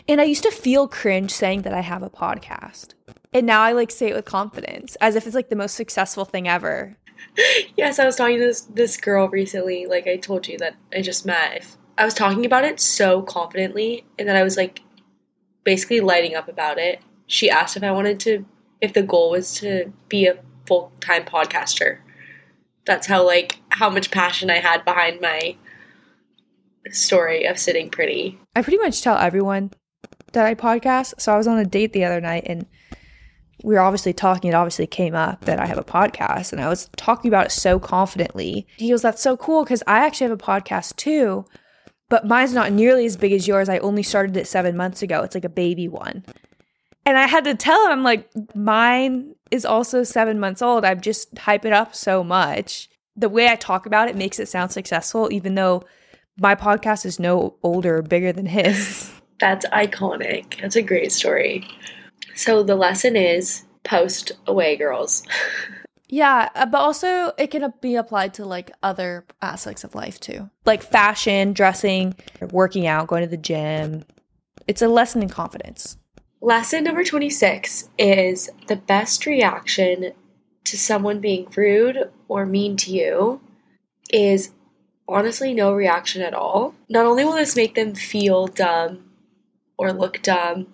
And 0.06 0.20
I 0.20 0.24
used 0.24 0.42
to 0.42 0.50
feel 0.50 0.86
cringe 0.86 1.30
saying 1.30 1.62
that 1.62 1.74
I 1.74 1.80
have 1.80 2.02
a 2.02 2.10
podcast. 2.10 2.94
And 3.32 3.46
now 3.46 3.62
I 3.62 3.72
like 3.72 3.90
say 3.90 4.08
it 4.08 4.14
with 4.14 4.24
confidence, 4.24 4.96
as 4.96 5.16
if 5.16 5.26
it's 5.26 5.34
like 5.34 5.48
the 5.48 5.56
most 5.56 5.74
successful 5.74 6.24
thing 6.24 6.48
ever. 6.48 6.96
yes, 7.76 7.98
I 7.98 8.06
was 8.06 8.16
talking 8.16 8.38
to 8.38 8.44
this 8.44 8.62
this 8.62 8.96
girl 8.96 9.28
recently, 9.28 9.86
like 9.86 10.06
I 10.06 10.16
told 10.16 10.46
you 10.46 10.58
that 10.58 10.76
I 10.94 11.02
just 11.02 11.26
met. 11.26 11.66
I 11.96 12.04
was 12.04 12.14
talking 12.14 12.46
about 12.46 12.64
it 12.64 12.80
so 12.80 13.22
confidently 13.22 14.04
and 14.18 14.28
then 14.28 14.36
I 14.36 14.42
was 14.42 14.56
like 14.56 14.82
basically 15.64 16.00
lighting 16.00 16.34
up 16.36 16.48
about 16.48 16.78
it. 16.78 17.00
She 17.26 17.50
asked 17.50 17.76
if 17.76 17.82
I 17.82 17.90
wanted 17.90 18.20
to, 18.20 18.46
if 18.80 18.92
the 18.92 19.02
goal 19.02 19.30
was 19.30 19.54
to 19.56 19.92
be 20.08 20.26
a 20.26 20.38
full 20.66 20.92
time 21.00 21.24
podcaster. 21.24 21.98
That's 22.84 23.06
how, 23.06 23.24
like, 23.26 23.58
how 23.70 23.90
much 23.90 24.10
passion 24.10 24.50
I 24.50 24.58
had 24.58 24.84
behind 24.84 25.20
my 25.20 25.56
story 26.90 27.44
of 27.44 27.58
sitting 27.58 27.90
pretty. 27.90 28.38
I 28.56 28.62
pretty 28.62 28.78
much 28.78 29.02
tell 29.02 29.18
everyone 29.18 29.72
that 30.32 30.46
I 30.46 30.54
podcast. 30.54 31.20
So 31.20 31.32
I 31.32 31.36
was 31.36 31.46
on 31.46 31.58
a 31.58 31.66
date 31.66 31.92
the 31.92 32.04
other 32.04 32.20
night 32.20 32.44
and 32.46 32.66
we 33.62 33.74
were 33.74 33.80
obviously 33.80 34.14
talking. 34.14 34.48
It 34.50 34.54
obviously 34.54 34.86
came 34.86 35.14
up 35.14 35.44
that 35.44 35.60
I 35.60 35.66
have 35.66 35.76
a 35.76 35.84
podcast 35.84 36.52
and 36.52 36.62
I 36.62 36.68
was 36.68 36.88
talking 36.96 37.28
about 37.28 37.46
it 37.46 37.52
so 37.52 37.78
confidently. 37.78 38.66
He 38.76 38.88
goes, 38.88 39.02
That's 39.02 39.22
so 39.22 39.36
cool 39.36 39.64
because 39.64 39.82
I 39.86 39.98
actually 40.06 40.28
have 40.28 40.38
a 40.38 40.42
podcast 40.42 40.96
too 40.96 41.44
but 42.08 42.26
mine's 42.26 42.54
not 42.54 42.72
nearly 42.72 43.06
as 43.06 43.16
big 43.16 43.32
as 43.32 43.46
yours. 43.46 43.68
I 43.68 43.78
only 43.78 44.02
started 44.02 44.36
it 44.36 44.46
seven 44.46 44.76
months 44.76 45.02
ago. 45.02 45.22
It's 45.22 45.34
like 45.34 45.44
a 45.44 45.50
baby 45.50 45.88
one. 45.88 46.24
And 47.08 47.16
I 47.16 47.26
had 47.26 47.44
to 47.44 47.54
tell 47.54 47.86
him, 47.86 47.92
I'm 47.92 48.02
like, 48.02 48.28
mine 48.54 49.34
is 49.50 49.64
also 49.64 50.02
seven 50.02 50.38
months 50.38 50.60
old. 50.60 50.84
I've 50.84 51.00
just 51.00 51.38
hype 51.38 51.64
it 51.64 51.72
up 51.72 51.94
so 51.94 52.22
much. 52.22 52.90
The 53.16 53.30
way 53.30 53.48
I 53.48 53.56
talk 53.56 53.86
about 53.86 54.08
it 54.08 54.14
makes 54.14 54.38
it 54.38 54.46
sound 54.46 54.72
successful, 54.72 55.32
even 55.32 55.54
though 55.54 55.84
my 56.38 56.54
podcast 56.54 57.06
is 57.06 57.18
no 57.18 57.54
older 57.62 57.96
or 57.96 58.02
bigger 58.02 58.30
than 58.30 58.44
his. 58.44 59.10
That's 59.40 59.64
iconic. 59.68 60.60
That's 60.60 60.76
a 60.76 60.82
great 60.82 61.10
story. 61.10 61.66
So 62.34 62.62
the 62.62 62.76
lesson 62.76 63.16
is 63.16 63.62
post 63.84 64.32
away, 64.46 64.76
girls. 64.76 65.22
Yeah, 66.10 66.48
uh, 66.54 66.64
but 66.64 66.78
also 66.78 67.34
it 67.36 67.48
can 67.48 67.70
be 67.82 67.96
applied 67.96 68.32
to 68.34 68.46
like 68.46 68.70
other 68.82 69.26
aspects 69.42 69.84
of 69.84 69.94
life 69.94 70.18
too, 70.18 70.48
like 70.64 70.82
fashion, 70.82 71.52
dressing, 71.52 72.14
working 72.50 72.86
out, 72.86 73.08
going 73.08 73.24
to 73.24 73.28
the 73.28 73.36
gym. 73.36 74.06
It's 74.66 74.80
a 74.80 74.88
lesson 74.88 75.22
in 75.22 75.28
confidence. 75.28 75.98
Lesson 76.40 76.84
number 76.84 77.02
26 77.02 77.88
is 77.98 78.48
the 78.68 78.76
best 78.76 79.26
reaction 79.26 80.12
to 80.64 80.78
someone 80.78 81.20
being 81.20 81.48
rude 81.56 82.10
or 82.28 82.46
mean 82.46 82.76
to 82.76 82.92
you 82.92 83.40
is 84.10 84.52
honestly 85.08 85.52
no 85.52 85.72
reaction 85.72 86.22
at 86.22 86.34
all. 86.34 86.76
Not 86.88 87.06
only 87.06 87.24
will 87.24 87.32
this 87.32 87.56
make 87.56 87.74
them 87.74 87.94
feel 87.94 88.46
dumb 88.46 89.10
or 89.76 89.92
look 89.92 90.22
dumb, 90.22 90.68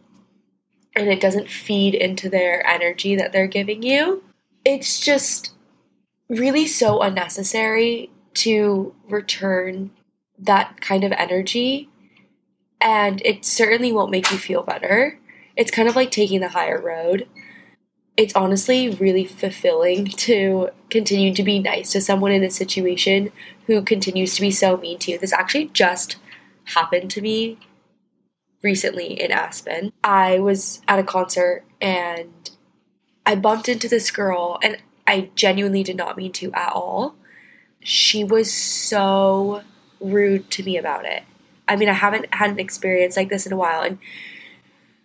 and 0.94 1.08
it 1.08 1.20
doesn't 1.20 1.48
feed 1.48 1.94
into 1.94 2.28
their 2.28 2.64
energy 2.66 3.16
that 3.16 3.32
they're 3.32 3.46
giving 3.46 3.82
you, 3.82 4.22
it's 4.64 5.00
just 5.00 5.52
really 6.28 6.66
so 6.66 7.00
unnecessary 7.00 8.10
to 8.34 8.94
return 9.08 9.90
that 10.38 10.80
kind 10.80 11.04
of 11.04 11.12
energy 11.12 11.88
and 12.80 13.22
it 13.24 13.44
certainly 13.46 13.92
won't 13.92 14.10
make 14.10 14.30
you 14.30 14.36
feel 14.36 14.62
better. 14.62 15.18
It's 15.56 15.70
kind 15.70 15.88
of 15.88 15.96
like 15.96 16.10
taking 16.10 16.40
the 16.40 16.48
higher 16.48 16.80
road. 16.80 17.28
It's 18.16 18.34
honestly 18.34 18.90
really 18.90 19.24
fulfilling 19.24 20.06
to 20.06 20.70
continue 20.90 21.34
to 21.34 21.42
be 21.42 21.58
nice 21.58 21.92
to 21.92 22.00
someone 22.00 22.32
in 22.32 22.44
a 22.44 22.50
situation 22.50 23.32
who 23.66 23.82
continues 23.82 24.34
to 24.34 24.40
be 24.40 24.50
so 24.50 24.76
mean 24.76 24.98
to 25.00 25.12
you. 25.12 25.18
This 25.18 25.32
actually 25.32 25.66
just 25.66 26.16
happened 26.64 27.10
to 27.10 27.20
me 27.20 27.58
recently 28.62 29.20
in 29.20 29.30
Aspen. 29.30 29.92
I 30.02 30.38
was 30.38 30.80
at 30.88 30.98
a 30.98 31.04
concert 31.04 31.64
and 31.80 32.50
I 33.26 33.34
bumped 33.34 33.68
into 33.68 33.88
this 33.88 34.10
girl 34.10 34.58
and 34.62 34.78
I 35.06 35.30
genuinely 35.34 35.82
did 35.82 35.96
not 35.96 36.16
mean 36.16 36.32
to 36.32 36.52
at 36.52 36.72
all. 36.72 37.14
She 37.80 38.24
was 38.24 38.52
so 38.52 39.62
rude 40.00 40.50
to 40.52 40.62
me 40.62 40.76
about 40.78 41.04
it. 41.04 41.22
I 41.68 41.76
mean, 41.76 41.88
I 41.88 41.94
haven't 41.94 42.32
had 42.34 42.50
an 42.50 42.58
experience 42.58 43.16
like 43.16 43.28
this 43.28 43.46
in 43.46 43.52
a 43.52 43.56
while 43.56 43.82
and 43.82 43.98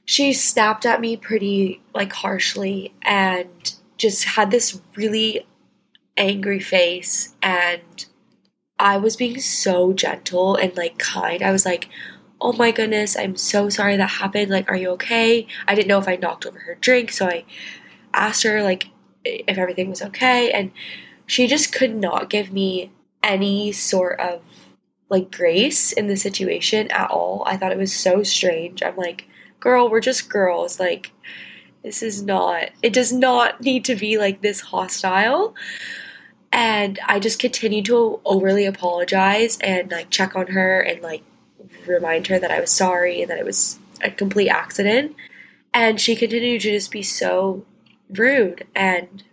she 0.09 0.33
snapped 0.33 0.87
at 0.87 0.99
me 0.99 1.15
pretty 1.15 1.79
like 1.93 2.11
harshly 2.11 2.91
and 3.03 3.75
just 3.95 4.23
had 4.23 4.49
this 4.49 4.81
really 4.95 5.45
angry 6.17 6.59
face 6.59 7.35
and 7.43 8.07
I 8.79 8.97
was 8.97 9.15
being 9.15 9.39
so 9.39 9.93
gentle 9.93 10.55
and 10.55 10.75
like 10.75 10.97
kind. 10.97 11.43
I 11.43 11.51
was 11.51 11.63
like, 11.63 11.89
"Oh 12.41 12.53
my 12.53 12.71
goodness, 12.71 13.15
I'm 13.15 13.37
so 13.37 13.69
sorry 13.69 13.97
that 13.97 14.09
happened. 14.09 14.49
Like, 14.49 14.67
are 14.71 14.75
you 14.75 14.89
okay?" 14.93 15.45
I 15.67 15.75
didn't 15.75 15.89
know 15.89 15.99
if 15.99 16.07
I 16.07 16.15
knocked 16.15 16.43
over 16.47 16.57
her 16.57 16.73
drink, 16.81 17.11
so 17.11 17.27
I 17.27 17.45
asked 18.11 18.41
her 18.41 18.63
like 18.63 18.87
if 19.23 19.59
everything 19.59 19.91
was 19.91 20.01
okay 20.01 20.51
and 20.51 20.71
she 21.27 21.45
just 21.45 21.71
could 21.71 21.95
not 21.95 22.31
give 22.31 22.51
me 22.51 22.91
any 23.21 23.71
sort 23.71 24.19
of 24.19 24.41
like 25.07 25.29
grace 25.29 25.91
in 25.91 26.07
the 26.07 26.17
situation 26.17 26.89
at 26.89 27.11
all. 27.11 27.43
I 27.45 27.57
thought 27.57 27.71
it 27.71 27.77
was 27.77 27.93
so 27.93 28.23
strange. 28.23 28.81
I'm 28.81 28.95
like, 28.97 29.28
"Girl, 29.59 29.89
we're 29.89 29.99
just 29.99 30.29
girls. 30.29 30.79
Like, 30.79 31.11
this 31.83 32.03
is 32.03 32.21
not 32.21 32.69
it 32.81 32.93
does 32.93 33.13
not 33.13 33.61
need 33.61 33.85
to 33.85 33.95
be 33.95 34.17
like 34.17 34.41
this 34.41 34.61
hostile." 34.61 35.55
And 36.51 36.99
I 37.05 37.19
just 37.19 37.39
continued 37.39 37.85
to 37.85 38.19
overly 38.25 38.65
apologize 38.65 39.57
and 39.61 39.91
like 39.91 40.09
check 40.09 40.35
on 40.35 40.47
her 40.47 40.81
and 40.81 41.01
like 41.01 41.23
remind 41.85 42.27
her 42.27 42.39
that 42.39 42.51
I 42.51 42.59
was 42.59 42.71
sorry 42.71 43.21
and 43.21 43.29
that 43.29 43.37
it 43.37 43.45
was 43.45 43.79
a 44.01 44.09
complete 44.09 44.49
accident. 44.49 45.15
And 45.73 46.01
she 46.01 46.15
continued 46.15 46.61
to 46.61 46.71
just 46.71 46.91
be 46.91 47.03
so 47.03 47.65
rude. 48.09 48.65
And 48.75 49.23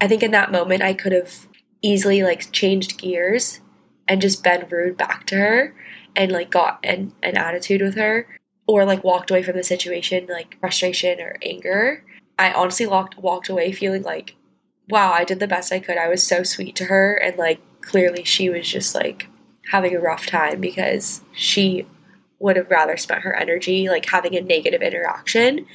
I 0.00 0.06
think 0.06 0.22
in 0.22 0.30
that 0.30 0.52
moment, 0.52 0.82
I 0.82 0.94
could 0.94 1.12
have 1.12 1.48
easily 1.82 2.22
like 2.22 2.52
changed 2.52 2.98
gears 2.98 3.60
and 4.06 4.20
just 4.20 4.44
been 4.44 4.66
rude 4.70 4.96
back 4.96 5.26
to 5.26 5.36
her 5.36 5.74
and 6.14 6.30
like 6.30 6.50
got 6.50 6.78
an, 6.84 7.12
an 7.22 7.36
attitude 7.36 7.82
with 7.82 7.96
her 7.96 8.28
or 8.66 8.84
like 8.84 9.04
walked 9.04 9.30
away 9.30 9.42
from 9.42 9.56
the 9.56 9.62
situation 9.62 10.26
like 10.28 10.58
frustration 10.60 11.20
or 11.20 11.36
anger. 11.42 12.02
I 12.38 12.52
honestly 12.52 12.86
walked 12.86 13.18
walked 13.18 13.48
away 13.48 13.72
feeling 13.72 14.02
like 14.02 14.34
wow, 14.88 15.12
I 15.12 15.24
did 15.24 15.40
the 15.40 15.46
best 15.46 15.72
I 15.72 15.80
could. 15.80 15.96
I 15.96 16.08
was 16.08 16.22
so 16.22 16.42
sweet 16.42 16.76
to 16.76 16.86
her 16.86 17.14
and 17.14 17.36
like 17.36 17.60
clearly 17.80 18.24
she 18.24 18.50
was 18.50 18.68
just 18.68 18.94
like 18.94 19.28
having 19.70 19.94
a 19.94 20.00
rough 20.00 20.26
time 20.26 20.60
because 20.60 21.22
she 21.32 21.86
would 22.38 22.56
have 22.56 22.70
rather 22.70 22.96
spent 22.96 23.22
her 23.22 23.34
energy 23.34 23.88
like 23.88 24.06
having 24.06 24.36
a 24.36 24.40
negative 24.40 24.82
interaction 24.82 25.66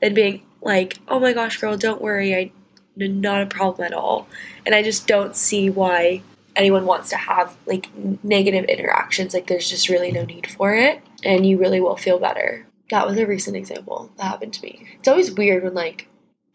than 0.00 0.14
being 0.14 0.42
like, 0.60 0.98
"Oh 1.08 1.20
my 1.20 1.32
gosh, 1.32 1.58
girl, 1.58 1.76
don't 1.76 2.02
worry. 2.02 2.34
I 2.34 2.52
not 2.96 3.42
a 3.42 3.46
problem 3.46 3.86
at 3.86 3.92
all." 3.92 4.28
And 4.66 4.74
I 4.74 4.82
just 4.82 5.06
don't 5.06 5.36
see 5.36 5.70
why 5.70 6.22
anyone 6.56 6.86
wants 6.86 7.10
to 7.10 7.16
have 7.16 7.56
like 7.66 7.88
negative 8.24 8.64
interactions. 8.64 9.34
Like 9.34 9.46
there's 9.46 9.70
just 9.70 9.88
really 9.88 10.10
no 10.10 10.24
need 10.24 10.48
for 10.48 10.74
it 10.74 11.00
and 11.24 11.46
you 11.46 11.58
really 11.58 11.80
will 11.80 11.96
feel 11.96 12.18
better. 12.18 12.66
That 12.90 13.06
was 13.06 13.18
a 13.18 13.26
recent 13.26 13.56
example 13.56 14.10
that 14.16 14.24
happened 14.24 14.54
to 14.54 14.62
me. 14.62 14.86
It's 14.98 15.08
always 15.08 15.32
weird 15.32 15.64
when 15.64 15.74
like 15.74 16.08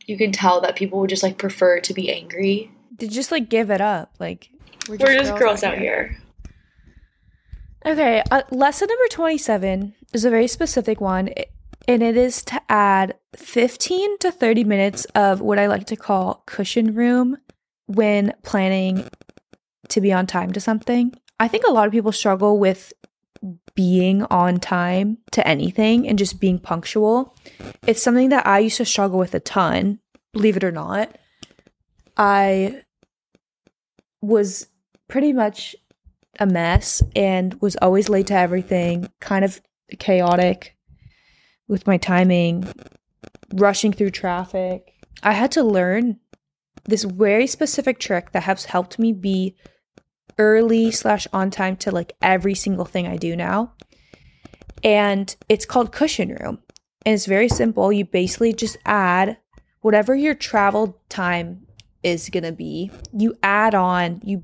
you 0.05 0.17
can 0.17 0.31
tell 0.31 0.61
that 0.61 0.75
people 0.75 0.99
would 0.99 1.09
just 1.09 1.23
like 1.23 1.37
prefer 1.37 1.79
to 1.81 1.93
be 1.93 2.11
angry. 2.11 2.71
To 2.99 3.07
just 3.07 3.31
like 3.31 3.49
give 3.49 3.69
it 3.69 3.81
up. 3.81 4.13
Like 4.19 4.49
we're 4.87 4.97
just, 4.97 5.09
we're 5.09 5.17
just 5.17 5.31
girls, 5.31 5.39
girls, 5.39 5.63
out, 5.63 5.77
here. 5.77 6.17
here. 7.83 7.93
Okay, 7.93 8.23
uh, 8.31 8.43
lesson 8.49 8.87
number 8.87 9.07
27 9.11 9.93
is 10.13 10.23
a 10.23 10.29
very 10.29 10.47
specific 10.47 11.01
one, 11.01 11.29
and 11.87 12.01
it 12.01 12.15
is 12.15 12.41
to 12.45 12.61
add 12.69 13.15
15 13.35 14.19
to 14.19 14.31
30 14.31 14.63
minutes 14.63 15.05
of 15.15 15.41
what 15.41 15.59
I 15.59 15.67
like 15.67 15.85
to 15.87 15.97
call 15.97 16.43
cushion 16.45 16.95
room 16.95 17.37
when 17.87 18.33
planning 18.41 19.09
to 19.89 19.99
be 19.99 20.13
on 20.13 20.27
time 20.27 20.53
to 20.53 20.61
something. 20.61 21.13
I 21.39 21.49
think 21.49 21.65
a 21.67 21.71
lot 21.71 21.87
of 21.87 21.91
people 21.91 22.13
struggle 22.13 22.57
with 22.57 22.93
being 23.75 24.23
on 24.25 24.59
time 24.59 25.17
to 25.31 25.45
anything 25.47 26.07
and 26.07 26.17
just 26.17 26.39
being 26.39 26.59
punctual. 26.59 27.35
It's 27.85 28.01
something 28.01 28.29
that 28.29 28.47
I 28.47 28.59
used 28.59 28.77
to 28.77 28.85
struggle 28.85 29.19
with 29.19 29.33
a 29.33 29.39
ton, 29.39 29.99
believe 30.31 30.57
it 30.57 30.63
or 30.63 30.71
not. 30.71 31.17
I 32.15 32.83
was 34.21 34.67
pretty 35.07 35.33
much 35.33 35.75
a 36.39 36.45
mess 36.45 37.01
and 37.15 37.59
was 37.61 37.75
always 37.77 38.09
late 38.09 38.27
to 38.27 38.35
everything, 38.35 39.09
kind 39.19 39.43
of 39.43 39.61
chaotic 39.99 40.75
with 41.67 41.85
my 41.85 41.97
timing, 41.97 42.67
rushing 43.53 43.93
through 43.93 44.11
traffic. 44.11 44.93
I 45.21 45.33
had 45.33 45.51
to 45.53 45.63
learn 45.63 46.19
this 46.85 47.03
very 47.03 47.47
specific 47.47 47.99
trick 47.99 48.31
that 48.31 48.43
has 48.43 48.65
helped 48.65 48.99
me 48.99 49.13
be 49.13 49.55
early 50.37 50.91
slash 50.91 51.27
on 51.33 51.51
time 51.51 51.75
to 51.77 51.91
like 51.91 52.13
every 52.21 52.55
single 52.55 52.85
thing 52.85 53.07
I 53.07 53.17
do 53.17 53.35
now. 53.35 53.73
And 54.83 55.35
it's 55.47 55.65
called 55.65 55.91
cushion 55.91 56.29
room. 56.29 56.59
And 57.05 57.13
it's 57.13 57.25
very 57.25 57.49
simple. 57.49 57.91
You 57.91 58.05
basically 58.05 58.53
just 58.53 58.77
add 58.85 59.37
whatever 59.81 60.15
your 60.15 60.33
travel 60.33 60.99
time 61.09 61.67
is 62.01 62.29
going 62.29 62.43
to 62.43 62.51
be, 62.51 62.91
you 63.13 63.37
add 63.43 63.73
on 63.75 64.21
you 64.23 64.43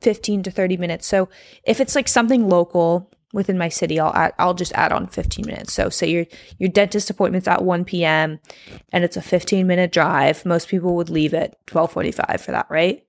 15 0.00 0.44
to 0.44 0.50
30 0.50 0.76
minutes. 0.76 1.06
So 1.06 1.28
if 1.64 1.80
it's 1.80 1.94
like 1.94 2.08
something 2.08 2.48
local 2.48 3.10
within 3.32 3.58
my 3.58 3.68
city, 3.68 3.98
I'll 3.98 4.14
add, 4.14 4.32
I'll 4.38 4.54
just 4.54 4.72
add 4.72 4.92
on 4.92 5.08
15 5.08 5.44
minutes. 5.46 5.72
So 5.72 5.88
say 5.88 6.08
your 6.10 6.26
your 6.58 6.68
dentist 6.68 7.10
appointment's 7.10 7.48
at 7.48 7.64
1 7.64 7.84
p.m. 7.84 8.40
and 8.92 9.04
it's 9.04 9.16
a 9.16 9.22
15 9.22 9.66
minute 9.66 9.92
drive. 9.92 10.44
Most 10.46 10.68
people 10.68 10.94
would 10.96 11.10
leave 11.10 11.34
at 11.34 11.64
12:45 11.66 12.40
for 12.40 12.52
that, 12.52 12.66
right? 12.70 13.04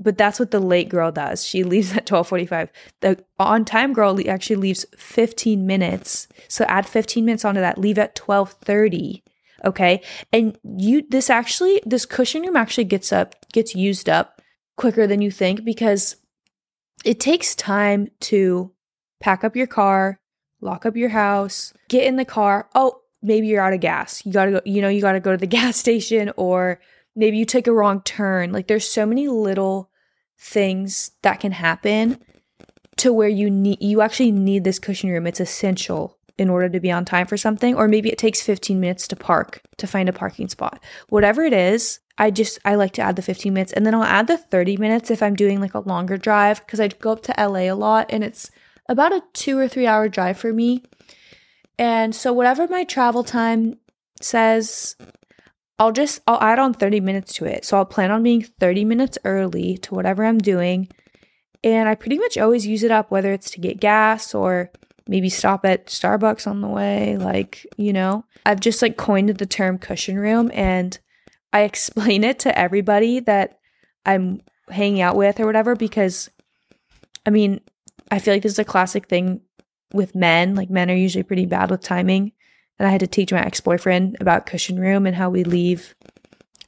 But 0.00 0.18
that's 0.18 0.40
what 0.40 0.50
the 0.50 0.60
late 0.60 0.88
girl 0.88 1.12
does. 1.12 1.46
She 1.46 1.62
leaves 1.62 1.96
at 1.96 2.06
12:45. 2.06 2.68
The 3.00 3.24
on 3.38 3.64
time 3.64 3.92
girl 3.92 4.18
actually 4.28 4.56
leaves 4.56 4.86
15 4.96 5.66
minutes. 5.66 6.28
So 6.48 6.64
add 6.68 6.86
15 6.86 7.24
minutes 7.24 7.44
onto 7.44 7.60
that. 7.60 7.78
Leave 7.78 7.98
at 7.98 8.14
12:30. 8.14 9.22
Okay? 9.64 10.02
And 10.32 10.58
you 10.64 11.02
this 11.08 11.30
actually 11.30 11.82
this 11.86 12.06
cushion 12.06 12.42
room 12.42 12.56
actually 12.56 12.84
gets 12.84 13.12
up 13.12 13.34
gets 13.52 13.74
used 13.74 14.08
up 14.08 14.42
quicker 14.76 15.06
than 15.06 15.22
you 15.22 15.30
think 15.30 15.64
because 15.64 16.16
it 17.04 17.20
takes 17.20 17.54
time 17.54 18.08
to 18.18 18.72
pack 19.20 19.44
up 19.44 19.54
your 19.54 19.66
car, 19.66 20.18
lock 20.60 20.84
up 20.84 20.96
your 20.96 21.10
house, 21.10 21.72
get 21.88 22.04
in 22.04 22.16
the 22.16 22.24
car. 22.24 22.68
Oh, 22.74 23.00
maybe 23.22 23.46
you're 23.46 23.62
out 23.62 23.72
of 23.72 23.80
gas. 23.80 24.24
You 24.26 24.32
got 24.32 24.46
to 24.46 24.50
go 24.52 24.60
you 24.64 24.82
know, 24.82 24.88
you 24.88 25.00
got 25.00 25.12
to 25.12 25.20
go 25.20 25.32
to 25.32 25.38
the 25.38 25.46
gas 25.58 25.76
station 25.76 26.32
or 26.36 26.80
maybe 27.16 27.38
you 27.38 27.44
take 27.44 27.66
a 27.66 27.72
wrong 27.72 28.02
turn. 28.02 28.52
Like 28.52 28.66
there's 28.66 28.88
so 28.88 29.06
many 29.06 29.28
little 29.28 29.90
things 30.38 31.12
that 31.22 31.40
can 31.40 31.52
happen 31.52 32.18
to 32.96 33.12
where 33.12 33.28
you 33.28 33.50
need 33.50 33.78
you 33.80 34.00
actually 34.00 34.32
need 34.32 34.64
this 34.64 34.78
cushion 34.78 35.10
room. 35.10 35.26
It's 35.26 35.40
essential 35.40 36.18
in 36.36 36.50
order 36.50 36.68
to 36.68 36.80
be 36.80 36.90
on 36.90 37.04
time 37.04 37.26
for 37.26 37.36
something 37.36 37.74
or 37.76 37.86
maybe 37.86 38.10
it 38.10 38.18
takes 38.18 38.42
15 38.42 38.80
minutes 38.80 39.06
to 39.08 39.16
park 39.16 39.62
to 39.76 39.86
find 39.86 40.08
a 40.08 40.12
parking 40.12 40.48
spot. 40.48 40.82
Whatever 41.08 41.44
it 41.44 41.52
is, 41.52 42.00
I 42.18 42.30
just 42.30 42.58
I 42.64 42.74
like 42.74 42.92
to 42.94 43.02
add 43.02 43.16
the 43.16 43.22
15 43.22 43.52
minutes 43.52 43.72
and 43.72 43.86
then 43.86 43.94
I'll 43.94 44.04
add 44.04 44.26
the 44.26 44.36
30 44.36 44.76
minutes 44.76 45.10
if 45.10 45.22
I'm 45.22 45.36
doing 45.36 45.60
like 45.60 45.74
a 45.74 45.80
longer 45.80 46.16
drive 46.16 46.66
cuz 46.66 46.80
I 46.80 46.88
go 46.88 47.12
up 47.12 47.22
to 47.22 47.34
LA 47.38 47.70
a 47.70 47.72
lot 47.72 48.06
and 48.10 48.24
it's 48.24 48.50
about 48.88 49.12
a 49.12 49.22
2 49.32 49.58
or 49.58 49.68
3 49.68 49.86
hour 49.86 50.08
drive 50.08 50.36
for 50.36 50.52
me. 50.52 50.82
And 51.78 52.14
so 52.14 52.32
whatever 52.32 52.68
my 52.68 52.84
travel 52.84 53.24
time 53.24 53.78
says 54.20 54.96
I'll 55.78 55.92
just 55.92 56.20
I'll 56.26 56.40
add 56.40 56.58
on 56.58 56.74
30 56.74 57.00
minutes 57.00 57.32
to 57.34 57.44
it. 57.46 57.64
So 57.64 57.76
I'll 57.76 57.84
plan 57.84 58.10
on 58.10 58.22
being 58.22 58.42
30 58.42 58.84
minutes 58.84 59.18
early 59.24 59.76
to 59.78 59.94
whatever 59.94 60.24
I'm 60.24 60.38
doing. 60.38 60.88
And 61.62 61.88
I 61.88 61.94
pretty 61.94 62.18
much 62.18 62.38
always 62.38 62.66
use 62.66 62.82
it 62.82 62.90
up 62.90 63.10
whether 63.10 63.32
it's 63.32 63.50
to 63.50 63.60
get 63.60 63.80
gas 63.80 64.34
or 64.34 64.70
maybe 65.08 65.28
stop 65.28 65.64
at 65.64 65.86
Starbucks 65.86 66.46
on 66.46 66.60
the 66.60 66.68
way, 66.68 67.16
like, 67.16 67.66
you 67.76 67.92
know. 67.92 68.24
I've 68.46 68.60
just 68.60 68.82
like 68.82 68.96
coined 68.96 69.30
the 69.30 69.46
term 69.46 69.78
cushion 69.78 70.18
room 70.18 70.50
and 70.54 70.98
I 71.52 71.60
explain 71.62 72.24
it 72.24 72.38
to 72.40 72.56
everybody 72.56 73.20
that 73.20 73.58
I'm 74.06 74.42
hanging 74.70 75.00
out 75.00 75.16
with 75.16 75.40
or 75.40 75.46
whatever 75.46 75.74
because 75.74 76.30
I 77.26 77.30
mean, 77.30 77.60
I 78.10 78.18
feel 78.18 78.34
like 78.34 78.42
this 78.42 78.52
is 78.52 78.58
a 78.58 78.64
classic 78.64 79.08
thing 79.08 79.40
with 79.92 80.14
men. 80.14 80.54
Like 80.54 80.70
men 80.70 80.90
are 80.90 80.94
usually 80.94 81.22
pretty 81.22 81.46
bad 81.46 81.70
with 81.70 81.80
timing 81.80 82.32
and 82.78 82.88
I 82.88 82.90
had 82.90 83.00
to 83.00 83.06
teach 83.06 83.32
my 83.32 83.44
ex 83.44 83.60
boyfriend 83.60 84.16
about 84.20 84.46
cushion 84.46 84.78
room 84.78 85.06
and 85.06 85.16
how 85.16 85.30
we 85.30 85.44
leave 85.44 85.94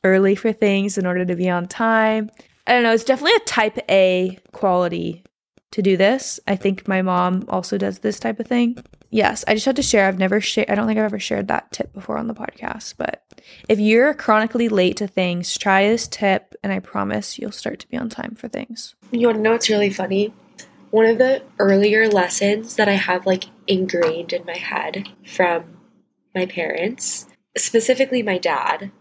early 0.04 0.34
for 0.34 0.52
things 0.52 0.98
in 0.98 1.07
order 1.07 1.24
to 1.24 1.36
be 1.36 1.48
on 1.50 1.66
time. 1.66 2.30
I 2.66 2.72
don't 2.72 2.82
know, 2.82 2.92
it's 2.92 3.04
definitely 3.04 3.36
a 3.36 3.40
type 3.40 3.78
A 3.88 4.38
quality 4.52 5.24
to 5.72 5.82
do 5.82 5.96
this. 5.96 6.40
I 6.46 6.57
think 6.57 6.88
my 6.88 7.02
mom 7.02 7.44
also 7.48 7.76
does 7.76 7.98
this 7.98 8.18
type 8.18 8.40
of 8.40 8.46
thing. 8.46 8.78
Yes, 9.11 9.44
I 9.46 9.54
just 9.54 9.66
had 9.66 9.76
to 9.76 9.82
share. 9.82 10.09
I've 10.09 10.18
never 10.18 10.40
shared, 10.40 10.70
I 10.70 10.74
don't 10.74 10.86
think 10.86 10.98
I've 10.98 11.04
ever 11.04 11.20
shared 11.20 11.48
that 11.48 11.70
tip 11.72 11.92
before 11.92 12.18
on 12.18 12.26
the 12.26 12.34
podcast. 12.34 12.94
But 12.96 13.22
if 13.68 13.78
you're 13.78 14.14
chronically 14.14 14.68
late 14.68 14.96
to 14.96 15.07
things, 15.07 15.57
try 15.57 15.86
this 15.86 16.09
tip 16.09 16.54
and 16.62 16.72
I 16.72 16.80
promise 16.80 17.38
you'll 17.38 17.52
start 17.52 17.78
to 17.80 17.88
be 17.88 17.96
on 17.96 18.09
time 18.09 18.34
for 18.34 18.48
things. 18.48 18.94
You 19.11 19.28
want 19.28 19.38
to 19.38 19.42
know 19.42 19.52
what's 19.52 19.68
really 19.68 19.90
funny? 19.90 20.32
One 20.90 21.07
of 21.07 21.18
the 21.18 21.42
earlier 21.59 22.09
lessons 22.09 22.76
that 22.76 22.88
I 22.88 22.94
have 22.94 23.26
like 23.26 23.44
ingrained 23.66 24.32
in 24.32 24.44
my 24.44 24.57
head 24.57 25.09
from 25.26 25.76
my 26.37 26.47
parents, 26.47 27.26
specifically 27.57 28.22
my 28.22 28.39
dad, 28.39 28.93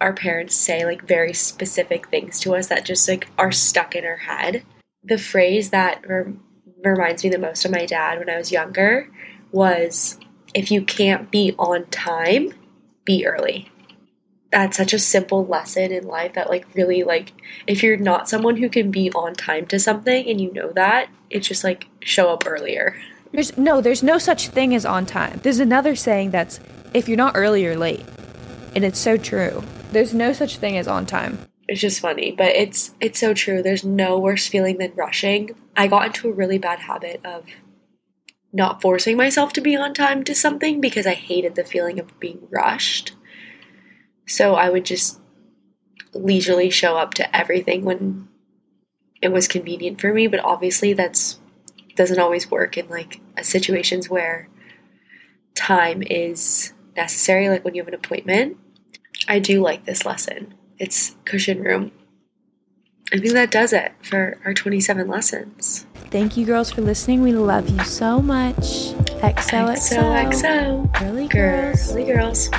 our 0.00 0.12
parents 0.12 0.54
say 0.54 0.84
like 0.84 1.06
very 1.06 1.32
specific 1.32 2.08
things 2.08 2.40
to 2.40 2.54
us 2.54 2.68
that 2.68 2.84
just 2.84 3.08
like 3.08 3.28
are 3.36 3.52
stuck 3.52 3.94
in 3.94 4.04
our 4.04 4.16
head. 4.16 4.64
The 5.04 5.18
phrase 5.18 5.70
that 5.70 6.08
rem- 6.08 6.42
reminds 6.82 7.22
me 7.22 7.30
the 7.30 7.38
most 7.38 7.64
of 7.64 7.70
my 7.70 7.86
dad 7.86 8.18
when 8.18 8.30
I 8.30 8.36
was 8.36 8.50
younger 8.52 9.08
was 9.52 10.18
if 10.54 10.70
you 10.70 10.82
can't 10.82 11.30
be 11.30 11.54
on 11.58 11.86
time, 11.86 12.54
be 13.04 13.26
early. 13.26 13.70
That's 14.50 14.78
such 14.78 14.94
a 14.94 14.98
simple 14.98 15.44
lesson 15.44 15.92
in 15.92 16.06
life 16.06 16.34
that 16.34 16.48
like 16.48 16.66
really 16.74 17.02
like 17.02 17.32
if 17.66 17.82
you're 17.82 17.98
not 17.98 18.30
someone 18.30 18.56
who 18.56 18.70
can 18.70 18.90
be 18.90 19.12
on 19.12 19.34
time 19.34 19.66
to 19.66 19.78
something 19.78 20.26
and 20.26 20.40
you 20.40 20.52
know 20.52 20.72
that, 20.72 21.10
it's 21.28 21.46
just 21.46 21.64
like 21.64 21.86
show 22.00 22.30
up 22.32 22.44
earlier. 22.46 22.96
There's 23.32 23.58
no 23.58 23.82
there's 23.82 24.02
no 24.02 24.16
such 24.16 24.48
thing 24.48 24.74
as 24.74 24.86
on 24.86 25.04
time. 25.04 25.40
There's 25.42 25.58
another 25.58 25.94
saying 25.94 26.30
that's 26.30 26.60
if 26.94 27.08
you're 27.08 27.16
not 27.16 27.36
early, 27.36 27.62
you're 27.62 27.76
late. 27.76 28.04
And 28.74 28.84
it's 28.84 28.98
so 28.98 29.16
true. 29.16 29.62
There's 29.92 30.14
no 30.14 30.32
such 30.32 30.58
thing 30.58 30.76
as 30.76 30.86
on 30.88 31.06
time. 31.06 31.38
It's 31.66 31.80
just 31.80 32.00
funny, 32.00 32.32
but 32.32 32.56
it's 32.56 32.94
it's 33.00 33.18
so 33.18 33.34
true. 33.34 33.62
There's 33.62 33.84
no 33.84 34.18
worse 34.18 34.48
feeling 34.48 34.78
than 34.78 34.94
rushing. 34.94 35.50
I 35.76 35.86
got 35.86 36.06
into 36.06 36.28
a 36.28 36.32
really 36.32 36.58
bad 36.58 36.78
habit 36.80 37.20
of 37.24 37.44
not 38.52 38.80
forcing 38.80 39.16
myself 39.16 39.52
to 39.52 39.60
be 39.60 39.76
on 39.76 39.92
time 39.92 40.24
to 40.24 40.34
something 40.34 40.80
because 40.80 41.06
I 41.06 41.14
hated 41.14 41.54
the 41.54 41.64
feeling 41.64 41.98
of 41.98 42.18
being 42.18 42.46
rushed. 42.50 43.14
So 44.26 44.54
I 44.54 44.70
would 44.70 44.86
just 44.86 45.20
leisurely 46.14 46.70
show 46.70 46.96
up 46.96 47.14
to 47.14 47.36
everything 47.36 47.84
when 47.84 48.28
it 49.20 49.32
was 49.32 49.48
convenient 49.48 50.00
for 50.00 50.12
me, 50.12 50.26
but 50.26 50.40
obviously 50.40 50.92
that's 50.92 51.38
doesn't 51.96 52.20
always 52.20 52.50
work 52.50 52.78
in 52.78 52.88
like 52.88 53.20
situations 53.42 54.08
where 54.08 54.48
time 55.56 56.00
is 56.02 56.72
necessary 56.98 57.48
like 57.48 57.64
when 57.64 57.74
you 57.74 57.80
have 57.80 57.88
an 57.88 57.94
appointment. 57.94 58.58
I 59.26 59.38
do 59.38 59.62
like 59.62 59.86
this 59.86 60.04
lesson. 60.04 60.54
It's 60.78 61.16
cushion 61.24 61.62
room. 61.62 61.92
I 63.12 63.18
think 63.18 63.32
that 63.32 63.50
does 63.50 63.72
it 63.72 63.92
for 64.02 64.38
our 64.44 64.52
27 64.52 65.08
lessons. 65.08 65.86
Thank 66.10 66.36
you, 66.36 66.44
girls, 66.44 66.70
for 66.70 66.82
listening. 66.82 67.22
We 67.22 67.32
love 67.32 67.70
you 67.70 67.82
so 67.84 68.20
much. 68.20 68.92
XOXO. 69.22 69.76
XOXO. 69.76 71.00
Girly 71.00 71.28
girls. 71.28 71.88
Girly 71.88 72.04
girls. 72.04 72.50